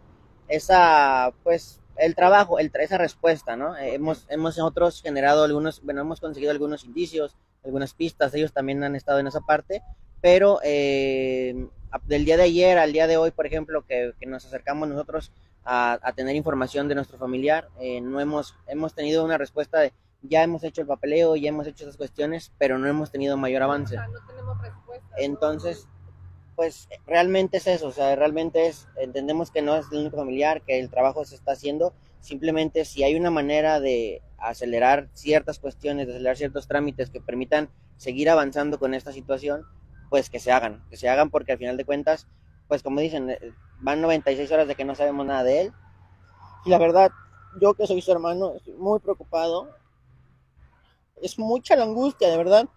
esa, 0.49 1.35
pues, 1.43 1.81
el 1.97 2.15
trabajo, 2.15 2.59
el, 2.59 2.71
esa 2.75 2.99
respuesta, 2.99 3.57
¿no? 3.57 3.77
Eh, 3.77 3.95
hemos, 3.95 4.27
hemos 4.31 4.57
nosotros 4.57 5.03
generado 5.03 5.45
algunos, 5.45 5.83
bueno, 5.83 6.01
hemos 6.01 6.21
conseguido 6.21 6.53
algunos 6.53 6.85
indicios, 6.85 7.37
algunas 7.65 7.95
pistas, 7.95 8.33
ellos 8.35 8.53
también 8.53 8.83
han 8.85 8.95
estado 8.95 9.19
en 9.19 9.27
esa 9.27 9.41
parte, 9.41 9.83
pero 10.21 10.61
eh, 10.63 11.69
del 12.07 12.25
día 12.25 12.37
de 12.37 12.45
ayer 12.45 12.79
al 12.79 12.93
día 12.93 13.09
de 13.09 13.17
hoy, 13.17 13.33
por 13.33 13.47
ejemplo, 13.47 13.85
que, 13.85 14.15
que 14.19 14.27
nos 14.27 14.47
acercamos 14.47 14.89
nosotros 14.89 15.33
a, 15.65 15.99
a, 16.01 16.13
tener 16.13 16.37
información 16.37 16.89
de 16.89 16.95
nuestro 16.95 17.19
familiar, 17.19 17.69
eh, 17.81 18.01
no 18.01 18.21
hemos, 18.21 18.55
hemos 18.69 18.95
tenido 18.95 19.25
una 19.25 19.37
respuesta 19.37 19.81
de 19.81 19.93
ya 20.23 20.43
hemos 20.43 20.63
hecho 20.65 20.83
el 20.83 20.87
papeleo, 20.87 21.37
ya 21.37 21.49
hemos 21.49 21.67
hecho 21.67 21.85
esas 21.85 21.97
cuestiones, 21.97 22.53
pero 22.59 22.79
no 22.79 22.87
hemos 22.87 23.11
tenido 23.11 23.37
mayor 23.37 23.63
avance. 23.63 23.97
Entonces, 25.17 25.89
pues 26.57 26.89
realmente 27.07 27.59
es 27.59 27.67
eso, 27.67 27.89
o 27.89 27.93
sea, 27.93 28.15
realmente 28.17 28.67
es, 28.67 28.87
entendemos 28.97 29.51
que 29.51 29.63
no 29.63 29.77
es 29.77 29.87
el 29.91 29.99
único 29.99 30.17
familiar, 30.17 30.63
que 30.63 30.79
el 30.79 30.91
trabajo 30.91 31.25
se 31.25 31.35
está 31.35 31.53
haciendo, 31.53 31.95
simplemente 32.21 32.85
si 32.85 33.03
hay 33.03 33.15
una 33.15 33.31
manera 33.31 33.81
de 33.81 34.23
acelerar 34.39 35.09
ciertas 35.13 35.59
cuestiones, 35.59 36.07
de 36.07 36.15
acelerar 36.15 36.37
ciertos 36.37 36.69
trámites 36.69 37.11
que 37.11 37.21
permitan 37.21 37.71
seguir 37.97 38.31
avanzando 38.31 38.79
con 38.79 38.95
esta 38.95 39.13
situación, 39.13 39.65
pues 40.11 40.29
que 40.29 40.39
se 40.39 40.53
hagan, 40.53 40.85
que 40.91 40.97
se 40.97 41.09
hagan 41.09 41.31
porque 41.31 41.53
al 41.53 41.59
final 41.59 41.77
de 41.77 41.85
cuentas, 41.85 42.27
pues 42.69 42.83
como 42.83 43.01
dicen, 43.01 43.31
eh, 43.31 43.39
van 43.81 44.01
96 44.01 44.51
horas 44.53 44.69
de 44.69 44.75
que 44.75 44.85
no 44.85 44.95
sabemos 44.95 45.27
nada 45.27 45.45
de 45.45 45.63
él. 45.63 45.73
Y 46.65 46.71
la 46.71 46.79
verdad, 46.79 47.11
yo 47.61 47.75
que 47.75 47.87
soy 47.87 48.01
su 48.01 48.13
hermano, 48.13 48.55
estoy 48.57 48.75
muy 48.75 49.01
preocupado 49.01 49.69
es 51.23 51.39
mucha 51.39 51.77
la 51.77 51.85
angustia, 51.85 52.29
de 52.29 52.37
verdad, 52.37 52.69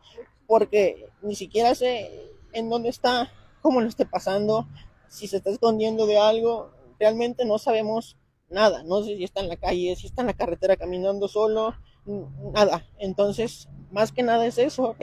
porque 0.48 1.10
ni 1.22 1.36
siquiera 1.36 1.76
sé 1.76 2.32
en 2.54 2.70
dónde 2.70 2.89
está, 2.89 3.32
cómo 3.62 3.82
lo 3.82 3.88
esté 3.88 4.06
pasando, 4.06 4.68
si 5.08 5.28
se 5.28 5.38
está 5.38 5.50
escondiendo 5.50 6.06
de 6.06 6.18
algo, 6.18 6.72
realmente 7.00 7.46
no 7.46 7.58
sabemos 7.58 8.18
nada, 8.50 8.84
no 8.84 9.04
sé 9.04 9.16
si 9.18 9.24
está 9.24 9.41
en 9.41 9.50
la 9.50 9.58
calle, 9.58 9.96
si 9.96 10.08
está 10.08 10.22
en 10.22 10.28
la 10.28 10.34
carretera 10.34 10.78
caminando 10.78 11.28
solo, 11.28 11.76
nada. 12.54 12.86
Entonces, 13.00 13.70
más 13.91 14.12
que 14.12 14.24
nada 14.24 14.46
es 14.46 14.58
eso. 14.58 14.96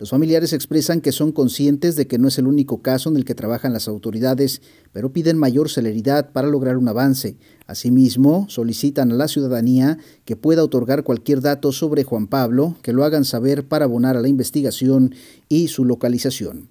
Los 0.00 0.10
familiares 0.10 0.52
expresan 0.52 1.00
que 1.00 1.12
son 1.12 1.30
conscientes 1.30 1.94
de 1.94 2.08
que 2.08 2.18
no 2.18 2.26
es 2.26 2.36
el 2.38 2.48
único 2.48 2.82
caso 2.82 3.08
en 3.08 3.16
el 3.16 3.24
que 3.24 3.36
trabajan 3.36 3.72
las 3.72 3.86
autoridades, 3.86 4.60
pero 4.92 5.12
piden 5.12 5.38
mayor 5.38 5.70
celeridad 5.70 6.32
para 6.32 6.48
lograr 6.48 6.76
un 6.76 6.88
avance. 6.88 7.36
Asimismo, 7.68 8.46
solicitan 8.48 9.12
a 9.12 9.14
la 9.14 9.28
ciudadanía 9.28 9.98
que 10.24 10.34
pueda 10.34 10.64
otorgar 10.64 11.04
cualquier 11.04 11.40
dato 11.40 11.70
sobre 11.70 12.02
Juan 12.02 12.26
Pablo, 12.26 12.74
que 12.82 12.92
lo 12.92 13.04
hagan 13.04 13.24
saber 13.24 13.68
para 13.68 13.84
abonar 13.84 14.16
a 14.16 14.20
la 14.20 14.28
investigación 14.28 15.14
y 15.48 15.68
su 15.68 15.84
localización. 15.84 16.70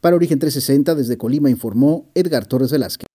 Para 0.00 0.14
Origen 0.14 0.38
360, 0.38 0.94
desde 0.94 1.18
Colima 1.18 1.50
informó 1.50 2.06
Edgar 2.14 2.46
Torres 2.46 2.70
Velázquez. 2.70 3.09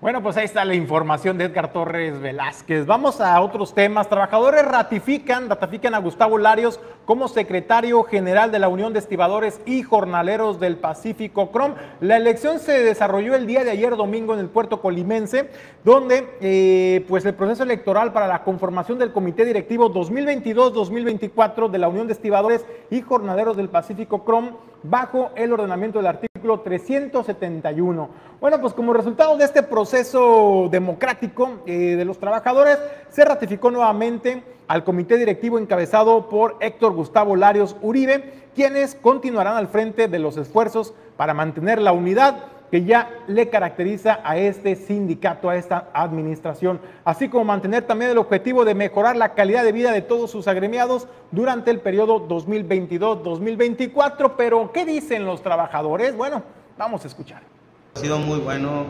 Bueno, 0.00 0.22
pues 0.22 0.36
ahí 0.36 0.44
está 0.44 0.64
la 0.64 0.76
información 0.76 1.38
de 1.38 1.46
Edgar 1.46 1.72
Torres 1.72 2.20
Velázquez. 2.20 2.86
Vamos 2.86 3.20
a 3.20 3.40
otros 3.40 3.74
temas. 3.74 4.08
Trabajadores 4.08 4.64
ratifican, 4.64 5.50
ratifican 5.50 5.92
a 5.92 5.98
Gustavo 5.98 6.38
Larios 6.38 6.78
como 7.04 7.26
secretario 7.26 8.04
general 8.04 8.52
de 8.52 8.60
la 8.60 8.68
Unión 8.68 8.92
de 8.92 9.00
Estibadores 9.00 9.60
y 9.66 9.82
Jornaleros 9.82 10.60
del 10.60 10.76
Pacífico 10.76 11.50
CROM. 11.50 11.74
La 12.00 12.16
elección 12.16 12.60
se 12.60 12.80
desarrolló 12.84 13.34
el 13.34 13.48
día 13.48 13.64
de 13.64 13.72
ayer 13.72 13.96
domingo 13.96 14.34
en 14.34 14.38
el 14.38 14.48
puerto 14.48 14.80
colimense, 14.80 15.50
donde 15.82 16.28
eh, 16.40 17.04
pues 17.08 17.24
el 17.24 17.34
proceso 17.34 17.64
electoral 17.64 18.12
para 18.12 18.28
la 18.28 18.44
conformación 18.44 19.00
del 19.00 19.10
Comité 19.10 19.44
Directivo 19.44 19.92
2022-2024 19.92 21.70
de 21.70 21.78
la 21.78 21.88
Unión 21.88 22.06
de 22.06 22.12
Estibadores 22.12 22.64
y 22.88 23.00
Jornaleros 23.00 23.56
del 23.56 23.68
Pacífico 23.68 24.24
CROM 24.24 24.52
bajo 24.84 25.30
el 25.34 25.52
ordenamiento 25.52 25.98
del 25.98 26.06
artículo 26.06 26.60
371. 26.60 28.27
Bueno, 28.40 28.60
pues 28.60 28.72
como 28.72 28.92
resultado 28.92 29.36
de 29.36 29.44
este 29.44 29.64
proceso 29.64 30.68
democrático 30.70 31.58
eh, 31.66 31.96
de 31.96 32.04
los 32.04 32.20
trabajadores, 32.20 32.78
se 33.10 33.24
ratificó 33.24 33.72
nuevamente 33.72 34.44
al 34.68 34.84
comité 34.84 35.16
directivo 35.16 35.58
encabezado 35.58 36.28
por 36.28 36.56
Héctor 36.60 36.92
Gustavo 36.92 37.34
Larios 37.34 37.74
Uribe, 37.82 38.46
quienes 38.54 38.94
continuarán 38.94 39.56
al 39.56 39.66
frente 39.66 40.06
de 40.06 40.20
los 40.20 40.36
esfuerzos 40.36 40.94
para 41.16 41.34
mantener 41.34 41.80
la 41.80 41.90
unidad 41.90 42.44
que 42.70 42.84
ya 42.84 43.10
le 43.26 43.48
caracteriza 43.48 44.20
a 44.22 44.36
este 44.36 44.76
sindicato, 44.76 45.50
a 45.50 45.56
esta 45.56 45.88
administración, 45.92 46.80
así 47.04 47.28
como 47.28 47.44
mantener 47.44 47.88
también 47.88 48.12
el 48.12 48.18
objetivo 48.18 48.64
de 48.64 48.76
mejorar 48.76 49.16
la 49.16 49.34
calidad 49.34 49.64
de 49.64 49.72
vida 49.72 49.90
de 49.90 50.02
todos 50.02 50.30
sus 50.30 50.46
agremiados 50.46 51.08
durante 51.32 51.72
el 51.72 51.80
periodo 51.80 52.28
2022-2024. 52.28 54.34
Pero, 54.36 54.70
¿qué 54.70 54.84
dicen 54.84 55.24
los 55.24 55.42
trabajadores? 55.42 56.16
Bueno, 56.16 56.44
vamos 56.76 57.04
a 57.04 57.08
escuchar. 57.08 57.57
Ha 57.98 58.00
sido 58.00 58.18
muy 58.18 58.38
bueno 58.38 58.86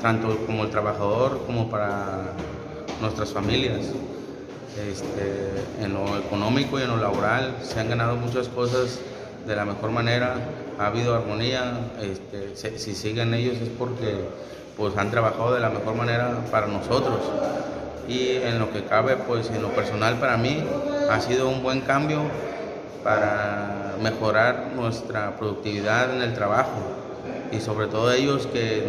tanto 0.00 0.38
como 0.46 0.64
el 0.64 0.70
trabajador 0.70 1.38
como 1.44 1.68
para 1.68 2.32
nuestras 3.02 3.30
familias. 3.30 3.90
Este, 4.90 5.84
en 5.84 5.92
lo 5.92 6.16
económico 6.16 6.80
y 6.80 6.82
en 6.82 6.88
lo 6.88 6.96
laboral 6.96 7.56
se 7.60 7.78
han 7.78 7.90
ganado 7.90 8.16
muchas 8.16 8.48
cosas 8.48 9.00
de 9.46 9.54
la 9.54 9.66
mejor 9.66 9.90
manera, 9.90 10.36
ha 10.78 10.86
habido 10.86 11.14
armonía, 11.14 11.78
este, 12.00 12.78
si 12.78 12.94
siguen 12.94 13.34
ellos 13.34 13.58
es 13.60 13.68
porque 13.68 14.24
pues 14.78 14.96
han 14.96 15.10
trabajado 15.10 15.52
de 15.52 15.60
la 15.60 15.68
mejor 15.68 15.96
manera 15.96 16.38
para 16.50 16.68
nosotros 16.68 17.20
y 18.08 18.36
en 18.36 18.58
lo 18.58 18.72
que 18.72 18.82
cabe 18.84 19.16
pues 19.16 19.50
en 19.50 19.60
lo 19.60 19.68
personal 19.74 20.18
para 20.18 20.38
mí 20.38 20.64
ha 21.10 21.20
sido 21.20 21.50
un 21.50 21.62
buen 21.62 21.82
cambio 21.82 22.22
para 23.04 23.63
mejorar 24.04 24.72
nuestra 24.76 25.34
productividad 25.36 26.14
en 26.14 26.20
el 26.20 26.34
trabajo 26.34 26.78
y 27.50 27.58
sobre 27.58 27.86
todo 27.86 28.12
ellos 28.12 28.46
que 28.46 28.84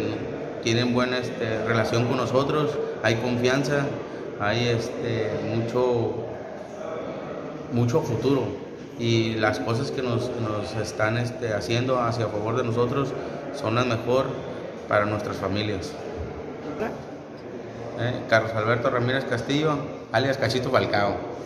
tienen 0.62 0.92
buena 0.92 1.18
este, 1.18 1.64
relación 1.66 2.06
con 2.06 2.18
nosotros, 2.18 2.76
hay 3.02 3.14
confianza, 3.16 3.86
hay 4.38 4.68
este, 4.68 5.30
mucho, 5.54 6.16
mucho 7.72 8.02
futuro 8.02 8.42
y 8.98 9.34
las 9.34 9.58
cosas 9.58 9.90
que 9.90 10.02
nos, 10.02 10.30
están 10.82 11.16
este, 11.16 11.54
haciendo 11.54 11.98
hacia 11.98 12.26
favor 12.26 12.56
de 12.56 12.64
nosotros 12.64 13.08
son 13.54 13.74
las 13.74 13.86
mejor 13.86 14.26
para 14.86 15.06
nuestras 15.06 15.36
familias. 15.36 15.92
Eh, 17.98 18.12
Carlos 18.28 18.52
Alberto 18.54 18.90
Ramírez 18.90 19.24
Castillo, 19.24 19.78
alias 20.12 20.36
Cachito 20.36 20.70
Falcao. 20.70 21.36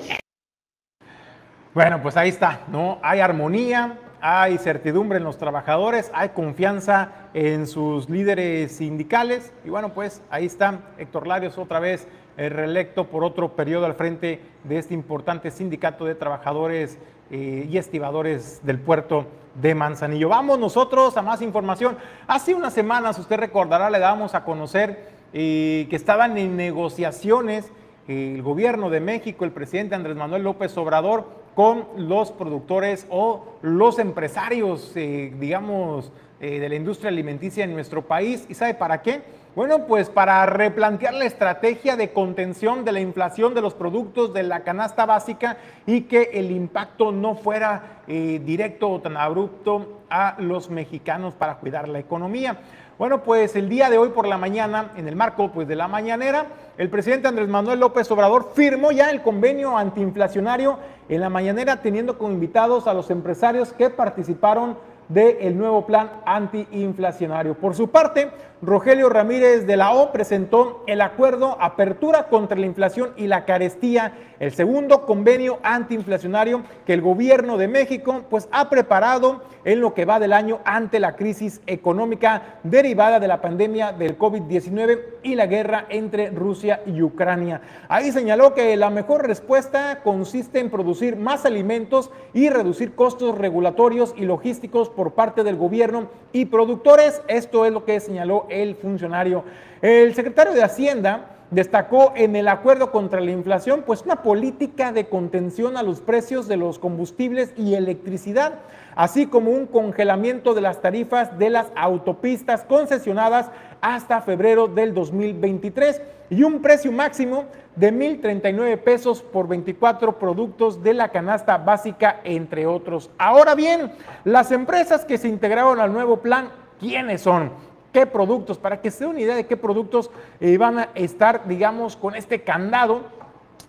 Bueno, 1.73 2.03
pues 2.03 2.17
ahí 2.17 2.31
está, 2.31 2.63
¿no? 2.67 2.99
Hay 3.01 3.21
armonía, 3.21 3.97
hay 4.21 4.59
certidumbre 4.59 5.19
en 5.19 5.25
los 5.25 5.39
trabajadores, 5.39 6.11
hay 6.13 6.31
confianza 6.31 7.13
en 7.33 7.69
sus 7.69 8.11
líderes 8.11 8.73
sindicales 8.73 9.53
y 9.65 9.71
bueno, 9.71 9.91
pues 9.91 10.21
ahí 10.31 10.47
está 10.47 10.81
Héctor 10.99 11.29
Larios 11.29 11.59
otra 11.59 11.79
vez 11.79 12.09
eh, 12.37 12.49
reelecto 12.49 13.07
por 13.07 13.23
otro 13.23 13.55
periodo 13.55 13.87
al 13.87 13.95
frente 13.95 14.41
de 14.65 14.79
este 14.79 14.95
importante 14.95 15.53
sindicato 15.53 16.05
de 16.05 16.17
trabajadores 16.17 16.99
eh, 17.31 17.69
y 17.71 17.79
estibadores 17.79 18.59
del 18.65 18.81
puerto 18.81 19.27
de 19.55 19.73
Manzanillo. 19.77 20.29
Vamos 20.29 20.59
nosotros 20.59 21.17
a 21.17 21.23
más 21.23 21.41
información. 21.41 21.97
Hace 22.27 22.53
unas 22.53 22.73
semanas, 22.73 23.17
usted 23.17 23.37
recordará, 23.37 23.91
le 23.91 24.01
dábamos 24.01 24.35
a 24.35 24.43
conocer 24.43 25.09
eh, 25.33 25.87
que 25.89 25.95
estaban 25.95 26.37
en 26.37 26.57
negociaciones 26.57 27.71
el 28.09 28.43
gobierno 28.43 28.91
de 28.91 28.99
México, 28.99 29.45
el 29.45 29.53
presidente 29.53 29.95
Andrés 29.95 30.17
Manuel 30.17 30.43
López 30.43 30.77
Obrador, 30.77 31.40
con 31.55 31.87
los 31.97 32.33
productores 32.33 33.07
o 33.11 33.57
los 33.63 33.99
empresarios, 33.99 34.93
eh, 34.97 35.33
digamos, 35.39 36.13
de 36.41 36.67
la 36.71 36.75
industria 36.75 37.11
alimenticia 37.11 37.65
en 37.65 37.75
nuestro 37.75 38.01
país. 38.01 38.47
¿Y 38.49 38.55
sabe 38.55 38.73
para 38.73 39.03
qué? 39.03 39.21
Bueno, 39.57 39.89
pues 39.89 40.09
para 40.09 40.47
replantear 40.47 41.13
la 41.13 41.25
estrategia 41.25 41.97
de 41.97 42.13
contención 42.13 42.85
de 42.85 42.93
la 42.93 43.01
inflación 43.01 43.53
de 43.53 43.61
los 43.61 43.75
productos 43.75 44.33
de 44.33 44.45
la 44.45 44.61
canasta 44.61 45.07
básica 45.07 45.57
y 45.87 46.03
que 46.03 46.31
el 46.35 46.53
impacto 46.53 47.11
no 47.11 47.35
fuera 47.35 48.03
eh, 48.07 48.41
directo 48.45 48.89
o 48.89 49.01
tan 49.01 49.17
abrupto 49.17 50.03
a 50.09 50.37
los 50.39 50.71
mexicanos 50.71 51.35
para 51.35 51.57
cuidar 51.57 51.89
la 51.89 51.99
economía. 51.99 52.61
Bueno, 53.01 53.23
pues 53.23 53.57
el 53.57 53.71
día 53.71 53.89
de 53.89 53.97
hoy 53.97 54.11
por 54.11 54.29
la 54.29 54.37
mañana, 54.37 54.91
en 54.95 55.09
el 55.09 55.17
marco 55.17 55.51
pues, 55.53 55.67
de 55.67 55.75
la 55.75 55.89
mañanera, 55.89 56.49
el 56.77 56.91
presidente 56.91 57.29
Andrés 57.29 57.49
Manuel 57.49 57.81
López 57.81 58.11
Obrador 58.11 58.51
firmó 58.53 58.93
ya 58.93 59.09
el 59.09 59.23
convenio 59.23 59.79
antiinflacionario 59.79 60.79
en 61.09 61.23
la 61.23 61.31
mañanera, 61.31 61.81
teniendo 61.81 62.19
como 62.19 62.35
invitados 62.35 62.87
a 62.87 62.93
los 62.93 63.09
empresarios 63.09 63.73
que 63.73 63.89
participaron 63.89 64.77
del 65.09 65.57
nuevo 65.57 65.87
plan 65.87 66.11
antiinflacionario. 66.27 67.55
Por 67.55 67.75
su 67.75 67.89
parte, 67.89 68.33
Rogelio 68.63 69.09
Ramírez 69.09 69.67
de 69.67 69.79
la 69.79 69.95
O 69.95 70.13
presentó 70.13 70.85
el 70.87 71.01
acuerdo 71.01 71.57
Apertura 71.61 72.29
contra 72.29 72.59
la 72.59 72.67
Inflación 72.67 73.15
y 73.17 73.27
la 73.27 73.47
Carestía, 73.47 74.13
el 74.39 74.53
segundo 74.53 75.07
convenio 75.07 75.59
antiinflacionario 75.63 76.63
que 76.85 76.93
el 76.93 77.01
gobierno 77.01 77.57
de 77.57 77.69
México 77.69 78.25
pues, 78.29 78.51
ha 78.53 78.69
preparado 78.69 79.41
en 79.65 79.81
lo 79.81 79.95
que 79.95 80.05
va 80.05 80.21
del 80.21 80.35
año 80.35 80.61
ante 80.65 81.01
la 81.01 81.17
crisis 81.17 81.63
económica 81.67 82.59
derivada 82.63 83.19
de 83.19 83.29
la 83.29 83.41
pandemia 83.41 83.93
del 83.93 84.19
COVID-19 84.19 85.05
y 85.23 85.37
la 85.37 85.47
guerra 85.47 85.87
entre 85.89 86.31
Rusia 86.31 86.83
y 86.87 87.01
Ucrania. 87.01 87.63
Ahí 87.89 88.13
señaló 88.13 88.55
que 88.55 88.77
la 88.77 88.91
mejor 88.91 89.27
respuesta 89.27 90.01
consiste 90.03 90.61
en 90.61 90.71
producir 90.71 91.17
más 91.17 91.47
alimentos 91.47 92.11
y 92.35 92.51
reducir 92.51 92.95
costos 92.95 93.37
regulatorios 93.39 94.15
y 94.17 94.27
logísticos 94.27 94.91
por 94.91 95.13
parte 95.13 95.45
del 95.45 95.57
gobierno 95.57 96.09
y 96.33 96.47
productores. 96.47 97.23
Esto 97.29 97.67
es 97.67 97.73
lo 97.73 97.85
que 97.85 98.01
señaló 98.01 98.47
el 98.51 98.77
funcionario. 98.77 99.45
El 99.81 100.15
secretario 100.15 100.53
de 100.53 100.63
Hacienda 100.63 101.37
destacó 101.51 102.13
en 102.15 102.37
el 102.37 102.49
acuerdo 102.49 102.93
contra 102.93 103.21
la 103.21 103.31
inflación 103.31 103.83
pues 103.87 104.03
una 104.03 104.23
política 104.23 104.93
de 104.93 105.09
contención 105.09 105.77
a 105.77 105.83
los 105.83 106.01
precios 106.01 106.47
de 106.49 106.57
los 106.57 106.79
combustibles 106.79 107.53
y 107.57 107.75
electricidad, 107.75 108.55
así 108.95 109.27
como 109.27 109.51
un 109.51 109.67
congelamiento 109.67 110.55
de 110.55 110.61
las 110.61 110.81
tarifas 110.81 111.39
de 111.39 111.51
las 111.51 111.73
autopistas 111.75 112.65
concesionadas 112.65 113.51
hasta 113.81 114.21
febrero 114.21 114.69
del 114.69 114.95
2023 114.95 116.01
y 116.31 116.45
un 116.45 116.63
precio 116.63 116.93
máximo 116.93 117.47
de 117.75 117.93
1.039 117.93 118.79
pesos 118.79 119.23
por 119.23 119.49
24 119.49 120.19
productos 120.19 120.83
de 120.83 120.95
la 120.95 121.09
canasta 121.09 121.59
básica, 121.59 122.21
entre 122.25 122.67
otros. 122.67 123.11
Ahora 123.19 123.55
bien, 123.55 123.93
las 124.25 124.53
empresas 124.53 125.05
que 125.05 125.19
se 125.19 125.29
integraron 125.29 125.81
al 125.81 125.93
nuevo 125.93 126.19
plan, 126.19 126.51
¿quiénes 126.79 127.23
son? 127.23 127.51
¿Qué 127.93 128.07
productos? 128.07 128.59
Para 128.59 128.81
que 128.81 128.91
se 128.91 129.05
dé 129.05 129.11
una 129.11 129.21
idea 129.21 129.35
de 129.35 129.47
qué 129.47 129.57
productos 129.57 130.11
eh, 130.41 130.57
van 130.57 130.79
a 130.79 130.89
estar, 130.95 131.49
digamos, 131.49 131.97
con 131.97 132.15
este 132.15 132.43
candado 132.43 133.03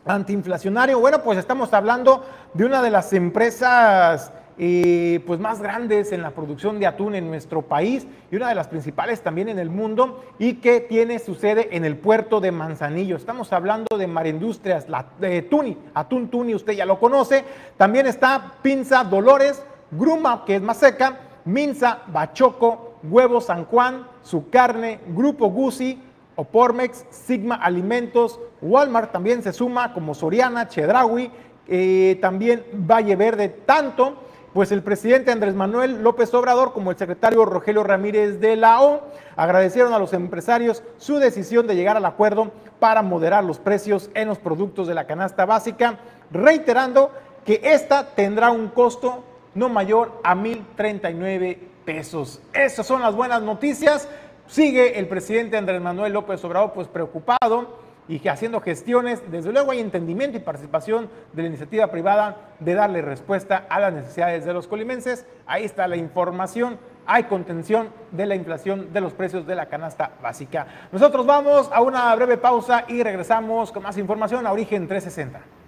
antiinflacionario. 0.05 0.99
Bueno, 0.99 1.23
pues 1.23 1.37
estamos 1.37 1.73
hablando 1.73 2.23
de 2.53 2.65
una 2.65 2.81
de 2.81 2.91
las 2.91 3.13
empresas 3.13 4.31
eh, 4.57 5.23
pues 5.25 5.39
más 5.39 5.59
grandes 5.59 6.11
en 6.11 6.21
la 6.21 6.31
producción 6.31 6.79
de 6.79 6.85
atún 6.85 7.15
en 7.15 7.29
nuestro 7.29 7.63
país 7.63 8.05
y 8.29 8.35
una 8.35 8.49
de 8.49 8.53
las 8.53 8.67
principales 8.67 9.21
también 9.21 9.49
en 9.49 9.57
el 9.57 9.71
mundo 9.71 10.23
y 10.37 10.55
que 10.55 10.81
tiene 10.81 11.17
su 11.17 11.33
sede 11.33 11.75
en 11.75 11.83
el 11.83 11.97
puerto 11.97 12.39
de 12.39 12.51
Manzanillo. 12.51 13.15
Estamos 13.15 13.51
hablando 13.53 13.97
de 13.97 14.05
Marindustrias, 14.05 14.87
la, 14.87 15.07
de 15.19 15.41
Tuni, 15.43 15.77
Atún 15.95 16.29
Tuni, 16.29 16.53
usted 16.53 16.73
ya 16.73 16.85
lo 16.85 16.99
conoce. 16.99 17.43
También 17.77 18.05
está 18.05 18.53
Pinza 18.61 19.03
Dolores, 19.03 19.63
Gruma, 19.89 20.45
que 20.45 20.57
es 20.57 20.61
más 20.61 20.77
seca, 20.77 21.19
Minza, 21.45 22.03
Bachoco, 22.07 22.90
Huevo 23.03 23.41
San 23.41 23.65
Juan, 23.65 24.07
Su 24.21 24.49
Carne, 24.49 24.99
Grupo 25.07 25.49
Gucci, 25.49 26.01
Opormex, 26.35 27.05
Sigma 27.09 27.55
Alimentos, 27.55 28.39
Walmart 28.61 29.11
también 29.11 29.43
se 29.43 29.53
suma 29.53 29.93
como 29.93 30.13
Soriana, 30.13 30.67
Chedraui, 30.67 31.31
eh, 31.67 32.17
también 32.21 32.65
Valle 32.73 33.15
Verde, 33.15 33.49
tanto 33.49 34.15
pues 34.53 34.71
el 34.71 34.83
presidente 34.83 35.31
Andrés 35.31 35.55
Manuel 35.55 36.03
López 36.03 36.33
Obrador 36.33 36.73
como 36.73 36.91
el 36.91 36.97
secretario 36.97 37.45
Rogelio 37.45 37.83
Ramírez 37.83 38.41
de 38.41 38.57
la 38.57 38.81
O 38.81 39.01
agradecieron 39.37 39.93
a 39.93 39.99
los 39.99 40.11
empresarios 40.11 40.83
su 40.97 41.17
decisión 41.17 41.67
de 41.67 41.75
llegar 41.75 41.95
al 41.95 42.05
acuerdo 42.05 42.51
para 42.79 43.01
moderar 43.01 43.43
los 43.43 43.59
precios 43.59 44.09
en 44.13 44.27
los 44.27 44.39
productos 44.39 44.87
de 44.87 44.93
la 44.93 45.07
canasta 45.07 45.45
básica, 45.45 45.99
reiterando 46.31 47.11
que 47.45 47.61
esta 47.63 48.07
tendrá 48.13 48.51
un 48.51 48.67
costo 48.67 49.23
no 49.55 49.69
mayor 49.69 50.19
a 50.23 50.35
1.039 50.35 51.70
pesos. 51.85 52.41
Esas 52.53 52.85
son 52.85 53.01
las 53.01 53.15
buenas 53.15 53.41
noticias. 53.41 54.07
Sigue 54.47 54.99
el 54.99 55.07
presidente 55.07 55.57
Andrés 55.57 55.81
Manuel 55.81 56.13
López 56.13 56.43
Obrador 56.43 56.73
pues 56.73 56.87
preocupado 56.87 57.79
y 58.07 58.19
que 58.19 58.29
haciendo 58.29 58.59
gestiones, 58.59 59.21
desde 59.31 59.53
luego 59.53 59.71
hay 59.71 59.79
entendimiento 59.79 60.37
y 60.37 60.41
participación 60.41 61.09
de 61.33 61.43
la 61.43 61.47
iniciativa 61.47 61.87
privada 61.87 62.35
de 62.59 62.73
darle 62.73 63.01
respuesta 63.01 63.65
a 63.69 63.79
las 63.79 63.93
necesidades 63.93 64.43
de 64.43 64.53
los 64.53 64.67
colimenses. 64.67 65.25
Ahí 65.45 65.63
está 65.63 65.87
la 65.87 65.95
información. 65.95 66.77
Hay 67.05 67.23
contención 67.23 67.89
de 68.11 68.25
la 68.25 68.35
inflación 68.35 68.91
de 68.91 69.01
los 69.01 69.13
precios 69.13 69.47
de 69.47 69.55
la 69.55 69.67
canasta 69.67 70.11
básica. 70.21 70.67
Nosotros 70.91 71.25
vamos 71.25 71.69
a 71.71 71.81
una 71.81 72.13
breve 72.15 72.37
pausa 72.37 72.85
y 72.87 73.01
regresamos 73.01 73.71
con 73.71 73.83
más 73.83 73.97
información 73.97 74.45
a 74.45 74.51
Origen 74.51 74.87
360. 74.87 75.60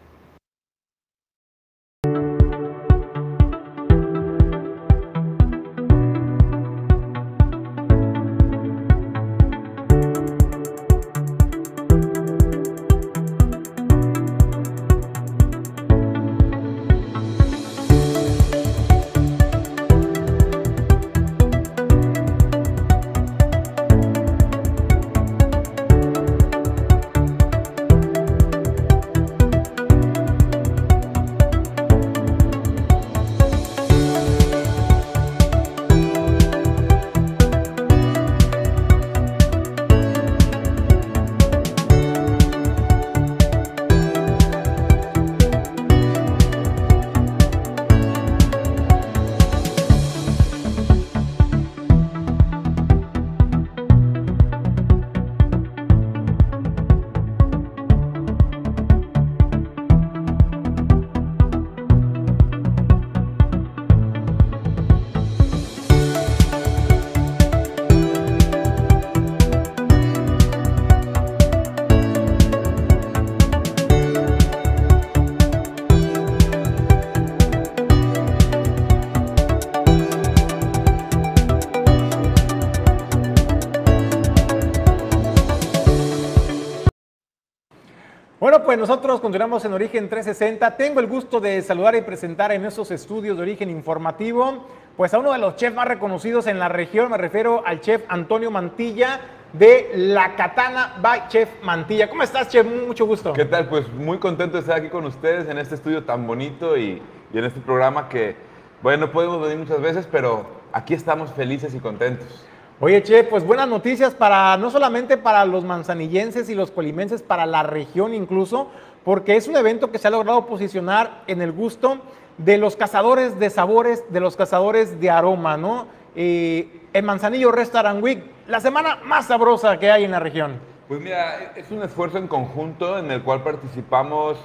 Pues 88.74 88.89
nosotros 88.89 89.21
continuamos 89.21 89.63
en 89.65 89.74
Origen 89.74 90.09
360. 90.09 90.78
Tengo 90.78 90.99
el 90.99 91.05
gusto 91.05 91.39
de 91.39 91.61
saludar 91.61 91.93
y 91.93 92.01
presentar 92.01 92.51
en 92.51 92.65
esos 92.65 92.89
estudios 92.89 93.38
de 93.38 93.43
origen 93.43 93.69
informativo, 93.69 94.65
pues 94.97 95.13
a 95.13 95.19
uno 95.19 95.32
de 95.32 95.38
los 95.38 95.57
chefs 95.57 95.76
más 95.76 95.88
reconocidos 95.88 96.47
en 96.47 96.57
la 96.57 96.69
región, 96.69 97.11
me 97.11 97.19
refiero 97.19 97.61
al 97.67 97.82
chef 97.82 98.01
Antonio 98.07 98.49
Mantilla 98.49 99.21
de 99.53 99.91
La 99.93 100.36
Katana 100.36 100.95
by 100.99 101.28
Chef 101.28 101.49
Mantilla. 101.61 102.09
¿Cómo 102.09 102.24
estás, 102.24 102.49
chef? 102.49 102.65
Mucho 102.65 103.05
gusto. 103.05 103.34
¿Qué 103.34 103.45
tal? 103.45 103.69
Pues 103.69 103.88
muy 103.93 104.17
contento 104.17 104.57
de 104.57 104.61
estar 104.61 104.80
aquí 104.80 104.89
con 104.89 105.05
ustedes 105.05 105.47
en 105.47 105.59
este 105.59 105.76
estudio 105.76 106.03
tan 106.03 106.26
bonito 106.26 106.76
y, 106.76 106.99
y 107.32 107.38
en 107.38 107.45
este 107.45 107.59
programa 107.59 108.09
que, 108.09 108.36
bueno, 108.82 109.05
no 109.05 109.11
podemos 109.11 109.39
venir 109.39 109.59
muchas 109.59 109.82
veces, 109.82 110.07
pero 110.11 110.47
aquí 110.71 110.95
estamos 110.95 111.32
felices 111.34 111.76
y 111.76 111.80
contentos. 111.80 112.43
Oye, 112.80 113.01
Che, 113.03 113.24
pues 113.24 113.45
buenas 113.45 113.67
noticias 113.67 114.13
para 114.13 114.57
no 114.57 114.69
solamente 114.69 115.17
para 115.17 115.45
los 115.45 115.63
manzanillenses 115.63 116.49
y 116.49 116.55
los 116.55 116.71
colimenses, 116.71 117.21
para 117.21 117.45
la 117.45 117.63
región 117.63 118.13
incluso, 118.13 118.67
porque 119.05 119.36
es 119.36 119.47
un 119.47 119.55
evento 119.55 119.91
que 119.91 119.99
se 119.99 120.07
ha 120.07 120.11
logrado 120.11 120.47
posicionar 120.47 121.21
en 121.28 121.41
el 121.41 121.51
gusto 121.51 121.99
de 122.38 122.57
los 122.57 122.76
cazadores 122.76 123.39
de 123.39 123.49
sabores, 123.51 124.03
de 124.11 124.19
los 124.19 124.36
cazadores 124.36 124.99
de 124.99 125.09
aroma, 125.09 125.55
¿no? 125.55 125.88
Eh, 126.15 126.82
el 126.93 127.03
Manzanillo 127.03 127.51
Restaurant 127.51 128.03
Week, 128.03 128.24
la 128.47 128.59
semana 128.59 128.97
más 129.05 129.28
sabrosa 129.28 129.78
que 129.80 129.91
hay 129.91 130.03
en 130.03 130.11
la 130.11 130.19
región. 130.19 130.59
Pues 130.88 130.99
mira, 130.99 131.53
es 131.55 131.69
un 131.71 131.84
esfuerzo 131.84 132.17
en 132.17 132.28
conjunto 132.28 132.97
en 132.97 133.11
el 133.11 133.21
cual 133.21 133.43
participamos, 133.43 134.38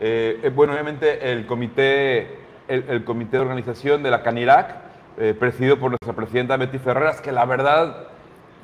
eh, 0.00 0.40
eh, 0.42 0.50
bueno, 0.50 0.72
obviamente 0.72 1.32
el 1.32 1.46
comité, 1.46 2.38
el, 2.68 2.84
el 2.88 3.04
comité 3.04 3.36
de 3.36 3.42
organización 3.42 4.02
de 4.02 4.10
la 4.10 4.22
Canirac, 4.22 4.85
eh, 5.18 5.32
presidido 5.32 5.78
por 5.78 5.90
nuestra 5.90 6.12
presidenta 6.12 6.58
Betty 6.58 6.78
Ferreras, 6.78 7.22
que 7.22 7.32
la 7.32 7.46
verdad, 7.46 8.08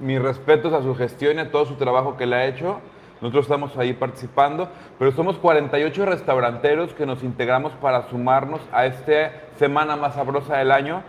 mis 0.00 0.20
respetos 0.20 0.74
a 0.74 0.82
su 0.82 0.94
gestión 0.94 1.38
y 1.38 1.40
a 1.40 1.50
todo 1.50 1.64
su 1.64 1.76
trabajo 1.76 2.18
que 2.18 2.26
le 2.26 2.36
ha 2.36 2.44
hecho. 2.44 2.80
Nosotros 3.22 3.46
estamos 3.46 3.74
ahí 3.78 3.94
participando, 3.94 4.68
pero 4.98 5.12
somos 5.12 5.38
48 5.38 6.04
restauranteros 6.04 6.92
que 6.92 7.06
nos 7.06 7.22
integramos 7.22 7.72
para 7.80 8.06
sumarnos 8.10 8.60
a 8.70 8.84
esta 8.84 9.32
semana 9.58 9.96
más 9.96 10.14
sabrosa 10.14 10.58
del 10.58 10.72
año. 10.72 11.02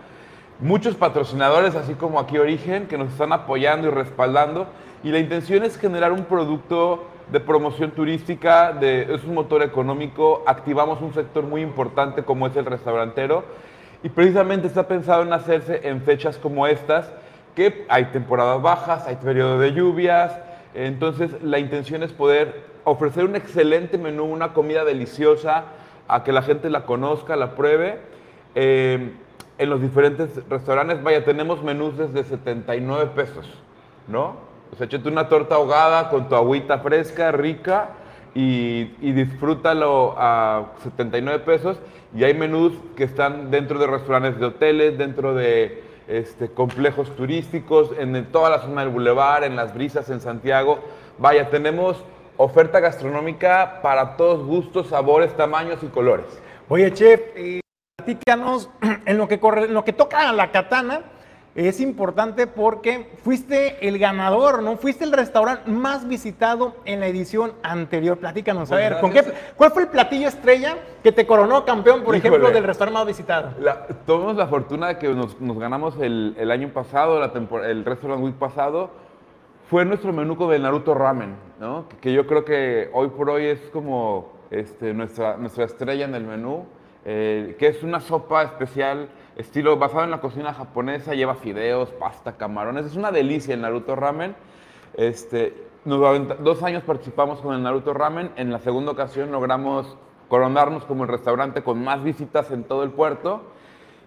Muchos 0.62 0.96
patrocinadores, 0.96 1.76
así 1.76 1.96
como 1.96 2.22
aquí 2.22 2.38
Origen, 2.38 2.88
que 2.88 2.98
nos 2.98 3.10
están 3.10 3.34
apoyando 3.34 3.90
y 3.90 3.92
respaldando. 3.92 4.68
Y 5.04 5.10
la 5.10 5.20
intención 5.20 5.66
es 5.66 5.78
generar 5.78 6.14
un 6.14 6.24
producto 6.24 7.04
de 7.32 7.42
promoción 7.42 7.92
turística, 7.92 8.72
de, 8.72 9.14
es 9.14 9.26
un 9.26 9.34
motor 9.34 9.62
económico. 9.62 10.42
Activamos 10.48 11.02
un 11.02 11.14
sector 11.14 11.44
muy 11.44 11.62
importante 11.62 12.24
como 12.24 12.48
es 12.48 12.56
el 12.56 12.66
restaurantero 12.66 13.44
y 14.04 14.10
precisamente 14.10 14.68
está 14.68 14.88
pensado 14.88 15.24
en 15.24 15.32
hacerse 15.32 15.88
en 15.88 16.02
fechas 16.02 16.38
como 16.38 16.68
estas, 16.68 17.12
que 17.56 17.86
hay 17.88 18.06
temporadas 18.06 18.62
bajas, 18.62 19.08
hay 19.08 19.16
periodo 19.16 19.60
de 19.60 19.72
lluvias, 19.74 20.38
entonces 20.74 21.32
la 21.42 21.60
intención 21.60 22.04
es 22.04 22.12
poder 22.12 22.66
ofrecer 22.84 23.24
un 23.24 23.36
excelente 23.36 23.98
menú, 23.98 24.26
una 24.26 24.54
comida 24.54 24.84
deliciosa, 24.84 25.66
a 26.08 26.24
que 26.24 26.34
la 26.34 26.42
gente 26.42 26.70
la 26.70 26.86
conozca, 26.86 27.36
la 27.36 27.56
pruebe. 27.56 28.00
Eh, 28.56 29.14
en 29.58 29.70
los 29.70 29.82
diferentes 29.82 30.30
restaurantes, 30.50 31.02
vaya, 31.04 31.24
tenemos 31.24 31.64
menús 31.64 31.98
desde 31.98 32.24
79 32.24 33.12
pesos, 33.16 33.48
¿no? 34.08 34.36
O 34.72 34.76
sea, 34.76 34.88
échate 34.88 35.08
una 35.08 35.30
torta 35.30 35.56
ahogada 35.56 36.10
con 36.10 36.28
tu 36.28 36.36
agüita 36.36 36.80
fresca, 36.80 37.32
rica, 37.32 37.90
y, 38.36 38.96
y 39.02 39.12
disfrútalo 39.12 40.16
a 40.18 40.74
79 40.84 41.40
pesos. 41.40 41.80
Y 42.16 42.24
hay 42.24 42.34
menús 42.34 42.74
que 42.96 43.04
están 43.04 43.52
dentro 43.52 43.80
de 43.80 43.88
restaurantes 43.88 44.40
de 44.40 44.46
hoteles, 44.46 44.98
dentro 44.98 45.34
de 45.34 45.84
este, 46.08 46.50
complejos 46.50 47.16
turísticos, 47.16 47.92
en 47.98 48.26
toda 48.32 48.50
la 48.50 48.60
zona 48.60 48.82
del 48.82 48.92
Boulevard, 48.92 49.44
en 49.44 49.56
las 49.56 49.74
brisas 49.74 50.10
en 50.10 50.20
Santiago. 50.20 50.80
Vaya, 51.18 51.50
tenemos 51.50 52.04
oferta 52.38 52.80
gastronómica 52.80 53.80
para 53.82 54.18
todos 54.18 54.46
gustos, 54.46 54.88
sabores, 54.88 55.36
tamaños 55.36 55.82
y 55.84 55.88
colores. 55.88 56.26
Oye, 56.70 56.92
chef, 56.94 57.22
eh, 57.36 57.62
platícanos 57.98 58.70
en 59.06 59.18
lo 59.18 59.28
que 59.28 59.40
corre, 59.40 59.66
en 59.66 59.74
lo 59.74 59.84
que 59.86 59.94
toca 59.94 60.30
a 60.30 60.34
la 60.34 60.52
katana 60.52 61.02
es 61.56 61.80
importante 61.80 62.48
porque 62.48 63.12
fuiste 63.24 63.88
el 63.88 64.00
ganador, 64.00 64.64
¿no? 64.64 64.78
Fuiste 64.78 65.04
el 65.04 65.12
restaurante 65.12 65.70
más 65.70 66.08
visitado 66.08 66.76
en 66.86 67.00
la 67.00 67.08
edición 67.08 67.54
anterior. 67.62 68.18
Platícanos, 68.18 68.72
a 68.72 68.76
ver, 68.76 69.00
¿con 69.00 69.12
qué, 69.12 69.24
¿cuál 69.56 69.72
fue 69.72 69.84
el 69.84 69.90
platillo 69.90 70.28
estrella 70.28 70.78
que 71.04 71.12
te 71.12 71.28
coronó 71.28 71.64
campeón, 71.64 72.04
por 72.04 72.16
ejemplo, 72.16 72.50
del 72.50 72.64
restaurante 72.64 72.98
más 72.98 73.08
visitado? 73.08 73.52
La, 73.60 73.86
tuvimos 74.06 74.36
la 74.36 74.48
fortuna 74.48 74.88
de 74.88 74.98
que 74.98 75.10
nos, 75.10 75.38
ganamos 75.40 75.96
el, 76.00 76.50
año 76.50 76.70
pasado, 76.70 77.20
la 77.20 77.32
el 77.68 77.86
restaurante 77.86 78.24
week 78.24 78.36
pasado, 78.36 78.90
fue 79.70 79.86
nuestro 79.86 80.12
menú 80.12 80.36
con 80.36 80.52
el 80.54 80.64
Naruto 80.64 80.94
Ramen, 80.94 81.36
¿no? 81.60 81.86
Que, 82.02 82.14
yo 82.14 82.26
creo 82.26 82.44
que 82.46 82.90
hoy 82.94 83.10
por 83.10 83.30
hoy 83.30 83.46
es 83.46 83.60
como 83.72 84.34
este, 84.50 84.94
nuestra, 84.94 85.38
nuestra 85.38 85.66
estrella 85.66 86.06
en 86.06 86.16
el 86.16 86.24
menú, 86.24 86.66
eh, 87.06 87.56
que 87.60 87.68
es 87.68 87.84
una 87.84 88.00
sopa 88.00 88.44
especial 88.44 89.10
estilo 89.36 89.78
basado 89.78 90.04
en 90.04 90.12
la 90.12 90.22
cocina 90.22 90.54
japonesa, 90.54 91.14
lleva 91.14 91.36
fideos, 91.36 91.90
pasta, 91.90 92.38
camarones, 92.38 92.86
es 92.86 92.96
una 92.96 93.12
delicia 93.12 93.54
el 93.54 93.62
Naruto 93.62 93.96
Ramen. 93.96 94.36
Este, 94.96 95.56
dos 95.86 96.64
años 96.64 96.84
participamos 96.84 97.42
con 97.42 97.56
el 97.56 97.64
Naruto 97.64 97.94
Ramen, 97.94 98.32
en 98.36 98.52
la 98.52 98.60
segunda 98.60 98.92
ocasión 98.92 99.32
logramos 99.32 99.98
coronarnos 100.30 100.86
como 100.86 101.04
el 101.04 101.10
restaurante 101.10 101.64
con 101.64 101.84
más 101.84 102.04
visitas 102.04 102.52
en 102.52 102.64
todo 102.64 102.84
el 102.84 102.92
puerto. 102.92 103.44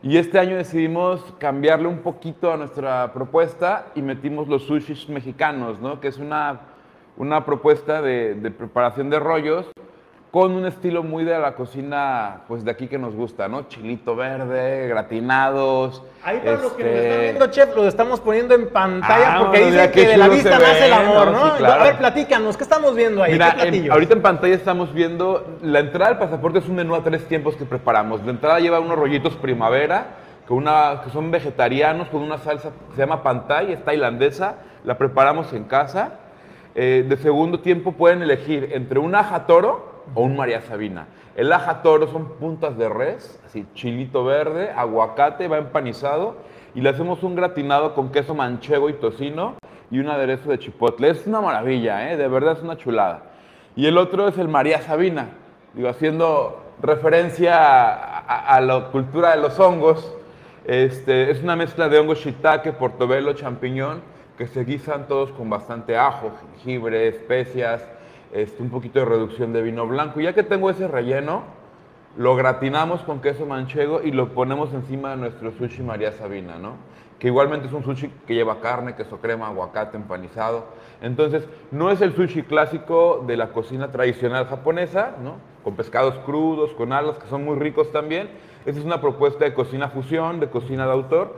Y 0.02 0.18
este 0.18 0.38
año 0.38 0.56
decidimos 0.56 1.34
cambiarle 1.38 1.88
un 1.88 1.98
poquito 1.98 2.52
a 2.52 2.56
nuestra 2.56 3.12
propuesta 3.12 3.86
y 3.94 4.02
metimos 4.02 4.46
los 4.46 4.62
sushis 4.62 5.08
mexicanos, 5.08 5.80
¿no? 5.80 6.00
que 6.00 6.08
es 6.08 6.18
una, 6.18 6.60
una 7.16 7.44
propuesta 7.44 8.02
de, 8.02 8.34
de 8.34 8.50
preparación 8.50 9.10
de 9.10 9.18
rollos 9.18 9.66
con 10.36 10.52
un 10.52 10.66
estilo 10.66 11.02
muy 11.02 11.24
de 11.24 11.38
la 11.38 11.54
cocina, 11.54 12.42
pues 12.46 12.62
de 12.62 12.70
aquí 12.70 12.88
que 12.88 12.98
nos 12.98 13.14
gusta, 13.14 13.48
¿no? 13.48 13.68
Chilito 13.68 14.14
verde, 14.14 14.86
gratinados. 14.86 16.02
Ahí 16.22 16.40
para 16.40 16.58
los 16.58 16.72
que 16.72 16.84
nos 16.84 16.92
este, 16.92 17.08
están 17.08 17.20
viendo, 17.22 17.46
chef, 17.46 17.74
los 17.74 17.86
estamos 17.86 18.20
poniendo 18.20 18.54
en 18.54 18.68
pantalla 18.68 19.34
Ah, 19.34 19.38
porque 19.38 19.60
bueno, 19.62 19.72
dicen 19.76 19.92
que 19.92 20.06
de 20.08 20.16
la 20.18 20.28
vista 20.28 20.58
nace 20.58 20.86
el 20.88 20.92
amor, 20.92 21.28
¿no? 21.28 21.32
¿no? 21.32 21.44
Sí, 21.46 21.50
claro. 21.56 21.80
A 21.80 21.84
ver, 21.86 21.96
platícanos, 21.96 22.54
¿qué 22.58 22.64
estamos 22.64 22.94
viendo 22.94 23.22
ahí? 23.22 23.32
Mira, 23.32 23.46
¿Qué 23.46 23.62
en- 23.62 23.68
platillo? 23.68 23.92
ahorita 23.94 24.12
en 24.12 24.20
pantalla 24.20 24.54
estamos 24.54 24.92
viendo 24.92 25.56
la 25.62 25.78
entrada 25.78 26.10
del 26.10 26.18
pasaporte 26.18 26.58
es 26.58 26.68
un 26.68 26.74
menú 26.74 26.94
a 26.94 27.02
tres 27.02 27.26
tiempos 27.26 27.56
que 27.56 27.64
preparamos. 27.64 28.22
De 28.22 28.30
entrada 28.30 28.60
lleva 28.60 28.78
unos 28.78 28.98
rollitos 28.98 29.36
primavera, 29.36 30.18
con 30.46 30.58
una, 30.58 31.00
que 31.02 31.08
son 31.12 31.30
vegetarianos, 31.30 32.08
con 32.08 32.20
una 32.20 32.36
salsa 32.36 32.72
que 32.90 32.94
se 32.96 33.00
llama 33.00 33.22
pantay, 33.22 33.72
es 33.72 33.82
tailandesa, 33.82 34.56
la 34.84 34.98
preparamos 34.98 35.50
en 35.54 35.64
casa. 35.64 36.18
Eh, 36.74 37.06
de 37.08 37.16
segundo 37.16 37.60
tiempo 37.60 37.92
pueden 37.92 38.20
elegir 38.20 38.68
entre 38.74 38.98
un 38.98 39.14
aja 39.14 39.46
toro 39.46 39.95
o 40.14 40.22
un 40.22 40.36
María 40.36 40.60
Sabina. 40.62 41.06
El 41.34 41.52
aja 41.52 41.82
toro 41.82 42.06
son 42.08 42.38
puntas 42.38 42.78
de 42.78 42.88
res, 42.88 43.40
así 43.44 43.66
chilito 43.74 44.24
verde, 44.24 44.70
aguacate, 44.70 45.48
va 45.48 45.58
empanizado 45.58 46.36
y 46.74 46.80
le 46.80 46.88
hacemos 46.88 47.22
un 47.22 47.34
gratinado 47.34 47.94
con 47.94 48.10
queso 48.10 48.34
manchego 48.34 48.88
y 48.88 48.94
tocino 48.94 49.56
y 49.90 49.98
un 49.98 50.08
aderezo 50.08 50.50
de 50.50 50.58
chipotle. 50.58 51.10
Es 51.10 51.26
una 51.26 51.40
maravilla, 51.40 52.10
¿eh? 52.10 52.16
de 52.16 52.28
verdad 52.28 52.56
es 52.56 52.62
una 52.62 52.76
chulada. 52.76 53.22
Y 53.74 53.86
el 53.86 53.98
otro 53.98 54.28
es 54.28 54.38
el 54.38 54.48
María 54.48 54.80
Sabina, 54.82 55.28
digo, 55.74 55.88
haciendo 55.88 56.62
referencia 56.80 57.94
a, 57.94 58.60
la 58.60 58.88
cultura 58.88 59.30
de 59.30 59.42
los 59.42 59.58
hongos. 59.58 60.14
Este, 60.64 61.30
es 61.30 61.42
una 61.42 61.56
mezcla 61.56 61.88
de 61.88 61.98
hongo 61.98 62.14
shiitake, 62.14 62.72
portobelo, 62.72 63.34
champiñón, 63.34 64.02
que 64.36 64.46
se 64.46 64.64
guisan 64.64 65.06
todos 65.06 65.30
con 65.32 65.48
bastante 65.48 65.96
ajo, 65.96 66.32
jengibre, 66.40 67.08
especias, 67.08 67.86
este, 68.32 68.62
un 68.62 68.70
poquito 68.70 68.98
de 68.98 69.04
reducción 69.04 69.52
de 69.52 69.62
vino 69.62 69.86
blanco. 69.86 70.20
Y 70.20 70.24
ya 70.24 70.34
que 70.34 70.42
tengo 70.42 70.70
ese 70.70 70.88
relleno, 70.88 71.44
lo 72.16 72.34
gratinamos 72.34 73.02
con 73.02 73.20
queso 73.20 73.46
manchego 73.46 74.02
y 74.02 74.10
lo 74.10 74.32
ponemos 74.32 74.72
encima 74.72 75.10
de 75.10 75.16
nuestro 75.16 75.52
sushi 75.52 75.82
María 75.82 76.12
Sabina, 76.12 76.56
¿no? 76.58 76.74
Que 77.18 77.28
igualmente 77.28 77.66
es 77.66 77.72
un 77.72 77.84
sushi 77.84 78.10
que 78.26 78.34
lleva 78.34 78.60
carne, 78.60 78.94
queso 78.94 79.18
crema, 79.20 79.48
aguacate, 79.48 79.96
empanizado. 79.96 80.64
Entonces, 81.02 81.46
no 81.70 81.90
es 81.90 82.00
el 82.00 82.14
sushi 82.14 82.42
clásico 82.42 83.24
de 83.26 83.36
la 83.36 83.48
cocina 83.48 83.92
tradicional 83.92 84.46
japonesa, 84.46 85.14
¿no? 85.22 85.36
Con 85.62 85.76
pescados 85.76 86.14
crudos, 86.20 86.72
con 86.72 86.92
alas, 86.92 87.18
que 87.18 87.26
son 87.28 87.44
muy 87.44 87.58
ricos 87.58 87.92
también. 87.92 88.28
Esta 88.64 88.80
es 88.80 88.86
una 88.86 89.00
propuesta 89.00 89.44
de 89.44 89.54
cocina 89.54 89.88
fusión, 89.88 90.40
de 90.40 90.48
cocina 90.48 90.86
de 90.86 90.92
autor. 90.92 91.36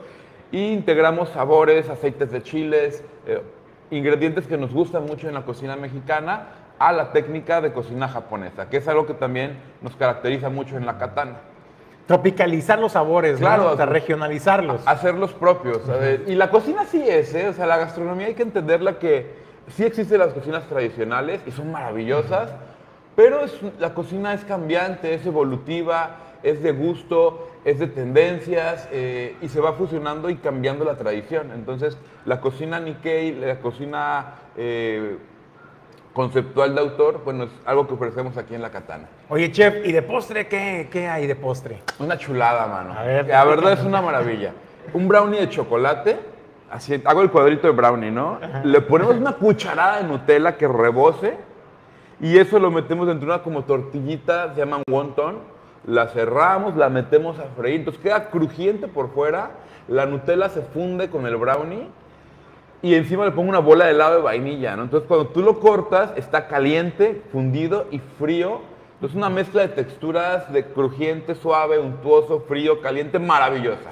Y 0.50 0.72
integramos 0.72 1.28
sabores, 1.30 1.88
aceites 1.90 2.30
de 2.30 2.42
chiles, 2.42 3.04
eh, 3.26 3.42
ingredientes 3.90 4.46
que 4.46 4.56
nos 4.56 4.72
gustan 4.72 5.06
mucho 5.06 5.28
en 5.28 5.34
la 5.34 5.44
cocina 5.44 5.76
mexicana 5.76 6.48
a 6.78 6.92
la 6.92 7.12
técnica 7.12 7.60
de 7.60 7.72
cocina 7.72 8.08
japonesa, 8.08 8.68
que 8.68 8.76
es 8.78 8.88
algo 8.88 9.06
que 9.06 9.14
también 9.14 9.58
nos 9.82 9.96
caracteriza 9.96 10.48
mucho 10.48 10.76
en 10.76 10.86
la 10.86 10.98
katana. 10.98 11.36
Tropicalizar 12.06 12.78
los 12.78 12.92
sabores, 12.92 13.38
Claro, 13.38 13.64
¿no? 13.64 13.70
O 13.72 13.76
sea, 13.76 13.84
regionalizarlos. 13.86 14.80
Hacerlos 14.86 15.34
propios. 15.34 15.86
ver, 15.86 16.24
Y 16.26 16.34
la 16.36 16.50
cocina 16.50 16.84
sí 16.86 17.02
es, 17.06 17.34
¿eh? 17.34 17.48
O 17.48 17.52
sea, 17.52 17.66
la 17.66 17.76
gastronomía 17.76 18.28
hay 18.28 18.34
que 18.34 18.42
entenderla 18.44 18.98
que 18.98 19.26
sí 19.68 19.84
existen 19.84 20.18
las 20.20 20.32
cocinas 20.32 20.64
tradicionales 20.68 21.42
y 21.46 21.50
son 21.50 21.70
maravillosas, 21.70 22.50
pero 23.14 23.40
es- 23.44 23.60
la 23.78 23.92
cocina 23.92 24.32
es 24.32 24.44
cambiante, 24.44 25.12
es 25.12 25.26
evolutiva, 25.26 26.16
es 26.42 26.62
de 26.62 26.72
gusto, 26.72 27.50
es 27.66 27.78
de 27.78 27.88
tendencias 27.88 28.88
eh, 28.90 29.36
y 29.42 29.48
se 29.48 29.60
va 29.60 29.74
fusionando 29.74 30.30
y 30.30 30.36
cambiando 30.36 30.86
la 30.86 30.94
tradición. 30.94 31.50
Entonces, 31.52 31.98
la 32.24 32.40
cocina 32.40 32.80
Nikkei, 32.80 33.34
la 33.34 33.58
cocina 33.58 34.34
eh, 34.56 35.18
conceptual 36.18 36.74
de 36.74 36.80
autor, 36.80 37.22
bueno, 37.24 37.44
es 37.44 37.50
algo 37.64 37.86
que 37.86 37.94
ofrecemos 37.94 38.36
aquí 38.36 38.52
en 38.52 38.60
la 38.60 38.72
Katana. 38.72 39.08
Oye, 39.28 39.52
chef, 39.52 39.86
¿y 39.86 39.92
de 39.92 40.02
postre 40.02 40.48
qué, 40.48 40.88
qué 40.90 41.06
hay 41.06 41.28
de 41.28 41.36
postre? 41.36 41.80
Una 42.00 42.18
chulada, 42.18 42.66
mano. 42.66 42.92
A 42.92 43.04
ver, 43.04 43.28
la 43.28 43.44
verdad 43.44 43.74
es 43.74 43.84
una 43.84 44.02
maravilla. 44.02 44.52
Un 44.92 45.06
brownie 45.06 45.38
de 45.38 45.48
chocolate, 45.48 46.18
así, 46.72 47.00
hago 47.04 47.22
el 47.22 47.30
cuadrito 47.30 47.68
de 47.68 47.72
brownie, 47.72 48.10
¿no? 48.10 48.40
Le 48.64 48.80
ponemos 48.80 49.14
una 49.14 49.34
cucharada 49.34 49.98
de 49.98 50.08
Nutella 50.08 50.56
que 50.56 50.66
rebose 50.66 51.36
y 52.20 52.36
eso 52.36 52.58
lo 52.58 52.72
metemos 52.72 53.06
dentro 53.06 53.28
de 53.28 53.34
una 53.34 53.44
como 53.44 53.62
tortillita, 53.62 54.54
se 54.54 54.58
llaman 54.58 54.82
wonton. 54.90 55.38
La 55.86 56.08
cerramos, 56.08 56.74
la 56.74 56.88
metemos 56.88 57.38
a 57.38 57.44
freír, 57.56 57.76
entonces 57.78 58.02
queda 58.02 58.28
crujiente 58.28 58.88
por 58.88 59.14
fuera, 59.14 59.50
la 59.86 60.04
Nutella 60.04 60.48
se 60.48 60.62
funde 60.62 61.10
con 61.10 61.28
el 61.28 61.36
brownie 61.36 61.86
y 62.80 62.94
encima 62.94 63.24
le 63.24 63.32
pongo 63.32 63.48
una 63.48 63.58
bola 63.58 63.86
de 63.86 63.92
helado 63.92 64.16
de 64.16 64.22
vainilla, 64.22 64.76
¿no? 64.76 64.84
Entonces 64.84 65.08
cuando 65.08 65.28
tú 65.28 65.42
lo 65.42 65.58
cortas, 65.58 66.12
está 66.16 66.46
caliente, 66.46 67.22
fundido 67.32 67.86
y 67.90 67.98
frío. 68.18 68.60
Entonces 68.94 69.16
una 69.16 69.30
mezcla 69.30 69.62
de 69.62 69.68
texturas 69.68 70.52
de 70.52 70.64
crujiente, 70.64 71.34
suave, 71.34 71.78
untuoso, 71.78 72.44
frío, 72.48 72.80
caliente, 72.80 73.18
maravillosa. 73.18 73.90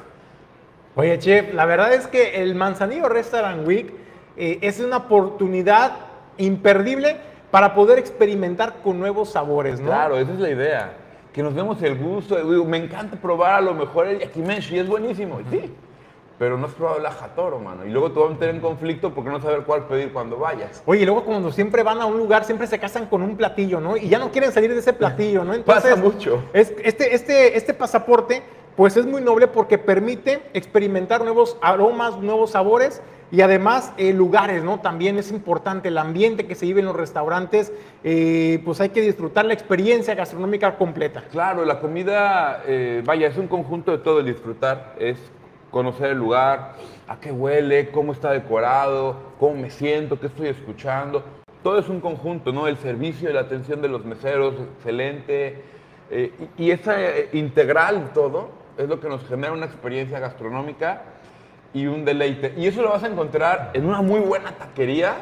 Oye, 0.95 1.18
chef, 1.18 1.53
la 1.53 1.66
verdad 1.66 1.93
es 1.93 2.07
que 2.07 2.43
el 2.43 2.55
Manzanillo 2.55 3.09
Restaurant 3.09 3.66
Week 3.66 3.93
eh, 4.37 4.59
es 4.62 4.80
una 4.80 4.99
oportunidad 4.99 5.93
imperdible 6.39 7.16
para 7.51 7.74
poder 7.74 7.99
experimentar 7.99 8.76
con 8.82 8.99
nuevos 8.99 9.30
sabores, 9.30 9.80
¿no? 9.80 9.87
Claro, 9.87 10.18
esa 10.18 10.32
es 10.32 10.39
la 10.39 10.51
idea. 10.51 10.93
Que 11.32 11.43
nos 11.43 11.55
demos 11.55 11.82
el 11.82 11.97
gusto. 11.99 12.37
Me 12.64 12.78
encanta 12.78 13.16
probar 13.16 13.55
a 13.55 13.61
lo 13.61 13.74
mejor 13.74 14.07
el 14.07 14.20
yakimeshi, 14.20 14.78
es 14.78 14.89
buenísimo. 14.89 15.41
Sí, 15.51 15.72
pero 16.39 16.59
no 16.59 16.66
has 16.66 16.72
probado 16.74 16.99
el 16.99 17.07
ajatoro, 17.07 17.59
mano. 17.59 17.87
Y 17.87 17.91
luego 17.91 18.12
te 18.12 18.20
vas 18.20 18.28
a 18.28 18.32
meter 18.32 18.51
en 18.51 18.61
conflicto 18.61 19.14
porque 19.14 19.30
no 19.30 19.41
saber 19.41 19.62
cuál 19.62 19.87
pedir 19.87 20.12
cuando 20.12 20.39
vayas. 20.39 20.82
Oye, 20.87 21.03
y 21.03 21.05
luego 21.05 21.24
cuando 21.24 21.51
siempre 21.53 21.82
van 21.82 22.01
a 22.01 22.07
un 22.07 22.18
lugar, 22.18 22.45
siempre 22.45 22.66
se 22.66 22.78
casan 22.78 23.07
con 23.07 23.22
un 23.22 23.37
platillo, 23.37 23.80
¿no? 23.80 23.97
Y 23.97 24.09
ya 24.09 24.18
no 24.18 24.30
quieren 24.30 24.53
salir 24.53 24.72
de 24.72 24.80
ese 24.80 24.93
platillo, 24.93 25.45
¿no? 25.45 25.55
Entonces, 25.55 25.91
Pasa 25.91 26.03
mucho. 26.03 26.43
Es, 26.53 26.74
este, 26.82 27.14
este, 27.14 27.57
este 27.57 27.74
pasaporte, 27.74 28.43
pues 28.76 28.97
es 28.97 29.07
muy 29.07 29.22
noble 29.22 29.49
porque 29.49 29.78
permite 29.78 30.43
experimentar 30.53 31.22
nuevos 31.22 31.57
aromas, 31.62 32.18
nuevos 32.18 32.51
sabores 32.51 33.03
y 33.30 33.41
además 33.41 33.93
eh, 33.97 34.12
lugares, 34.12 34.62
¿no? 34.62 34.80
También 34.80 35.18
es 35.18 35.30
importante 35.30 35.89
el 35.89 35.99
ambiente 35.99 36.47
que 36.47 36.55
se 36.55 36.66
vive 36.66 36.80
en 36.80 36.87
los 36.87 36.97
restaurantes, 36.97 37.72
eh, 38.05 38.61
pues 38.64 38.80
hay 38.80 38.91
que 38.91 39.01
disfrutar 39.01 39.45
la 39.45 39.55
experiencia 39.55 40.14
gastronómica 40.14 40.76
completa. 40.76 41.24
Claro, 41.30 41.64
la 41.64 41.80
comida, 41.80 42.62
eh, 42.66 43.03
vaya, 43.05 43.26
es 43.26 43.37
un 43.37 43.49
conjunto 43.49 43.93
de 43.93 43.99
todo 43.99 44.20
el 44.20 44.26
disfrutar. 44.26 44.95
Es 44.99 45.18
conocer 45.77 46.12
el 46.12 46.18
lugar, 46.18 46.72
a 47.07 47.20
qué 47.20 47.31
huele, 47.31 47.91
cómo 47.91 48.14
está 48.14 48.31
decorado, 48.31 49.14
cómo 49.39 49.57
me 49.57 49.68
siento, 49.68 50.18
qué 50.18 50.29
estoy 50.29 50.49
escuchando. 50.49 51.22
Todo 51.62 51.79
es 51.79 51.91
un 51.91 52.01
conjunto, 52.01 52.51
¿no? 52.51 52.66
El 52.66 52.79
servicio 52.79 53.29
y 53.29 53.35
la 53.35 53.41
atención 53.41 53.83
de 53.83 53.89
los 53.89 54.03
meseros, 54.03 54.55
excelente. 54.79 55.62
Eh, 56.11 56.33
y, 56.57 56.64
y 56.64 56.70
esa 56.70 56.99
eh, 56.99 57.29
integral 57.35 58.12
todo 58.14 58.49
es 58.79 58.89
lo 58.89 58.99
que 59.01 59.11
nos 59.11 59.29
genera 59.29 59.53
una 59.53 59.66
experiencia 59.66 60.18
gastronómica 60.18 61.03
y 61.74 61.87
un 61.87 62.07
deleite. 62.07 62.55
Y 62.57 62.68
eso 62.68 62.81
lo 62.81 62.89
vas 62.89 63.05
a 63.05 63.09
encontrar 63.09 63.72
en 63.74 63.85
una 63.85 64.01
muy 64.01 64.20
buena 64.20 64.53
taquería. 64.53 65.14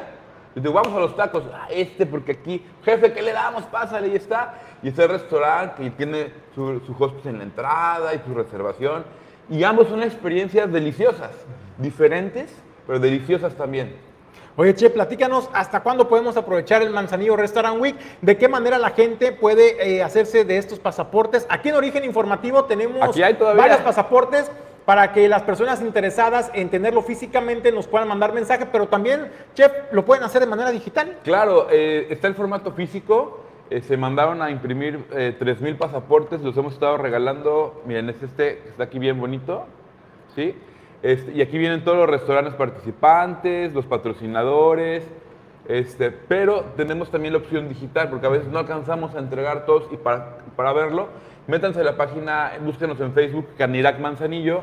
Y 0.55 0.61
vamos 0.61 0.93
a 0.93 1.01
los 1.01 1.17
tacos, 1.17 1.43
ah, 1.53 1.67
este, 1.69 2.05
porque 2.05 2.31
aquí, 2.31 2.65
jefe, 2.85 3.11
¿qué 3.11 3.21
le 3.21 3.33
damos? 3.33 3.63
Pásale, 3.63 4.07
y 4.07 4.15
está. 4.15 4.53
Y 4.81 4.87
está 4.87 5.03
el 5.03 5.09
restaurante 5.09 5.83
que 5.83 5.89
tiene 5.89 6.31
su, 6.53 6.79
su 6.79 6.95
hospice 6.97 7.27
en 7.27 7.39
la 7.39 7.43
entrada 7.43 8.13
y 8.13 8.19
su 8.25 8.33
reservación. 8.33 9.03
Y 9.49 9.63
ambos 9.63 9.87
son 9.87 10.01
experiencias 10.01 10.71
deliciosas, 10.71 11.31
diferentes, 11.77 12.49
pero 12.87 12.99
deliciosas 12.99 13.53
también. 13.55 13.95
Oye, 14.57 14.73
Che, 14.73 14.89
platícanos 14.89 15.49
hasta 15.53 15.83
cuándo 15.83 16.07
podemos 16.07 16.37
aprovechar 16.37 16.81
el 16.81 16.89
Manzanillo 16.89 17.35
Restaurant 17.35 17.79
Week, 17.79 17.95
de 18.21 18.37
qué 18.37 18.47
manera 18.47 18.77
la 18.77 18.91
gente 18.91 19.33
puede 19.33 19.97
eh, 19.97 20.01
hacerse 20.01 20.45
de 20.45 20.57
estos 20.57 20.79
pasaportes. 20.79 21.45
Aquí 21.49 21.69
en 21.69 21.75
Origen 21.75 22.05
Informativo 22.05 22.63
tenemos 22.63 23.17
hay 23.17 23.33
varios 23.33 23.79
pasaportes 23.79 24.49
para 24.85 25.11
que 25.11 25.27
las 25.27 25.43
personas 25.43 25.81
interesadas 25.81 26.51
en 26.53 26.69
tenerlo 26.69 27.01
físicamente 27.01 27.71
nos 27.71 27.87
puedan 27.87 28.07
mandar 28.07 28.33
mensaje, 28.33 28.65
pero 28.71 28.87
también, 28.87 29.29
Chef, 29.55 29.71
lo 29.91 30.05
pueden 30.05 30.23
hacer 30.23 30.41
de 30.41 30.47
manera 30.47 30.71
digital. 30.71 31.17
Claro, 31.23 31.67
eh, 31.71 32.07
está 32.09 32.27
el 32.27 32.35
formato 32.35 32.71
físico. 32.71 33.44
Eh, 33.69 33.81
se 33.81 33.97
mandaron 33.97 34.41
a 34.41 34.51
imprimir 34.51 35.05
eh, 35.11 35.35
3.000 35.39 35.77
pasaportes, 35.77 36.41
los 36.41 36.55
hemos 36.57 36.73
estado 36.73 36.97
regalando. 36.97 37.81
Miren, 37.85 38.09
es 38.09 38.21
este 38.21 38.59
que 38.59 38.69
está 38.69 38.83
aquí 38.83 38.99
bien 38.99 39.19
bonito. 39.19 39.65
¿sí? 40.35 40.55
Este, 41.01 41.31
y 41.33 41.41
aquí 41.41 41.57
vienen 41.57 41.83
todos 41.83 41.97
los 41.97 42.09
restaurantes 42.09 42.53
participantes, 42.53 43.73
los 43.73 43.85
patrocinadores. 43.85 45.03
Este, 45.67 46.11
pero 46.11 46.65
tenemos 46.77 47.09
también 47.09 47.33
la 47.33 47.39
opción 47.39 47.67
digital, 47.67 48.09
porque 48.09 48.27
a 48.27 48.29
veces 48.29 48.49
no 48.49 48.59
alcanzamos 48.59 49.15
a 49.15 49.19
entregar 49.19 49.65
todos 49.65 49.87
y 49.91 49.97
para, 49.97 50.37
para 50.55 50.73
verlo, 50.73 51.07
métanse 51.47 51.81
a 51.81 51.83
la 51.83 51.97
página, 51.97 52.51
búsquenos 52.63 52.99
en 52.99 53.13
Facebook, 53.13 53.47
Canirac 53.57 53.99
Manzanillo, 53.99 54.61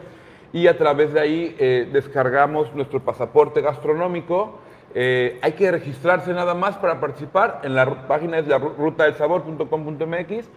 y 0.53 0.69
a 0.69 0.79
través 0.79 1.13
de 1.13 1.21
ahí 1.21 1.57
eh, 1.59 1.89
descargamos 1.93 2.73
nuestro 2.75 3.01
pasaporte 3.01 3.63
gastronómico. 3.63 4.61
Eh, 4.95 5.39
hay 5.43 5.53
que 5.53 5.71
registrarse 5.71 6.33
nada 6.33 6.55
más 6.55 6.77
para 6.77 7.01
participar. 7.01 7.61
En 7.63 7.75
la 7.75 8.07
página 8.07 8.39
es 8.39 8.47
la 8.47 8.59
ru- 8.59 8.77
rutadelsabor.com.mx. 8.77 10.49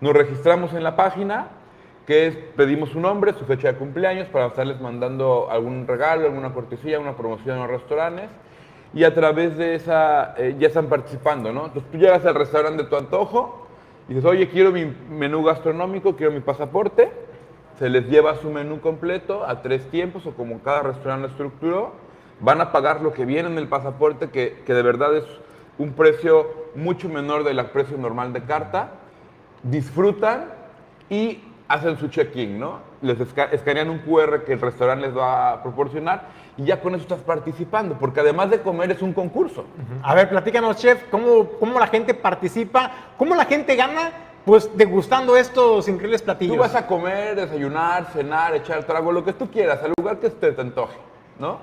Nos 0.00 0.12
registramos 0.14 0.72
en 0.74 0.82
la 0.82 0.96
página, 0.96 1.48
que 2.06 2.26
es, 2.28 2.36
pedimos 2.56 2.90
su 2.90 3.00
nombre, 3.00 3.32
su 3.34 3.44
fecha 3.44 3.72
de 3.72 3.78
cumpleaños, 3.78 4.28
para 4.28 4.46
estarles 4.46 4.80
mandando 4.80 5.48
algún 5.50 5.86
regalo, 5.86 6.26
alguna 6.26 6.52
cortesía, 6.54 6.98
una 7.00 7.16
promoción 7.16 7.56
en 7.56 7.62
los 7.62 7.70
restaurantes. 7.70 8.28
Y 8.94 9.04
a 9.04 9.14
través 9.14 9.56
de 9.56 9.74
esa, 9.74 10.34
eh, 10.36 10.56
ya 10.58 10.68
están 10.68 10.86
participando, 10.86 11.52
¿no? 11.52 11.66
Entonces 11.66 11.90
tú 11.92 11.98
llegas 11.98 12.24
al 12.26 12.34
restaurante 12.34 12.82
de 12.84 12.88
tu 12.88 12.96
antojo 12.96 13.66
y 14.08 14.14
dices, 14.14 14.28
oye, 14.28 14.48
quiero 14.48 14.72
mi 14.72 14.84
menú 15.10 15.44
gastronómico, 15.44 16.16
quiero 16.16 16.32
mi 16.32 16.40
pasaporte. 16.40 17.12
Se 17.78 17.88
les 17.88 18.08
lleva 18.08 18.34
su 18.36 18.50
menú 18.50 18.80
completo 18.80 19.44
a 19.46 19.62
tres 19.62 19.88
tiempos 19.90 20.26
o 20.26 20.32
como 20.34 20.60
cada 20.60 20.82
restaurante 20.82 21.22
lo 21.22 21.28
estructuró. 21.28 22.09
Van 22.40 22.60
a 22.60 22.72
pagar 22.72 23.00
lo 23.02 23.12
que 23.12 23.24
viene 23.24 23.48
en 23.48 23.58
el 23.58 23.68
pasaporte, 23.68 24.30
que, 24.30 24.62
que 24.66 24.74
de 24.74 24.82
verdad 24.82 25.14
es 25.16 25.24
un 25.78 25.92
precio 25.92 26.48
mucho 26.74 27.08
menor 27.08 27.44
del 27.44 27.64
precio 27.66 27.96
normal 27.98 28.32
de 28.32 28.42
carta. 28.44 28.90
Disfrutan 29.62 30.46
y 31.10 31.42
hacen 31.68 31.98
su 31.98 32.08
check-in, 32.08 32.58
¿no? 32.58 32.78
Les 33.02 33.18
esca- 33.18 33.48
escanean 33.52 33.90
un 33.90 33.98
QR 33.98 34.42
que 34.44 34.54
el 34.54 34.60
restaurante 34.60 35.06
les 35.06 35.16
va 35.16 35.52
a 35.52 35.62
proporcionar 35.62 36.28
y 36.56 36.64
ya 36.64 36.80
con 36.80 36.94
eso 36.94 37.02
estás 37.02 37.20
participando, 37.20 37.96
porque 37.98 38.20
además 38.20 38.50
de 38.50 38.60
comer 38.60 38.90
es 38.90 39.02
un 39.02 39.12
concurso. 39.12 39.64
A 40.02 40.14
ver, 40.14 40.28
platícanos, 40.28 40.76
chef, 40.76 41.04
¿cómo, 41.10 41.44
cómo 41.60 41.78
la 41.78 41.86
gente 41.86 42.14
participa? 42.14 42.90
¿Cómo 43.16 43.34
la 43.34 43.44
gente 43.44 43.76
gana? 43.76 44.10
Pues 44.44 44.70
degustando 44.76 45.36
estos 45.36 45.86
increíbles 45.88 46.22
platillos. 46.22 46.56
Tú 46.56 46.60
vas 46.60 46.74
a 46.74 46.86
comer, 46.86 47.36
desayunar, 47.36 48.06
cenar, 48.12 48.54
echar 48.54 48.82
trago, 48.84 49.12
lo 49.12 49.24
que 49.24 49.32
tú 49.34 49.50
quieras, 49.50 49.82
al 49.82 49.92
lugar 49.98 50.18
que 50.18 50.30
te 50.30 50.58
antoje, 50.60 50.96
¿no? 51.38 51.58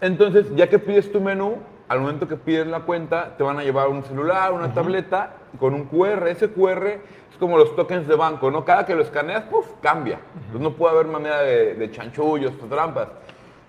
Entonces, 0.00 0.54
ya 0.54 0.68
que 0.68 0.78
pides 0.78 1.10
tu 1.10 1.20
menú, 1.20 1.56
al 1.88 2.00
momento 2.00 2.28
que 2.28 2.36
pides 2.36 2.66
la 2.66 2.80
cuenta, 2.80 3.36
te 3.36 3.42
van 3.42 3.58
a 3.58 3.62
llevar 3.62 3.88
un 3.88 4.04
celular, 4.04 4.52
una 4.52 4.72
tableta 4.72 5.34
con 5.58 5.74
un 5.74 5.84
QR. 5.86 6.28
Ese 6.28 6.50
QR 6.50 6.86
es 6.86 7.36
como 7.38 7.56
los 7.56 7.74
tokens 7.74 8.06
de 8.06 8.14
banco, 8.14 8.50
¿no? 8.50 8.64
Cada 8.64 8.84
que 8.84 8.94
lo 8.94 9.02
escaneas, 9.02 9.44
¡puf! 9.44 9.66
cambia. 9.80 10.20
Entonces, 10.34 10.60
no 10.60 10.72
puede 10.72 10.94
haber 10.94 11.06
manera 11.06 11.40
de, 11.40 11.74
de 11.74 11.90
chanchullos 11.90 12.52
o 12.62 12.66
trampas. 12.66 13.08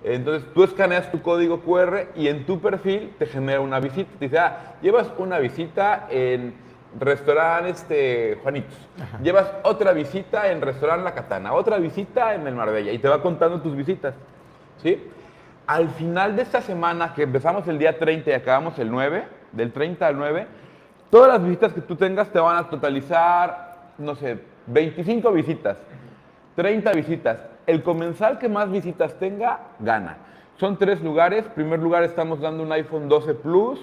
Entonces, 0.03 0.47
tú 0.53 0.63
escaneas 0.63 1.11
tu 1.11 1.21
código 1.21 1.61
QR 1.61 2.07
y 2.15 2.27
en 2.27 2.45
tu 2.45 2.59
perfil 2.59 3.13
te 3.17 3.25
genera 3.25 3.59
una 3.59 3.80
visita. 3.80 4.09
Te 4.17 4.25
dice, 4.25 4.39
ah, 4.39 4.75
llevas 4.82 5.11
una 5.17 5.39
visita 5.39 6.07
en 6.09 6.53
restaurante 6.97 7.69
este, 7.69 8.39
Juanitos. 8.41 8.77
Llevas 9.21 9.51
otra 9.63 9.91
visita 9.91 10.49
en 10.51 10.61
restaurante 10.61 11.03
La 11.03 11.13
Katana, 11.13 11.53
otra 11.53 11.77
visita 11.77 12.34
en 12.34 12.47
el 12.47 12.55
Marbella 12.55 12.91
y 12.91 12.99
te 12.99 13.07
va 13.07 13.21
contando 13.21 13.61
tus 13.61 13.75
visitas. 13.75 14.15
¿Sí? 14.82 15.03
Al 15.70 15.88
final 15.89 16.36
de 16.36 16.41
esta 16.41 16.61
semana, 16.61 17.13
que 17.13 17.22
empezamos 17.22 17.67
el 17.67 17.78
día 17.78 17.99
30 17.99 18.32
y 18.32 18.34
acabamos 18.34 18.80
el 18.80 18.89
9, 18.89 19.24
del 19.51 19.72
30 19.72 20.07
al 20.07 20.17
9, 20.17 20.47
todas 21.11 21.28
las 21.28 21.43
visitas 21.43 21.74
que 21.74 21.82
tú 21.82 21.95
tengas 21.95 22.32
te 22.32 22.39
van 22.39 22.57
a 22.57 22.67
totalizar, 22.67 23.91
no 23.99 24.15
sé, 24.15 24.39
25 24.65 25.32
visitas, 25.32 25.78
30 26.55 26.91
visitas. 26.93 27.45
El 27.67 27.84
comensal 27.84 28.39
que 28.39 28.49
más 28.49 28.72
visitas 28.72 29.13
tenga, 29.20 29.59
gana. 29.78 30.17
Son 30.55 30.76
tres 30.76 31.03
lugares. 31.03 31.45
En 31.45 31.51
primer 31.51 31.80
lugar 31.80 32.03
estamos 32.03 32.41
dando 32.41 32.63
un 32.63 32.72
iPhone 32.72 33.07
12 33.07 33.36
Plus 33.36 33.80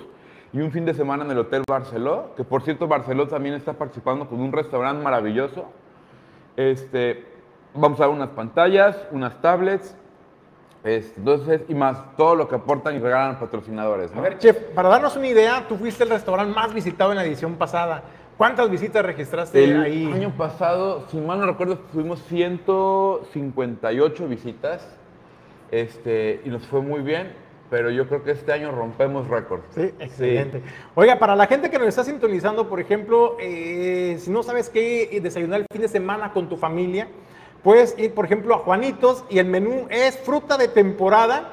y 0.52 0.62
un 0.62 0.72
fin 0.72 0.84
de 0.86 0.92
semana 0.92 1.24
en 1.24 1.30
el 1.30 1.38
Hotel 1.38 1.62
Barceló, 1.68 2.34
que 2.36 2.42
por 2.42 2.62
cierto 2.62 2.88
Barceló 2.88 3.28
también 3.28 3.54
está 3.54 3.74
participando 3.74 4.28
con 4.28 4.40
un 4.40 4.50
restaurante 4.50 5.04
maravilloso. 5.04 5.66
Este, 6.56 7.24
vamos 7.74 8.00
a 8.00 8.06
dar 8.06 8.10
unas 8.10 8.30
pantallas, 8.30 9.06
unas 9.12 9.40
tablets, 9.40 9.96
entonces, 10.86 11.62
y 11.68 11.74
más 11.74 11.98
todo 12.16 12.36
lo 12.36 12.48
que 12.48 12.54
aportan 12.54 12.94
y 12.94 13.00
regalan 13.00 13.40
patrocinadores. 13.40 14.12
¿no? 14.12 14.20
A 14.20 14.22
ver, 14.22 14.38
chef, 14.38 14.56
para 14.74 14.88
darnos 14.88 15.16
una 15.16 15.26
idea, 15.26 15.66
tú 15.68 15.76
fuiste 15.76 16.04
el 16.04 16.10
restaurante 16.10 16.54
más 16.54 16.72
visitado 16.72 17.10
en 17.10 17.18
la 17.18 17.24
edición 17.24 17.56
pasada. 17.56 18.04
¿Cuántas 18.36 18.70
visitas 18.70 19.04
registraste 19.04 19.64
El 19.64 19.80
ahí? 19.80 20.12
año 20.12 20.32
pasado, 20.36 21.06
si 21.10 21.16
mal 21.16 21.40
no 21.40 21.46
recuerdo, 21.46 21.78
tuvimos 21.78 22.22
158 22.24 24.28
visitas 24.28 24.86
este, 25.70 26.42
y 26.44 26.50
nos 26.50 26.66
fue 26.66 26.82
muy 26.82 27.00
bien, 27.00 27.32
pero 27.70 27.90
yo 27.90 28.06
creo 28.06 28.22
que 28.22 28.32
este 28.32 28.52
año 28.52 28.70
rompemos 28.70 29.26
récord. 29.26 29.62
Sí, 29.70 29.90
excelente. 29.98 30.62
Oiga, 30.94 31.18
para 31.18 31.34
la 31.34 31.46
gente 31.46 31.70
que 31.70 31.78
nos 31.78 31.88
está 31.88 32.04
sintonizando, 32.04 32.68
por 32.68 32.78
ejemplo, 32.78 33.36
eh, 33.40 34.16
si 34.20 34.30
no 34.30 34.42
sabes 34.42 34.68
qué 34.68 35.18
desayunar 35.22 35.60
el 35.60 35.66
fin 35.72 35.82
de 35.82 35.88
semana 35.88 36.32
con 36.32 36.48
tu 36.48 36.56
familia, 36.56 37.08
puedes 37.66 37.98
ir, 37.98 38.14
por 38.14 38.26
ejemplo, 38.26 38.54
a 38.54 38.58
Juanitos 38.58 39.24
y 39.28 39.40
el 39.40 39.46
menú 39.46 39.88
es 39.90 40.16
fruta 40.16 40.56
de 40.56 40.68
temporada 40.68 41.48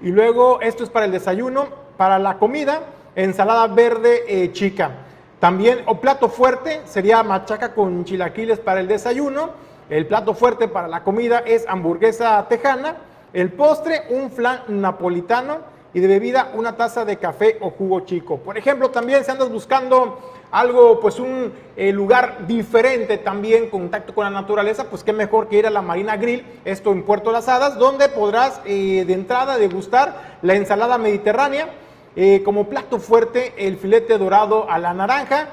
y 0.00 0.08
luego 0.08 0.58
esto 0.62 0.84
es 0.84 0.88
para 0.88 1.04
el 1.04 1.12
desayuno, 1.12 1.66
para 1.98 2.18
la 2.18 2.38
comida, 2.38 2.80
ensalada 3.14 3.66
verde 3.66 4.24
eh, 4.26 4.52
chica. 4.52 4.90
También, 5.38 5.80
o 5.84 6.00
plato 6.00 6.30
fuerte, 6.30 6.80
sería 6.86 7.22
machaca 7.22 7.74
con 7.74 8.06
chilaquiles 8.06 8.58
para 8.58 8.80
el 8.80 8.88
desayuno. 8.88 9.50
El 9.90 10.06
plato 10.06 10.32
fuerte 10.32 10.66
para 10.66 10.88
la 10.88 11.04
comida 11.04 11.40
es 11.40 11.66
hamburguesa 11.68 12.48
tejana. 12.48 12.96
El 13.34 13.52
postre, 13.52 14.04
un 14.08 14.30
flan 14.30 14.62
napolitano. 14.68 15.58
Y 15.92 16.00
de 16.00 16.06
bebida, 16.06 16.52
una 16.54 16.76
taza 16.76 17.04
de 17.04 17.18
café 17.18 17.58
o 17.60 17.68
jugo 17.68 18.00
chico. 18.00 18.38
Por 18.38 18.56
ejemplo, 18.56 18.90
también 18.90 19.24
si 19.24 19.30
andas 19.30 19.50
buscando 19.50 20.20
algo, 20.50 21.00
pues 21.00 21.18
un 21.20 21.52
eh, 21.76 21.92
lugar 21.92 22.46
diferente 22.46 23.18
también, 23.18 23.70
contacto 23.70 24.14
con 24.14 24.24
la 24.24 24.30
naturaleza, 24.30 24.84
pues 24.90 25.04
qué 25.04 25.12
mejor 25.12 25.48
que 25.48 25.58
ir 25.58 25.66
a 25.66 25.70
la 25.70 25.82
Marina 25.82 26.16
Grill, 26.16 26.44
esto 26.64 26.92
en 26.92 27.02
Puerto 27.02 27.32
Las 27.32 27.48
Hadas, 27.48 27.78
donde 27.78 28.08
podrás 28.08 28.60
eh, 28.64 29.04
de 29.06 29.12
entrada 29.12 29.58
degustar 29.58 30.38
la 30.42 30.54
ensalada 30.54 30.98
mediterránea. 30.98 31.68
Eh, 32.16 32.42
como 32.44 32.68
plato 32.68 32.98
fuerte, 32.98 33.54
el 33.56 33.76
filete 33.76 34.18
dorado 34.18 34.68
a 34.68 34.78
la 34.78 34.92
naranja. 34.92 35.48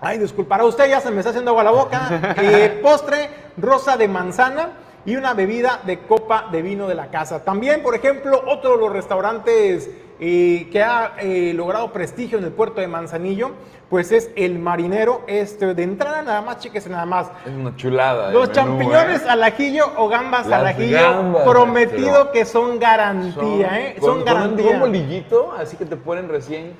Ay, 0.00 0.18
disculpará 0.18 0.64
usted, 0.64 0.88
ya 0.88 1.00
se 1.00 1.10
me 1.10 1.18
está 1.18 1.30
haciendo 1.30 1.50
agua 1.50 1.64
la 1.64 1.72
boca. 1.72 2.34
Postre, 2.82 3.28
rosa 3.56 3.96
de 3.96 4.06
manzana 4.06 4.70
y 5.06 5.16
una 5.16 5.32
bebida 5.34 5.80
de 5.86 6.00
copa 6.00 6.48
de 6.52 6.60
vino 6.62 6.88
de 6.88 6.94
la 6.96 7.06
casa. 7.10 7.42
También, 7.44 7.82
por 7.82 7.94
ejemplo, 7.94 8.42
otro 8.46 8.72
de 8.72 8.78
los 8.78 8.92
restaurantes 8.92 9.88
eh, 10.18 10.68
que 10.72 10.82
ha 10.82 11.14
eh, 11.20 11.52
logrado 11.54 11.92
prestigio 11.92 12.38
en 12.38 12.44
el 12.44 12.50
puerto 12.50 12.80
de 12.80 12.88
Manzanillo, 12.88 13.52
pues 13.88 14.10
es 14.10 14.30
el 14.34 14.58
marinero. 14.58 15.22
Este, 15.28 15.74
de 15.74 15.82
entrada 15.84 16.22
nada 16.22 16.42
más, 16.42 16.58
chiques, 16.58 16.88
nada 16.88 17.06
más. 17.06 17.28
Es 17.46 17.52
una 17.52 17.76
chulada. 17.76 18.32
Los 18.32 18.48
menú, 18.48 18.52
champiñones 18.54 19.22
¿eh? 19.22 19.28
al 19.28 19.42
ajillo 19.44 19.84
o 19.96 20.08
gambas 20.08 20.46
Las 20.48 20.60
al 20.60 20.66
ajillo, 20.66 20.96
gambas, 21.00 21.42
prometido 21.44 22.32
que 22.32 22.44
son 22.44 22.78
garantía, 22.80 23.80
¿eh? 23.80 23.96
con- 24.00 24.08
Son 24.10 24.16
con 24.18 24.24
garantía. 24.24 24.70
Un 24.72 24.80
bolillito, 24.80 25.52
así 25.56 25.76
que 25.76 25.84
te 25.84 25.96
ponen 25.96 26.28
recién. 26.28 26.72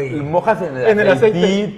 Y 0.00 0.14
mojas 0.20 0.62
en 0.62 0.76
el, 0.76 0.86
En 0.86 1.00
el 1.00 1.08
aceite. 1.10 1.76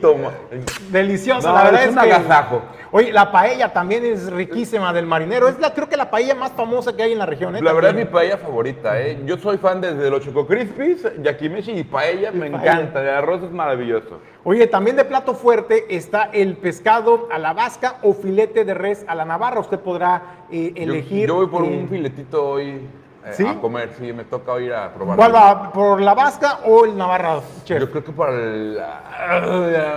Delicioso, 0.90 1.48
No, 1.48 1.54
la 1.54 1.64
verdad 1.64 1.80
es 1.82 1.88
es, 1.90 1.96
un 1.96 2.02
que- 2.02 2.12
agasajo. 2.12 2.62
Oye, 2.92 3.12
la 3.12 3.32
paella 3.32 3.72
también 3.72 4.04
es 4.04 4.30
riquísima 4.30 4.92
del 4.92 5.06
marinero. 5.06 5.48
Es 5.48 5.58
la, 5.58 5.74
creo 5.74 5.88
que 5.88 5.96
la 5.96 6.08
paella 6.08 6.34
más 6.36 6.52
famosa 6.52 6.96
que 6.96 7.02
hay 7.02 7.12
en 7.12 7.18
la 7.18 7.26
región. 7.26 7.54
¿eh? 7.56 7.60
La 7.60 7.72
verdad 7.72 7.90
es 7.90 7.96
mi 7.96 8.04
paella 8.04 8.38
favorita, 8.38 8.98
¿eh? 9.00 9.18
Yo 9.26 9.36
soy 9.38 9.58
fan 9.58 9.80
desde 9.80 10.08
los 10.08 10.24
Choco 10.24 10.46
Crispies, 10.46 11.04
yakimeshi 11.20 11.72
y 11.72 11.84
paella, 11.84 12.30
me 12.30 12.48
paella. 12.50 12.72
encanta. 12.74 13.02
El 13.02 13.08
arroz 13.10 13.42
es 13.42 13.50
maravilloso. 13.50 14.20
Oye, 14.44 14.66
también 14.68 14.96
de 14.96 15.04
plato 15.04 15.34
fuerte 15.34 15.84
está 15.94 16.30
el 16.32 16.56
pescado 16.56 17.28
a 17.32 17.38
la 17.38 17.52
vasca 17.52 17.96
o 18.02 18.14
filete 18.14 18.64
de 18.64 18.72
res 18.74 19.04
a 19.08 19.14
la 19.16 19.24
navarra. 19.24 19.58
Usted 19.60 19.80
podrá 19.80 20.22
eh, 20.50 20.72
Yo- 20.76 20.82
elegir. 20.84 21.26
Yo, 21.28 21.34
voy 21.34 21.48
por 21.48 21.62
un 21.64 21.88
filetito 21.88 22.50
hoy 22.50 22.80
eh, 23.26 23.32
¿Sí? 23.32 23.46
a 23.46 23.54
comer, 23.60 23.90
sí, 23.98 24.12
me 24.12 24.24
toca 24.24 24.58
ir 24.60 24.72
a 24.72 24.92
probar. 24.94 25.16
¿Cuál 25.16 25.34
va? 25.34 25.72
¿Por 25.72 26.00
la 26.00 26.14
vasca 26.14 26.60
o 26.64 26.84
el 26.84 26.96
navarra, 26.96 27.40
chef? 27.64 27.80
Yo 27.80 27.90
creo 27.90 28.04
que 28.04 28.12
para 28.12 28.32
el... 28.32 28.78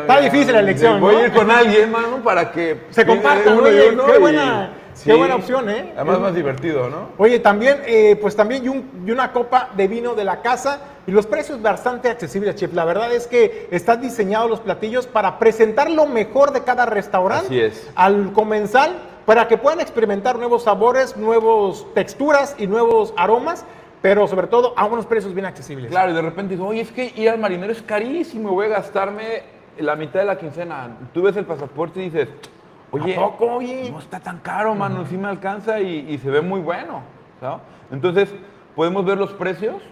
Está 0.02 0.20
difícil 0.22 0.52
la 0.54 0.60
elección, 0.60 1.00
Voy 1.00 1.16
¿no? 1.16 1.22
a 1.22 1.24
ir 1.26 1.34
con 1.34 1.50
alguien, 1.52 1.92
mano, 1.92 2.18
para 2.24 2.52
que... 2.52 2.86
Se 2.90 3.06
compartan, 3.06 3.58
uno 3.60 3.68
y 3.68 3.72
oye, 3.80 3.90
uno 3.92 4.06
qué 4.06 4.16
y- 4.16 4.20
buena- 4.20 4.70
qué 5.04 5.14
buena 5.14 5.36
opción, 5.36 5.70
¿eh? 5.70 5.94
Además 5.96 6.20
más 6.20 6.36
divertido, 6.36 6.90
¿no? 6.90 7.10
Oye, 7.18 7.40
también, 7.40 7.82
eh, 7.86 8.18
pues 8.22 8.36
también 8.36 8.66
y, 8.66 8.70
un- 8.70 9.04
y 9.06 9.12
una 9.12 9.32
copa 9.32 9.70
de 9.78 9.88
vino 9.88 10.14
de 10.16 10.24
la 10.26 10.42
casa 10.42 10.80
y 11.08 11.12
los 11.12 11.26
precios 11.26 11.62
bastante 11.62 12.10
accesibles, 12.10 12.56
chef. 12.56 12.74
La 12.74 12.84
verdad 12.86 13.12
es 13.14 13.26
que 13.28 13.68
están 13.72 14.02
diseñados 14.02 14.50
los 14.50 14.60
platillos 14.60 15.08
para 15.08 15.40
presentar 15.40 15.90
lo 15.90 16.06
mejor 16.06 16.52
de 16.52 16.64
cada 16.64 16.86
restaurante 16.86 17.46
Así 17.48 17.62
es. 17.62 17.90
al 17.96 18.34
comensal 18.34 18.92
para 19.30 19.48
que 19.48 19.60
puedan 19.60 19.80
experimentar 19.80 20.40
nuevos 20.40 20.64
sabores, 20.64 21.16
nuevas 21.16 21.86
texturas 21.94 22.56
y 22.58 22.66
nuevos 22.66 23.14
aromas, 23.16 23.64
pero 24.02 24.28
sobre 24.28 24.48
todo 24.48 24.74
a 24.76 24.86
unos 24.86 25.06
precios 25.06 25.36
bien 25.36 25.46
accesibles. 25.46 25.92
Claro, 25.92 26.10
y 26.10 26.16
de 26.16 26.22
repente 26.24 26.56
digo, 26.56 26.66
oye, 26.66 26.82
es 26.82 26.92
que 26.92 27.14
ir 27.16 27.30
al 27.30 27.38
marinero 27.38 27.72
es 27.72 27.84
carísimo, 27.84 28.54
voy 28.54 28.66
a 28.66 28.70
gastarme 28.70 29.44
la 29.78 29.96
mitad 29.96 30.22
de 30.22 30.26
la 30.26 30.40
quincena. 30.40 30.98
Tú 31.14 31.22
ves 31.22 31.38
el 31.38 31.46
pasaporte 31.46 32.00
y 32.00 32.06
dices, 32.06 32.28
oye, 32.90 33.16
¿A 33.16 33.20
poco, 33.20 33.46
oye? 33.58 33.92
no 33.92 34.00
está 34.00 34.20
tan 34.20 34.40
caro, 34.40 34.74
mano, 34.74 35.06
sí 35.06 35.16
me 35.16 35.28
alcanza 35.28 35.80
y, 35.80 36.10
y 36.10 36.18
se 36.18 36.32
ve 36.32 36.42
muy 36.42 36.62
bueno. 36.62 37.04
¿no? 37.40 37.62
Entonces, 37.92 38.34
podemos 38.76 39.06
ver 39.06 39.20
los 39.20 39.32
precios, 39.34 39.84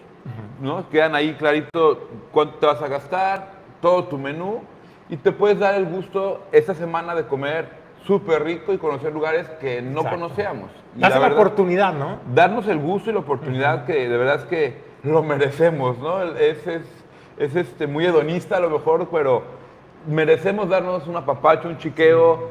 ¿no? 0.60 0.90
Quedan 0.90 1.14
ahí 1.14 1.36
clarito 1.36 2.10
cuánto 2.32 2.58
te 2.58 2.66
vas 2.66 2.82
a 2.82 2.88
gastar, 2.88 3.52
todo 3.84 4.06
tu 4.06 4.18
menú, 4.18 4.62
y 5.10 5.18
te 5.18 5.32
puedes 5.32 5.60
dar 5.60 5.76
el 5.76 5.86
gusto 5.86 6.42
esta 6.52 6.74
semana 6.74 7.14
de 7.14 7.28
comer 7.28 7.86
súper 8.08 8.44
rico 8.44 8.74
y 8.74 8.78
conocer 8.78 9.14
lugares 9.14 9.48
que 9.60 9.82
no 9.82 10.00
Exacto. 10.02 10.20
conocíamos. 10.22 10.72
Y 10.96 11.02
Dase 11.02 11.14
la 11.16 11.20
verdad- 11.20 11.38
oportunidad, 11.38 11.94
¿no? 11.94 12.20
darnos 12.34 12.68
el 12.68 12.80
gusto 12.80 13.10
y 13.10 13.14
la 13.14 13.20
oportunidad 13.20 13.86
que 13.86 14.08
de 14.10 14.18
verdad 14.18 14.36
es 14.38 14.46
que 14.46 14.78
lo 15.04 15.22
merecemos, 15.22 15.98
¿no? 16.00 16.24
Es, 16.24 16.66
es, 16.66 16.82
es, 17.38 17.56
este, 17.56 17.86
muy 17.86 18.06
hedonista 18.06 18.58
a 18.58 18.60
lo 18.62 18.70
mejor, 18.70 19.08
pero 19.12 19.44
merecemos 20.08 20.70
darnos 20.70 21.06
un 21.08 21.18
apapacho, 21.18 21.68
un 21.68 21.78
chiqueo. 21.78 22.50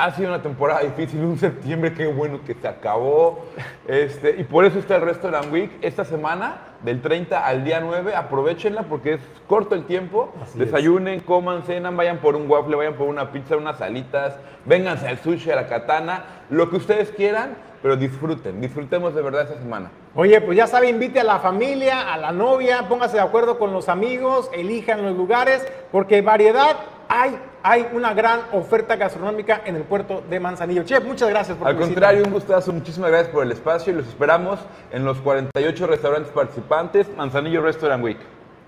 Ha 0.00 0.12
sido 0.12 0.28
una 0.28 0.40
temporada 0.40 0.78
difícil, 0.82 1.24
un 1.24 1.36
septiembre, 1.36 1.92
qué 1.92 2.06
bueno 2.06 2.38
que 2.46 2.54
se 2.54 2.68
acabó. 2.68 3.44
Este, 3.88 4.36
y 4.38 4.44
por 4.44 4.64
eso 4.64 4.78
está 4.78 4.94
el 4.94 5.02
Restaurant 5.02 5.52
Week 5.52 5.72
esta 5.82 6.04
semana, 6.04 6.58
del 6.84 7.02
30 7.02 7.44
al 7.44 7.64
día 7.64 7.80
9. 7.80 8.14
Aprovechenla 8.14 8.84
porque 8.84 9.14
es 9.14 9.20
corto 9.48 9.74
el 9.74 9.86
tiempo. 9.86 10.32
Desayunen, 10.54 11.18
coman, 11.18 11.64
cenan, 11.64 11.96
vayan 11.96 12.18
por 12.18 12.36
un 12.36 12.48
waffle, 12.48 12.76
vayan 12.76 12.94
por 12.94 13.08
una 13.08 13.32
pizza, 13.32 13.56
unas 13.56 13.78
salitas, 13.78 14.36
vénganse 14.66 15.08
al 15.08 15.18
sushi, 15.18 15.50
a 15.50 15.56
la 15.56 15.66
katana, 15.66 16.24
lo 16.48 16.70
que 16.70 16.76
ustedes 16.76 17.10
quieran, 17.10 17.56
pero 17.82 17.96
disfruten, 17.96 18.60
disfrutemos 18.60 19.16
de 19.16 19.22
verdad 19.22 19.48
esta 19.48 19.58
semana. 19.58 19.90
Oye, 20.14 20.40
pues 20.40 20.56
ya 20.56 20.68
sabe, 20.68 20.90
invite 20.90 21.18
a 21.18 21.24
la 21.24 21.40
familia, 21.40 22.12
a 22.12 22.18
la 22.18 22.30
novia, 22.30 22.88
póngase 22.88 23.16
de 23.16 23.22
acuerdo 23.22 23.58
con 23.58 23.72
los 23.72 23.88
amigos, 23.88 24.48
elijan 24.54 25.02
los 25.02 25.16
lugares, 25.16 25.66
porque 25.90 26.22
variedad 26.22 26.76
hay, 27.08 27.36
hay 27.62 27.88
una 27.92 28.14
gran 28.14 28.40
oferta 28.52 28.96
gastronómica 28.96 29.62
en 29.64 29.76
el 29.76 29.82
puerto 29.82 30.22
de 30.28 30.40
Manzanillo. 30.40 30.84
Chef, 30.84 31.04
muchas 31.04 31.28
gracias 31.28 31.56
por 31.56 31.68
Al 31.68 31.76
contrario, 31.76 32.24
un 32.24 32.32
gustazo, 32.32 32.72
muchísimas 32.72 33.10
gracias 33.10 33.32
por 33.32 33.44
el 33.44 33.52
espacio 33.52 33.92
y 33.92 33.96
los 33.96 34.06
esperamos 34.06 34.60
en 34.92 35.04
los 35.04 35.18
48 35.18 35.86
restaurantes 35.86 36.32
participantes, 36.32 37.08
Manzanillo 37.16 37.62
Restaurant 37.62 38.02
Week. 38.02 38.18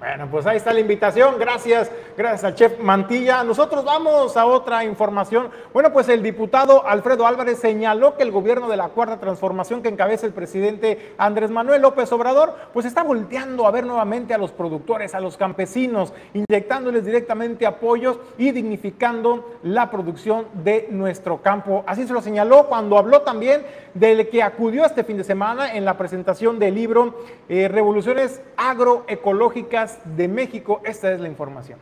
Bueno, 0.01 0.29
pues 0.31 0.47
ahí 0.47 0.57
está 0.57 0.73
la 0.73 0.81
invitación. 0.81 1.35
Gracias, 1.39 1.91
gracias 2.17 2.43
al 2.45 2.55
chef 2.55 2.81
Mantilla. 2.81 3.45
Nosotros 3.45 3.85
vamos 3.85 4.35
a 4.35 4.47
otra 4.47 4.83
información. 4.83 5.51
Bueno, 5.75 5.93
pues 5.93 6.09
el 6.09 6.23
diputado 6.23 6.89
Alfredo 6.89 7.27
Álvarez 7.27 7.59
señaló 7.59 8.17
que 8.17 8.23
el 8.23 8.31
gobierno 8.31 8.67
de 8.71 8.79
la 8.79 8.89
Cuarta 8.89 9.21
Transformación 9.21 9.83
que 9.83 9.91
encabeza 9.91 10.25
el 10.25 10.33
presidente 10.33 11.13
Andrés 11.19 11.51
Manuel 11.51 11.83
López 11.83 12.11
Obrador, 12.13 12.55
pues 12.73 12.87
está 12.87 13.03
volteando 13.03 13.67
a 13.67 13.71
ver 13.73 13.85
nuevamente 13.85 14.33
a 14.33 14.39
los 14.39 14.53
productores, 14.53 15.15
a 15.15 15.21
los 15.21 15.37
campesinos, 15.37 16.15
inyectándoles 16.33 17.05
directamente 17.05 17.67
apoyos 17.67 18.19
y 18.39 18.53
dignificando 18.53 19.51
la 19.65 19.91
producción 19.91 20.47
de 20.65 20.89
nuestro 20.91 21.43
campo. 21.43 21.85
Así 21.87 22.07
se 22.07 22.15
lo 22.15 22.23
señaló 22.23 22.69
cuando 22.69 22.97
habló 22.97 23.21
también 23.21 23.67
del 23.93 24.31
que 24.31 24.43
acudió 24.43 24.87
este 24.87 25.05
fin 25.05 25.19
de 25.19 25.25
semana 25.25 25.75
en 25.75 25.85
la 25.85 25.99
presentación 25.99 26.59
del 26.59 26.75
libro 26.75 27.19
eh, 27.51 27.69
Revoluciones 27.69 28.41
Agroecológicas 28.57 29.90
de 30.05 30.29
México. 30.29 30.81
Esta 30.85 31.13
es 31.13 31.21
la 31.21 31.29
información. 31.29 31.79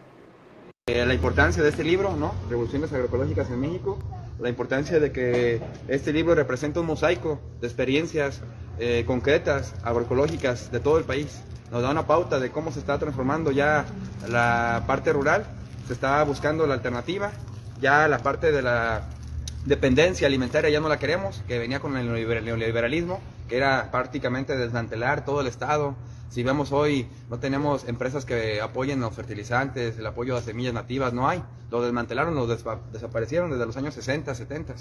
Eh, 0.89 1.05
la 1.05 1.15
importancia 1.15 1.63
de 1.63 1.69
este 1.69 1.85
libro, 1.85 2.17
¿no? 2.17 2.35
Revoluciones 2.49 2.93
agroecológicas 2.93 3.51
en 3.51 3.61
México, 3.61 3.99
la 4.39 4.49
importancia 4.49 4.99
de 4.99 5.13
que 5.13 5.61
este 5.87 6.13
libro 6.13 6.35
representa 6.35 6.81
un 6.81 6.87
mosaico 6.87 7.41
de 7.61 7.67
experiencias 7.67 8.41
eh, 8.79 9.05
concretas, 9.07 9.75
agroecológicas 9.83 10.71
de 10.71 10.81
todo 10.81 10.99
el 10.99 11.05
país. 11.05 11.43
Nos 11.71 11.83
da 11.83 11.91
una 11.91 12.07
pauta 12.07 12.41
de 12.41 12.51
cómo 12.51 12.73
se 12.73 12.79
está 12.79 12.99
transformando 12.99 13.51
ya 13.51 13.85
la 14.29 14.85
parte 14.87 15.13
rural, 15.13 15.45
se 15.87 15.93
está 15.93 16.23
buscando 16.25 16.67
la 16.67 16.75
alternativa, 16.75 17.33
ya 17.81 18.09
la 18.09 18.19
parte 18.19 18.51
de 18.51 18.63
la 18.63 19.03
dependencia 19.67 20.27
alimentaria 20.27 20.71
ya 20.71 20.81
no 20.81 20.89
la 20.89 20.99
queremos, 20.99 21.43
que 21.47 21.59
venía 21.59 21.81
con 21.81 21.97
el 21.97 22.11
neoliberalismo, 22.11 23.21
que 23.49 23.57
era 23.57 23.91
prácticamente 23.91 24.57
desmantelar 24.57 25.25
todo 25.25 25.41
el 25.43 25.47
Estado, 25.47 25.95
si 26.29 26.43
vemos 26.43 26.73
hoy, 26.73 27.09
no 27.31 27.39
tenemos 27.39 27.89
empresas 27.89 28.27
que 28.27 28.61
apoyen 28.61 29.01
los 29.01 29.15
fertilizantes, 29.15 29.99
el 29.99 30.07
apoyo 30.07 30.37
a 30.37 30.43
semillas 30.43 30.75
nativas, 30.75 31.15
no 31.15 31.27
hay. 31.27 31.43
Lo 31.71 31.83
desmantelaron, 31.83 32.35
lo 32.35 32.47
desaparecieron 32.47 33.51
desde 33.51 33.65
los 33.65 33.77
años 33.79 33.95
60, 33.95 34.35
70. 34.35 34.75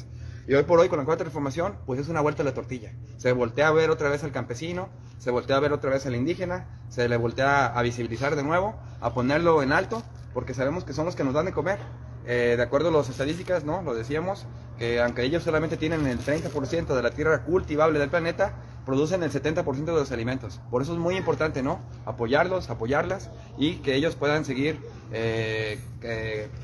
Y 0.47 0.53
hoy 0.53 0.63
por 0.63 0.79
hoy, 0.79 0.89
con 0.89 0.99
la 0.99 1.05
cuarta 1.05 1.23
transformación, 1.23 1.77
pues 1.85 2.01
es 2.01 2.09
una 2.09 2.19
vuelta 2.19 2.41
a 2.41 2.45
la 2.45 2.53
tortilla. 2.53 2.91
Se 3.17 3.31
voltea 3.31 3.69
a 3.69 3.71
ver 3.71 3.89
otra 3.89 4.09
vez 4.09 4.25
al 4.25 4.31
campesino, 4.33 4.89
se 5.19 5.31
voltea 5.31 5.55
a 5.55 5.59
ver 5.61 5.71
otra 5.71 5.89
vez 5.89 6.05
al 6.05 6.15
indígena, 6.15 6.67
se 6.89 7.07
le 7.07 7.15
voltea 7.15 7.67
a 7.67 7.81
visibilizar 7.81 8.35
de 8.35 8.43
nuevo, 8.43 8.75
a 8.99 9.13
ponerlo 9.13 9.63
en 9.63 9.71
alto, 9.71 10.03
porque 10.33 10.53
sabemos 10.53 10.83
que 10.83 10.93
son 10.93 11.05
los 11.05 11.15
que 11.15 11.23
nos 11.23 11.33
dan 11.33 11.45
de 11.45 11.53
comer. 11.53 11.79
Eh, 12.25 12.55
de 12.57 12.63
acuerdo 12.63 12.89
a 12.89 12.91
las 12.91 13.07
estadísticas, 13.07 13.63
¿no? 13.63 13.81
Lo 13.83 13.95
decíamos, 13.95 14.45
que 14.77 15.01
aunque 15.01 15.23
ellos 15.23 15.43
solamente 15.43 15.77
tienen 15.77 16.05
el 16.07 16.19
30% 16.19 16.93
de 16.93 17.01
la 17.01 17.11
tierra 17.11 17.43
cultivable 17.43 17.99
del 17.99 18.09
planeta, 18.09 18.53
producen 18.87 19.21
el 19.21 19.29
70% 19.29 19.83
de 19.83 19.91
los 19.91 20.13
alimentos. 20.13 20.61
Por 20.71 20.81
eso 20.81 20.93
es 20.93 20.97
muy 20.97 21.17
importante, 21.17 21.61
¿no? 21.61 21.81
Apoyarlos, 22.05 22.69
apoyarlas 22.69 23.29
y 23.57 23.75
que 23.75 23.95
ellos 23.95 24.15
puedan 24.15 24.45
seguir 24.45 24.79
eh, 25.11 25.77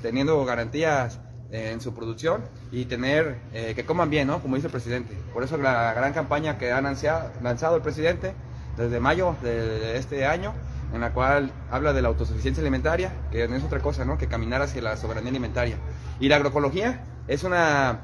teniendo 0.01 0.43
garantías 0.45 1.19
en 1.51 1.82
su 1.82 1.93
producción 1.93 2.41
y 2.71 2.86
tener 2.86 3.41
eh, 3.51 3.74
que 3.76 3.86
coman 3.86 4.09
bien, 4.09 4.28
¿no? 4.28 4.41
Como 4.41 4.55
dice 4.55 4.67
el 4.67 4.71
presidente. 4.71 5.13
Por 5.34 5.43
eso 5.43 5.57
la 5.57 5.93
gran 5.93 6.13
campaña 6.13 6.57
que 6.57 6.71
ha 6.71 6.80
lanzado 6.80 7.76
el 7.76 7.82
presidente 7.82 8.34
desde 8.78 9.01
mayo 9.01 9.36
de 9.43 9.97
este 9.97 10.26
año, 10.26 10.53
en 10.93 11.01
la 11.01 11.11
cual 11.11 11.51
habla 11.69 11.91
de 11.91 12.01
la 12.01 12.07
autosuficiencia 12.07 12.61
alimentaria, 12.61 13.11
que 13.32 13.49
no 13.49 13.57
es 13.57 13.65
otra 13.65 13.82
cosa, 13.82 14.05
¿no? 14.05 14.17
Que 14.17 14.28
caminar 14.28 14.61
hacia 14.61 14.82
la 14.82 14.95
soberanía 14.95 15.30
alimentaria. 15.30 15.76
Y 16.21 16.30
la 16.30 16.38
agroecología 16.38 17.03
es 17.28 17.43
una 17.43 17.99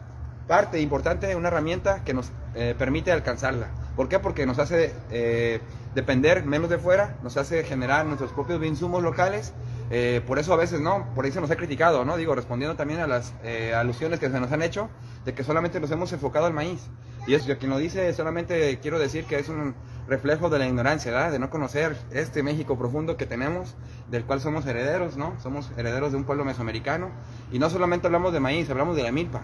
parte 0.46 0.82
importante, 0.82 1.38
una 1.38 1.48
herramienta 1.48 2.04
que 2.04 2.14
nos 2.14 2.34
eh, 2.54 2.76
permite 2.78 3.14
alcanzarla. 3.14 3.70
¿Por 4.00 4.08
qué? 4.08 4.18
Porque 4.18 4.46
nos 4.46 4.60
hace 4.60 4.94
eh, 5.12 5.60
depender 5.94 6.46
menos 6.46 6.70
de 6.70 6.78
fuera, 6.78 7.18
nos 7.22 7.36
hace 7.36 7.66
generar 7.66 8.06
nuestros 8.06 8.32
propios 8.32 8.64
insumos 8.64 9.04
locales. 9.04 9.54
Eh, 9.92 10.22
por 10.26 10.40
eso 10.40 10.54
a 10.54 10.56
veces, 10.56 10.80
¿no? 10.80 11.14
Por 11.16 11.26
ahí 11.26 11.34
se 11.34 11.42
nos 11.42 11.52
ha 11.52 11.58
criticado, 11.58 12.06
¿no? 12.06 12.16
Digo, 12.16 12.34
respondiendo 12.34 12.78
también 12.78 13.02
a 13.02 13.08
las 13.08 13.34
eh, 13.44 13.74
alusiones 13.76 14.22
que 14.22 14.30
se 14.30 14.40
nos 14.40 14.54
han 14.54 14.62
hecho 14.62 14.90
de 15.26 15.34
que 15.34 15.44
solamente 15.44 15.82
nos 15.82 15.92
hemos 15.92 16.14
enfocado 16.14 16.46
al 16.46 16.54
maíz. 16.54 16.80
Y 17.28 17.34
eso, 17.34 17.46
quien 17.58 17.72
lo 17.72 17.78
dice, 17.78 18.14
solamente 18.14 18.80
quiero 18.82 19.00
decir 19.00 19.26
que 19.26 19.38
es 19.38 19.50
un 19.50 19.76
reflejo 20.08 20.50
de 20.50 20.60
la 20.60 20.66
ignorancia, 20.66 21.12
¿verdad? 21.12 21.34
De 21.34 21.40
no 21.40 21.50
conocer 21.50 21.98
este 22.12 22.42
México 22.42 22.78
profundo 22.78 23.18
que 23.18 23.26
tenemos, 23.26 23.76
del 24.10 24.24
cual 24.24 24.40
somos 24.40 24.66
herederos, 24.66 25.18
¿no? 25.18 25.34
Somos 25.42 25.72
herederos 25.76 26.14
de 26.14 26.18
un 26.20 26.24
pueblo 26.24 26.46
mesoamericano. 26.46 27.10
Y 27.52 27.60
no 27.60 27.70
solamente 27.70 28.08
hablamos 28.08 28.32
de 28.32 28.40
maíz, 28.40 28.70
hablamos 28.70 28.96
de 28.96 29.04
la 29.04 29.12
milpa. 29.12 29.42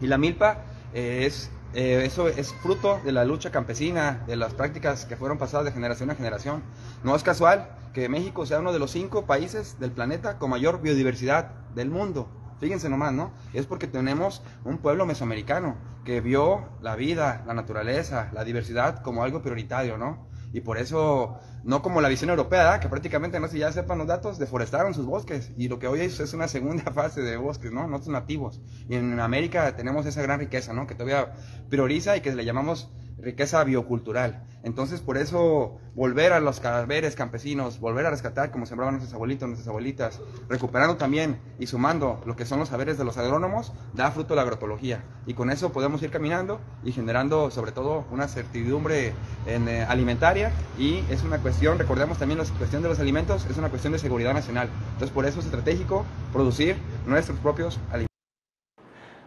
Y 0.00 0.06
la 0.06 0.16
milpa 0.16 0.62
es 0.94 1.50
eh, 1.74 2.04
eso 2.04 2.28
es 2.28 2.52
fruto 2.54 3.00
de 3.04 3.12
la 3.12 3.24
lucha 3.24 3.50
campesina, 3.50 4.22
de 4.26 4.36
las 4.36 4.54
prácticas 4.54 5.04
que 5.04 5.16
fueron 5.16 5.38
pasadas 5.38 5.66
de 5.66 5.72
generación 5.72 6.10
a 6.10 6.14
generación. 6.14 6.62
No 7.02 7.16
es 7.16 7.22
casual 7.22 7.68
que 7.92 8.08
México 8.08 8.46
sea 8.46 8.60
uno 8.60 8.72
de 8.72 8.78
los 8.78 8.90
cinco 8.90 9.26
países 9.26 9.78
del 9.80 9.90
planeta 9.90 10.38
con 10.38 10.50
mayor 10.50 10.80
biodiversidad 10.80 11.50
del 11.74 11.90
mundo. 11.90 12.28
Fíjense 12.60 12.88
nomás, 12.88 13.12
¿no? 13.12 13.32
Es 13.52 13.66
porque 13.66 13.86
tenemos 13.86 14.42
un 14.64 14.78
pueblo 14.78 15.04
mesoamericano 15.04 15.76
que 16.04 16.20
vio 16.20 16.68
la 16.80 16.96
vida, 16.96 17.42
la 17.46 17.54
naturaleza, 17.54 18.30
la 18.32 18.44
diversidad 18.44 19.02
como 19.02 19.24
algo 19.24 19.42
prioritario, 19.42 19.98
¿no? 19.98 20.26
Y 20.54 20.60
por 20.60 20.78
eso, 20.78 21.36
no 21.64 21.82
como 21.82 22.00
la 22.00 22.08
visión 22.08 22.30
europea, 22.30 22.78
que 22.78 22.88
prácticamente, 22.88 23.40
no 23.40 23.48
sé 23.48 23.54
si 23.54 23.58
ya 23.58 23.72
sepan 23.72 23.98
los 23.98 24.06
datos, 24.06 24.38
deforestaron 24.38 24.94
sus 24.94 25.04
bosques. 25.04 25.50
Y 25.56 25.66
lo 25.66 25.80
que 25.80 25.88
hoy 25.88 26.02
es, 26.02 26.20
es 26.20 26.32
una 26.32 26.46
segunda 26.46 26.84
fase 26.92 27.22
de 27.22 27.36
bosques, 27.36 27.72
¿no? 27.72 27.88
No 27.88 28.00
son 28.00 28.12
nativos. 28.12 28.60
Y 28.88 28.94
en 28.94 29.18
América 29.18 29.74
tenemos 29.74 30.06
esa 30.06 30.22
gran 30.22 30.38
riqueza, 30.38 30.72
¿no? 30.72 30.86
Que 30.86 30.94
todavía 30.94 31.32
prioriza 31.68 32.16
y 32.16 32.20
que 32.20 32.32
le 32.32 32.44
llamamos 32.44 32.88
riqueza 33.24 33.64
biocultural. 33.64 34.44
Entonces, 34.62 35.00
por 35.00 35.18
eso, 35.18 35.78
volver 35.94 36.32
a 36.32 36.40
los 36.40 36.56
saberes 36.56 37.16
campesinos, 37.16 37.80
volver 37.80 38.06
a 38.06 38.10
rescatar 38.10 38.50
como 38.50 38.64
sembraban 38.64 38.94
nuestros 38.94 39.12
abuelitos, 39.14 39.48
nuestras 39.48 39.68
abuelitas, 39.68 40.20
recuperando 40.48 40.96
también 40.96 41.38
y 41.58 41.66
sumando 41.66 42.22
lo 42.24 42.34
que 42.36 42.46
son 42.46 42.60
los 42.60 42.68
saberes 42.68 42.96
de 42.96 43.04
los 43.04 43.18
agrónomos, 43.18 43.72
da 43.92 44.10
fruto 44.10 44.34
la 44.34 44.42
agroecología. 44.42 45.04
Y 45.26 45.34
con 45.34 45.50
eso 45.50 45.72
podemos 45.72 46.02
ir 46.02 46.10
caminando 46.10 46.60
y 46.82 46.92
generando, 46.92 47.50
sobre 47.50 47.72
todo, 47.72 48.04
una 48.10 48.28
certidumbre 48.28 49.12
en, 49.46 49.68
eh, 49.68 49.82
alimentaria. 49.82 50.52
Y 50.78 51.04
es 51.10 51.22
una 51.24 51.38
cuestión, 51.38 51.78
recordemos 51.78 52.18
también 52.18 52.38
la 52.38 52.44
cuestión 52.44 52.82
de 52.82 52.88
los 52.88 53.00
alimentos, 53.00 53.46
es 53.50 53.58
una 53.58 53.68
cuestión 53.68 53.92
de 53.92 53.98
seguridad 53.98 54.32
nacional. 54.32 54.68
Entonces, 54.92 55.10
por 55.10 55.26
eso 55.26 55.40
es 55.40 55.46
estratégico 55.46 56.04
producir 56.32 56.76
nuestros 57.06 57.38
propios 57.38 57.78
alimentos. 57.90 58.13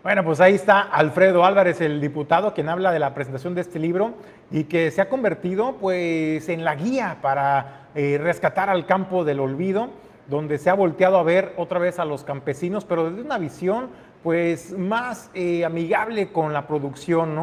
Bueno, 0.04 0.24
pues 0.24 0.39
ahí 0.39 0.54
está 0.54 0.82
Alfredo 0.82 1.43
Álvarez, 1.43 1.82
el 1.82 2.00
diputado, 2.00 2.54
quien 2.54 2.70
habla 2.70 2.91
de 2.91 3.00
la 3.00 3.16
presentación 3.16 3.56
de 3.56 3.62
este 3.62 3.80
libro 3.80 4.14
y 4.52 4.66
que 4.66 4.91
se 4.91 5.02
ha 5.02 5.10
convertido 5.10 5.78
pues 5.82 6.48
en 6.50 6.64
la 6.64 6.76
guía 6.76 7.18
para 7.22 7.88
eh, 7.95 8.20
rescatar 8.22 8.70
al 8.70 8.86
campo 8.86 9.26
del 9.26 9.39
olvido, 9.39 9.89
donde 10.28 10.60
se 10.60 10.70
ha 10.70 10.76
volteado 10.76 11.18
a 11.18 11.24
ver 11.24 11.54
otra 11.58 11.80
vez 11.80 11.98
a 11.98 12.06
los 12.06 12.24
campesinos, 12.24 12.86
pero 12.86 13.10
desde 13.10 13.24
una 13.24 13.39
visión 13.39 13.89
pues 14.22 14.78
más 14.78 15.32
eh, 15.34 15.66
amigable 15.66 16.32
con 16.32 16.54
la 16.54 16.68
producción 16.68 17.36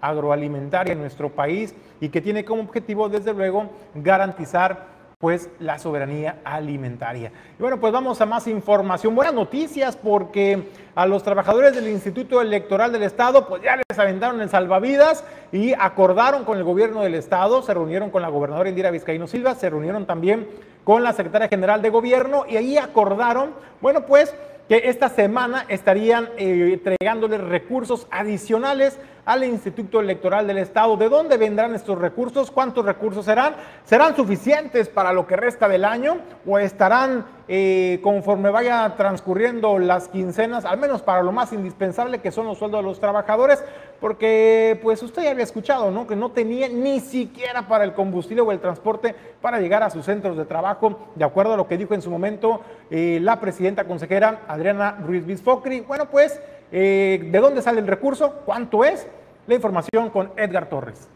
agroalimentaria 0.00 0.94
en 0.94 1.00
nuestro 1.00 1.28
país 1.30 1.74
y 2.00 2.08
que 2.08 2.22
tiene 2.22 2.44
como 2.44 2.62
objetivo 2.62 3.08
desde 3.10 3.34
luego 3.34 3.70
garantizar 3.94 4.97
pues 5.18 5.50
la 5.58 5.80
soberanía 5.80 6.38
alimentaria. 6.44 7.32
Y 7.58 7.60
bueno, 7.60 7.80
pues 7.80 7.92
vamos 7.92 8.20
a 8.20 8.26
más 8.26 8.46
información. 8.46 9.16
Buenas 9.16 9.34
noticias 9.34 9.96
porque 9.96 10.68
a 10.94 11.06
los 11.06 11.24
trabajadores 11.24 11.74
del 11.74 11.88
Instituto 11.88 12.40
Electoral 12.40 12.92
del 12.92 13.02
Estado 13.02 13.48
pues 13.48 13.60
ya 13.64 13.74
les 13.74 13.98
aventaron 13.98 14.40
el 14.40 14.48
salvavidas 14.48 15.24
y 15.50 15.72
acordaron 15.72 16.44
con 16.44 16.56
el 16.56 16.62
gobierno 16.62 17.02
del 17.02 17.16
Estado, 17.16 17.62
se 17.62 17.74
reunieron 17.74 18.10
con 18.10 18.22
la 18.22 18.28
gobernadora 18.28 18.68
Indira 18.68 18.92
Vizcaíno 18.92 19.26
Silva, 19.26 19.56
se 19.56 19.68
reunieron 19.68 20.06
también 20.06 20.46
con 20.84 21.02
la 21.02 21.12
secretaria 21.12 21.48
general 21.48 21.82
de 21.82 21.90
gobierno 21.90 22.44
y 22.48 22.56
ahí 22.56 22.78
acordaron, 22.78 23.54
bueno, 23.80 24.06
pues 24.06 24.32
que 24.68 24.82
esta 24.84 25.08
semana 25.08 25.64
estarían 25.68 26.28
eh, 26.36 26.74
entregándoles 26.74 27.40
recursos 27.40 28.06
adicionales 28.12 29.00
al 29.24 29.44
Instituto 29.44 30.00
Electoral 30.00 30.46
del 30.46 30.58
Estado. 30.58 30.96
¿De 30.96 31.08
dónde 31.08 31.36
vendrán 31.36 31.74
estos 31.74 31.98
recursos? 31.98 32.50
¿Cuántos 32.50 32.84
recursos 32.84 33.24
serán? 33.24 33.54
¿Serán 33.84 34.16
suficientes 34.16 34.88
para 34.88 35.12
lo 35.12 35.26
que 35.26 35.36
resta 35.36 35.68
del 35.68 35.84
año 35.84 36.18
o 36.46 36.58
estarán 36.58 37.24
eh, 37.50 38.00
conforme 38.02 38.50
vaya 38.50 38.94
transcurriendo 38.98 39.78
las 39.78 40.08
quincenas, 40.08 40.66
al 40.66 40.78
menos 40.78 41.00
para 41.00 41.22
lo 41.22 41.32
más 41.32 41.50
indispensable 41.54 42.18
que 42.18 42.30
son 42.30 42.44
los 42.44 42.58
sueldos 42.58 42.80
de 42.80 42.84
los 42.84 43.00
trabajadores, 43.00 43.64
porque 44.00 44.78
pues 44.82 45.02
usted 45.02 45.22
ya 45.22 45.30
había 45.30 45.44
escuchado, 45.44 45.90
¿no? 45.90 46.06
Que 46.06 46.14
no 46.14 46.30
tenía 46.30 46.68
ni 46.68 47.00
siquiera 47.00 47.66
para 47.66 47.84
el 47.84 47.94
combustible 47.94 48.42
o 48.42 48.52
el 48.52 48.60
transporte 48.60 49.14
para 49.40 49.60
llegar 49.60 49.82
a 49.82 49.88
sus 49.88 50.04
centros 50.04 50.36
de 50.36 50.44
trabajo, 50.44 50.98
de 51.14 51.24
acuerdo 51.24 51.54
a 51.54 51.56
lo 51.56 51.66
que 51.66 51.78
dijo 51.78 51.94
en 51.94 52.02
su 52.02 52.10
momento 52.10 52.60
eh, 52.90 53.18
la 53.22 53.40
presidenta 53.40 53.84
consejera 53.84 54.42
Adriana 54.46 54.98
Ruiz 55.02 55.24
Bisfocri. 55.24 55.80
Bueno, 55.80 56.10
pues, 56.10 56.38
eh, 56.72 57.28
¿de 57.30 57.38
dónde 57.38 57.62
sale 57.62 57.80
el 57.80 57.86
recurso? 57.86 58.42
¿Cuánto 58.44 58.84
es? 58.84 59.06
La 59.46 59.54
información 59.54 60.10
con 60.10 60.30
Edgar 60.36 60.68
Torres 60.68 61.08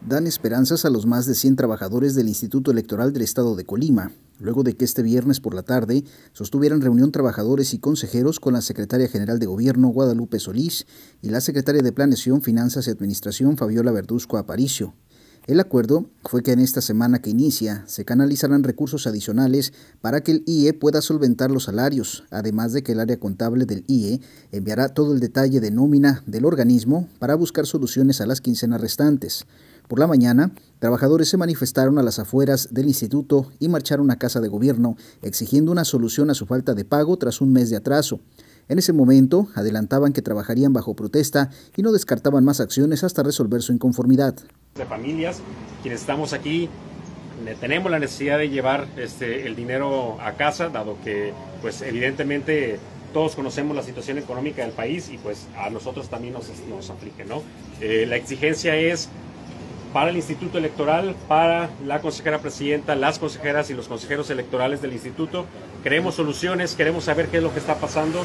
dan 0.00 0.26
esperanzas 0.26 0.84
a 0.84 0.90
los 0.90 1.06
más 1.06 1.26
de 1.26 1.34
100 1.34 1.56
trabajadores 1.56 2.14
del 2.14 2.28
Instituto 2.28 2.70
Electoral 2.70 3.12
del 3.12 3.22
Estado 3.22 3.56
de 3.56 3.64
Colima, 3.64 4.12
luego 4.38 4.62
de 4.62 4.74
que 4.74 4.84
este 4.84 5.02
viernes 5.02 5.40
por 5.40 5.54
la 5.54 5.62
tarde 5.62 6.04
sostuvieran 6.32 6.80
reunión 6.80 7.10
trabajadores 7.10 7.74
y 7.74 7.78
consejeros 7.78 8.38
con 8.38 8.52
la 8.52 8.60
secretaria 8.60 9.08
general 9.08 9.38
de 9.38 9.46
Gobierno 9.46 9.88
Guadalupe 9.88 10.38
Solís 10.38 10.86
y 11.20 11.30
la 11.30 11.40
secretaria 11.40 11.82
de 11.82 11.92
Planeación, 11.92 12.42
Finanzas 12.42 12.86
y 12.86 12.90
Administración 12.90 13.56
Fabiola 13.56 13.90
Verduzco 13.90 14.38
Aparicio. 14.38 14.94
El 15.48 15.60
acuerdo 15.60 16.04
fue 16.24 16.42
que 16.42 16.52
en 16.52 16.58
esta 16.58 16.82
semana 16.82 17.22
que 17.22 17.30
inicia 17.30 17.82
se 17.86 18.04
canalizarán 18.04 18.64
recursos 18.64 19.06
adicionales 19.06 19.72
para 20.02 20.20
que 20.20 20.32
el 20.32 20.42
IE 20.44 20.74
pueda 20.74 21.00
solventar 21.00 21.50
los 21.50 21.64
salarios, 21.64 22.24
además 22.30 22.74
de 22.74 22.82
que 22.82 22.92
el 22.92 23.00
área 23.00 23.18
contable 23.18 23.64
del 23.64 23.82
IE 23.86 24.20
enviará 24.52 24.90
todo 24.90 25.14
el 25.14 25.20
detalle 25.20 25.60
de 25.60 25.70
nómina 25.70 26.22
del 26.26 26.44
organismo 26.44 27.08
para 27.18 27.34
buscar 27.34 27.64
soluciones 27.64 28.20
a 28.20 28.26
las 28.26 28.42
quincenas 28.42 28.82
restantes. 28.82 29.46
Por 29.88 29.98
la 29.98 30.06
mañana, 30.06 30.52
trabajadores 30.80 31.30
se 31.30 31.38
manifestaron 31.38 31.98
a 31.98 32.02
las 32.02 32.18
afueras 32.18 32.68
del 32.72 32.86
instituto 32.86 33.50
y 33.58 33.68
marcharon 33.68 34.10
a 34.10 34.18
casa 34.18 34.42
de 34.42 34.48
gobierno 34.48 34.98
exigiendo 35.22 35.72
una 35.72 35.86
solución 35.86 36.28
a 36.28 36.34
su 36.34 36.44
falta 36.44 36.74
de 36.74 36.84
pago 36.84 37.16
tras 37.16 37.40
un 37.40 37.54
mes 37.54 37.70
de 37.70 37.76
atraso. 37.76 38.20
En 38.68 38.78
ese 38.78 38.92
momento, 38.92 39.48
adelantaban 39.54 40.12
que 40.12 40.20
trabajarían 40.20 40.74
bajo 40.74 40.94
protesta 40.94 41.48
y 41.74 41.80
no 41.80 41.92
descartaban 41.92 42.44
más 42.44 42.60
acciones 42.60 43.02
hasta 43.02 43.22
resolver 43.22 43.62
su 43.62 43.72
inconformidad. 43.72 44.36
De 44.78 44.86
familias, 44.86 45.42
quienes 45.82 46.00
estamos 46.00 46.32
aquí, 46.32 46.68
tenemos 47.60 47.90
la 47.90 47.98
necesidad 47.98 48.38
de 48.38 48.48
llevar 48.48 48.86
este, 48.96 49.46
el 49.46 49.56
dinero 49.56 50.18
a 50.20 50.32
casa, 50.32 50.68
dado 50.68 50.96
que, 51.04 51.32
pues, 51.60 51.82
evidentemente 51.82 52.78
todos 53.12 53.34
conocemos 53.34 53.74
la 53.74 53.82
situación 53.82 54.18
económica 54.18 54.62
del 54.62 54.72
país 54.72 55.08
y 55.10 55.18
pues 55.18 55.48
a 55.56 55.70
nosotros 55.70 56.08
también 56.08 56.34
nos, 56.34 56.50
nos 56.68 56.90
aflige, 56.90 57.24
¿no? 57.24 57.42
Eh, 57.80 58.06
la 58.06 58.16
exigencia 58.16 58.76
es 58.76 59.08
para 59.92 60.10
el 60.10 60.16
Instituto 60.16 60.58
Electoral, 60.58 61.16
para 61.26 61.70
la 61.86 62.00
consejera 62.00 62.38
presidenta, 62.38 62.94
las 62.94 63.18
consejeras 63.18 63.70
y 63.70 63.74
los 63.74 63.88
consejeros 63.88 64.28
electorales 64.30 64.82
del 64.82 64.92
instituto. 64.92 65.46
Queremos 65.82 66.14
soluciones, 66.16 66.74
queremos 66.74 67.04
saber 67.04 67.28
qué 67.28 67.38
es 67.38 67.42
lo 67.42 67.52
que 67.52 67.58
está 67.58 67.76
pasando, 67.76 68.24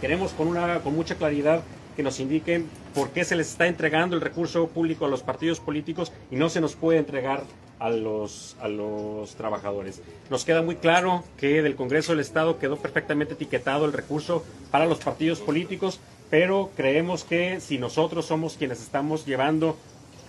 queremos 0.00 0.32
con, 0.32 0.48
una, 0.48 0.80
con 0.80 0.94
mucha 0.94 1.16
claridad 1.16 1.62
que 1.96 2.02
nos 2.02 2.20
indiquen 2.20 2.66
por 2.94 3.10
qué 3.10 3.24
se 3.24 3.34
les 3.34 3.48
está 3.50 3.66
entregando 3.66 4.14
el 4.14 4.22
recurso 4.22 4.68
público 4.68 5.06
a 5.06 5.08
los 5.08 5.22
partidos 5.22 5.60
políticos 5.60 6.12
y 6.30 6.36
no 6.36 6.48
se 6.48 6.60
nos 6.60 6.76
puede 6.76 6.98
entregar 6.98 7.42
a 7.78 7.90
los, 7.90 8.56
a 8.60 8.68
los 8.68 9.34
trabajadores. 9.34 10.02
Nos 10.30 10.44
queda 10.44 10.62
muy 10.62 10.76
claro 10.76 11.24
que 11.36 11.62
del 11.62 11.76
Congreso 11.76 12.12
del 12.12 12.20
Estado 12.20 12.58
quedó 12.58 12.76
perfectamente 12.76 13.34
etiquetado 13.34 13.84
el 13.84 13.92
recurso 13.92 14.44
para 14.70 14.86
los 14.86 14.98
partidos 14.98 15.40
políticos, 15.40 16.00
pero 16.30 16.70
creemos 16.76 17.24
que 17.24 17.60
si 17.60 17.78
nosotros 17.78 18.26
somos 18.26 18.56
quienes 18.56 18.80
estamos 18.80 19.26
llevando 19.26 19.76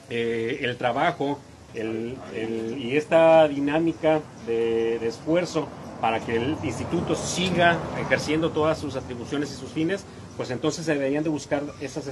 eh, 0.10 0.60
el 0.62 0.78
trabajo 0.78 1.40
y 1.76 2.96
esta 2.96 3.48
dinámica 3.48 4.22
de, 4.46 4.96
esfuerzo 5.08 5.68
para 6.02 6.20
que 6.20 6.36
el 6.36 6.56
instituto 6.64 7.16
siga 7.16 7.78
ejerciendo 8.00 8.52
todas 8.52 8.80
sus 8.80 8.96
atribuciones 8.96 9.52
y 9.52 9.56
sus 9.56 9.72
fines, 9.72 10.06
pues 10.38 10.52
entonces 10.52 10.86
se 10.86 10.94
deberían 10.94 11.24
de 11.24 11.30
buscar 11.30 11.64
esas 11.82 12.06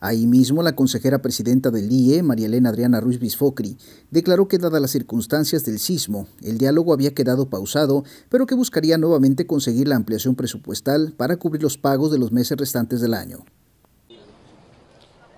Ahí 0.00 0.28
mismo, 0.28 0.62
la 0.62 0.76
consejera 0.76 1.18
presidenta 1.18 1.70
del 1.72 1.90
IE, 1.90 2.22
María 2.22 2.46
Elena 2.46 2.68
Adriana 2.68 3.00
Ruiz 3.00 3.18
Bisfocri, 3.18 3.76
declaró 4.12 4.46
que 4.46 4.58
dadas 4.58 4.80
las 4.80 4.92
circunstancias 4.92 5.64
del 5.64 5.80
sismo, 5.80 6.28
el 6.40 6.56
diálogo 6.56 6.92
había 6.92 7.14
quedado 7.14 7.50
pausado, 7.50 8.04
pero 8.28 8.46
que 8.46 8.54
buscaría 8.54 8.96
nuevamente 8.96 9.44
conseguir 9.44 9.88
la 9.88 9.96
ampliación 9.96 10.36
presupuestal 10.36 11.14
para 11.16 11.36
cubrir 11.36 11.64
los 11.64 11.78
pagos 11.78 12.12
de 12.12 12.18
los 12.18 12.30
meses 12.30 12.56
restantes 12.56 13.00
del 13.00 13.12
año. 13.12 13.44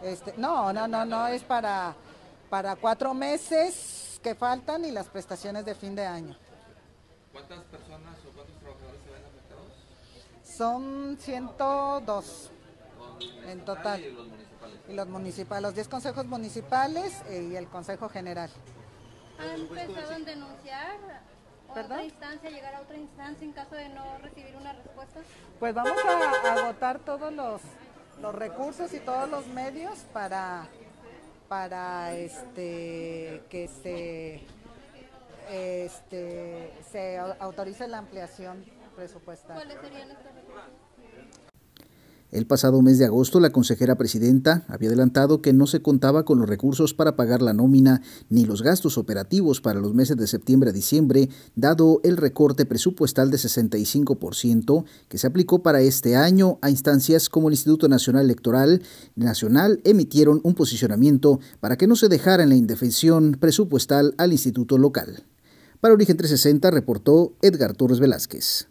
Este, 0.03 0.35
no, 0.37 0.75
no, 0.75 0.87
no, 0.87 1.07
no, 1.07 1.27
es 1.29 1.43
para, 1.43 1.97
para 2.51 2.77
cuatro 2.77 3.15
meses 3.15 4.21
que 4.23 4.35
faltan 4.35 4.85
y 4.85 4.91
las 4.91 5.09
prestaciones 5.09 5.65
de 5.65 5.75
fin 5.75 5.95
de 5.95 6.05
año. 6.05 6.37
¿Cuántas 7.33 7.61
personas 7.65 8.17
o 8.29 8.35
cuántos 8.35 8.57
trabajadores 8.59 9.01
se 9.05 9.11
ven 9.11 9.23
afectados? 9.25 9.73
Son 10.61 11.17
102 11.19 12.51
en 13.47 13.65
total. 13.65 14.05
¿Y 14.05 14.13
los 14.13 14.27
municipales? 14.27 14.81
Y 14.91 14.93
los 14.93 15.09
municipales, 15.09 15.63
los 15.63 15.75
10 15.75 15.89
consejos 15.89 16.27
municipales 16.27 17.23
y 17.31 17.57
el 17.57 17.67
consejo 17.67 18.11
general. 18.11 18.51
¿Han 19.39 19.67
pensado 19.69 20.13
en 20.13 20.25
denunciar 20.27 21.23
a 21.67 21.73
otra 21.73 22.05
instancia, 22.05 22.51
llegar 22.51 22.75
a 22.75 22.83
otra 22.83 22.99
instancia 22.99 23.43
en 23.43 23.53
caso 23.55 23.75
de 23.75 23.89
no 23.89 24.19
recibir 24.19 24.55
una 24.55 24.75
respuesta? 24.75 25.21
Pues 25.59 25.75
vamos 25.75 25.97
a 26.45 26.53
agotar 26.53 26.99
todos 26.99 27.33
los 27.33 27.63
los 28.21 28.35
recursos 28.35 28.93
y 28.93 29.01
todos 29.01 29.31
los 29.31 29.47
medios 29.47 30.01
para, 30.13 30.69
para 31.49 32.15
este, 32.15 33.45
que 33.49 33.67
se, 33.67 34.43
este, 35.51 36.71
se 36.93 37.17
autorice 37.17 37.89
la 37.89 37.97
ampliación 37.97 38.63
presupuestal. 38.95 39.57
¿Cuáles 39.57 39.81
serían 39.81 40.11
estos? 40.11 40.40
El 42.31 42.47
pasado 42.47 42.81
mes 42.81 42.99
de 42.99 43.07
agosto, 43.07 43.41
la 43.41 43.51
consejera 43.51 43.97
presidenta 43.97 44.65
había 44.69 44.89
adelantado 44.89 45.43
que 45.43 45.53
no 45.53 45.67
se 45.67 45.83
contaba 45.83 46.25
con 46.25 46.39
los 46.39 46.49
recursos 46.49 46.95
para 46.95 47.17
pagar 47.17 47.43
la 47.43 47.55
nómina 47.55 48.03
ni 48.29 48.45
los 48.45 48.63
gastos 48.63 48.99
operativos 48.99 49.61
para 49.61 49.81
los 49.81 49.95
meses 49.95 50.17
de 50.17 50.29
septiembre 50.29 50.71
a 50.71 50.73
diciembre, 50.73 51.29
dado 51.57 52.01
el 52.05 52.17
recorte 52.17 52.67
presupuestal 52.67 53.33
de 53.33 53.37
65% 53.37 54.85
que 55.09 55.19
se 55.19 55.27
aplicó 55.27 55.65
para 55.65 55.81
este 55.81 56.15
año 56.15 56.61
a 56.63 56.71
instancias 56.71 57.29
como 57.29 57.49
el 57.49 57.55
Instituto 57.55 57.89
Nacional 57.89 58.27
Electoral 58.27 58.83
Nacional 59.17 59.81
emitieron 59.83 60.41
un 60.45 60.55
posicionamiento 60.55 61.41
para 61.59 61.77
que 61.77 61.89
no 61.89 61.97
se 61.97 62.09
dejara 62.09 62.45
en 62.45 62.51
la 62.51 62.55
indefensión 62.55 63.39
presupuestal 63.41 64.15
al 64.19 64.31
instituto 64.31 64.79
local. 64.79 65.25
Para 65.81 65.95
Origen 65.95 66.17
360 66.17 66.71
reportó 66.71 67.33
Edgar 67.43 67.75
Torres 67.75 67.99
Velázquez. 67.99 68.70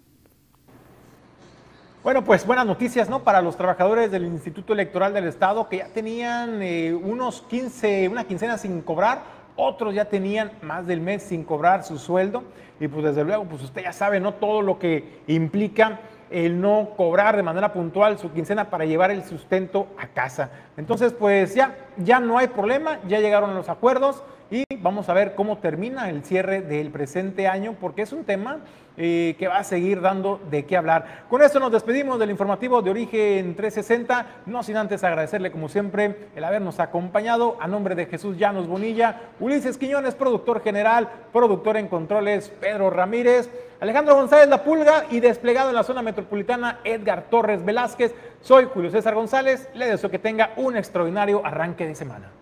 Bueno, 2.01 2.23
pues 2.23 2.45
buenas 2.45 2.65
noticias, 2.65 3.09
¿no? 3.09 3.25
Para 3.25 3.41
los 3.41 3.57
trabajadores 3.57 4.09
del 4.09 4.23
Instituto 4.23 4.71
Electoral 4.71 5.13
del 5.13 5.27
Estado 5.27 5.67
que 5.67 5.79
ya 5.79 5.87
tenían 5.87 6.61
eh, 6.61 6.93
unos 6.93 7.41
15, 7.41 8.07
una 8.07 8.23
quincena 8.23 8.57
sin 8.57 8.81
cobrar, 8.81 9.21
otros 9.57 9.93
ya 9.93 10.05
tenían 10.05 10.53
más 10.61 10.87
del 10.87 11.01
mes 11.01 11.23
sin 11.23 11.43
cobrar 11.43 11.83
su 11.83 11.97
sueldo 11.97 12.45
y 12.79 12.87
pues 12.87 13.03
desde 13.03 13.25
luego, 13.25 13.43
pues 13.43 13.63
usted 13.63 13.83
ya 13.83 13.91
sabe, 13.91 14.21
¿no? 14.21 14.35
Todo 14.35 14.61
lo 14.61 14.79
que 14.79 15.19
implica 15.27 15.99
el 16.29 16.61
no 16.61 16.91
cobrar 16.95 17.35
de 17.35 17.43
manera 17.43 17.73
puntual 17.73 18.17
su 18.17 18.31
quincena 18.31 18.69
para 18.69 18.85
llevar 18.85 19.11
el 19.11 19.25
sustento 19.25 19.87
a 19.97 20.07
casa. 20.07 20.51
Entonces, 20.77 21.11
pues 21.11 21.53
ya, 21.53 21.75
ya 21.97 22.21
no 22.21 22.37
hay 22.37 22.47
problema, 22.47 22.99
ya 23.09 23.19
llegaron 23.19 23.53
los 23.55 23.67
acuerdos 23.67 24.23
y 24.51 24.63
vamos 24.79 25.09
a 25.09 25.13
ver 25.13 25.35
cómo 25.35 25.57
termina 25.59 26.09
el 26.09 26.23
cierre 26.23 26.61
del 26.61 26.89
presente 26.89 27.47
año, 27.47 27.75
porque 27.79 28.01
es 28.01 28.11
un 28.11 28.23
tema 28.23 28.59
eh, 28.97 29.35
que 29.37 29.47
va 29.47 29.57
a 29.57 29.63
seguir 29.63 30.01
dando 30.01 30.41
de 30.49 30.65
qué 30.65 30.75
hablar. 30.75 31.25
Con 31.29 31.41
esto 31.41 31.59
nos 31.59 31.71
despedimos 31.71 32.17
del 32.19 32.31
informativo 32.31 32.81
de 32.81 32.89
Origen 32.89 33.55
360, 33.55 34.25
no 34.47 34.63
sin 34.63 34.77
antes 34.77 35.03
agradecerle 35.03 35.51
como 35.51 35.69
siempre 35.69 36.29
el 36.35 36.43
habernos 36.43 36.79
acompañado 36.79 37.57
a 37.61 37.67
nombre 37.67 37.95
de 37.95 38.07
Jesús 38.07 38.37
Llanos 38.37 38.67
Bonilla, 38.67 39.21
Ulises 39.39 39.77
Quiñones, 39.77 40.15
productor 40.15 40.61
general, 40.63 41.09
productor 41.31 41.77
en 41.77 41.87
controles 41.87 42.49
Pedro 42.49 42.89
Ramírez, 42.89 43.49
Alejandro 43.79 44.15
González 44.15 44.49
La 44.49 44.63
Pulga 44.63 45.05
y 45.11 45.19
desplegado 45.19 45.69
en 45.69 45.75
la 45.75 45.83
zona 45.83 46.01
metropolitana 46.01 46.79
Edgar 46.83 47.29
Torres 47.29 47.63
Velázquez. 47.63 48.13
Soy 48.41 48.65
Julio 48.65 48.89
César 48.89 49.13
González, 49.13 49.69
le 49.75 49.85
deseo 49.87 50.09
que 50.09 50.19
tenga 50.19 50.51
un 50.57 50.75
extraordinario 50.75 51.45
arranque 51.45 51.85
de 51.85 51.95
semana. 51.95 52.38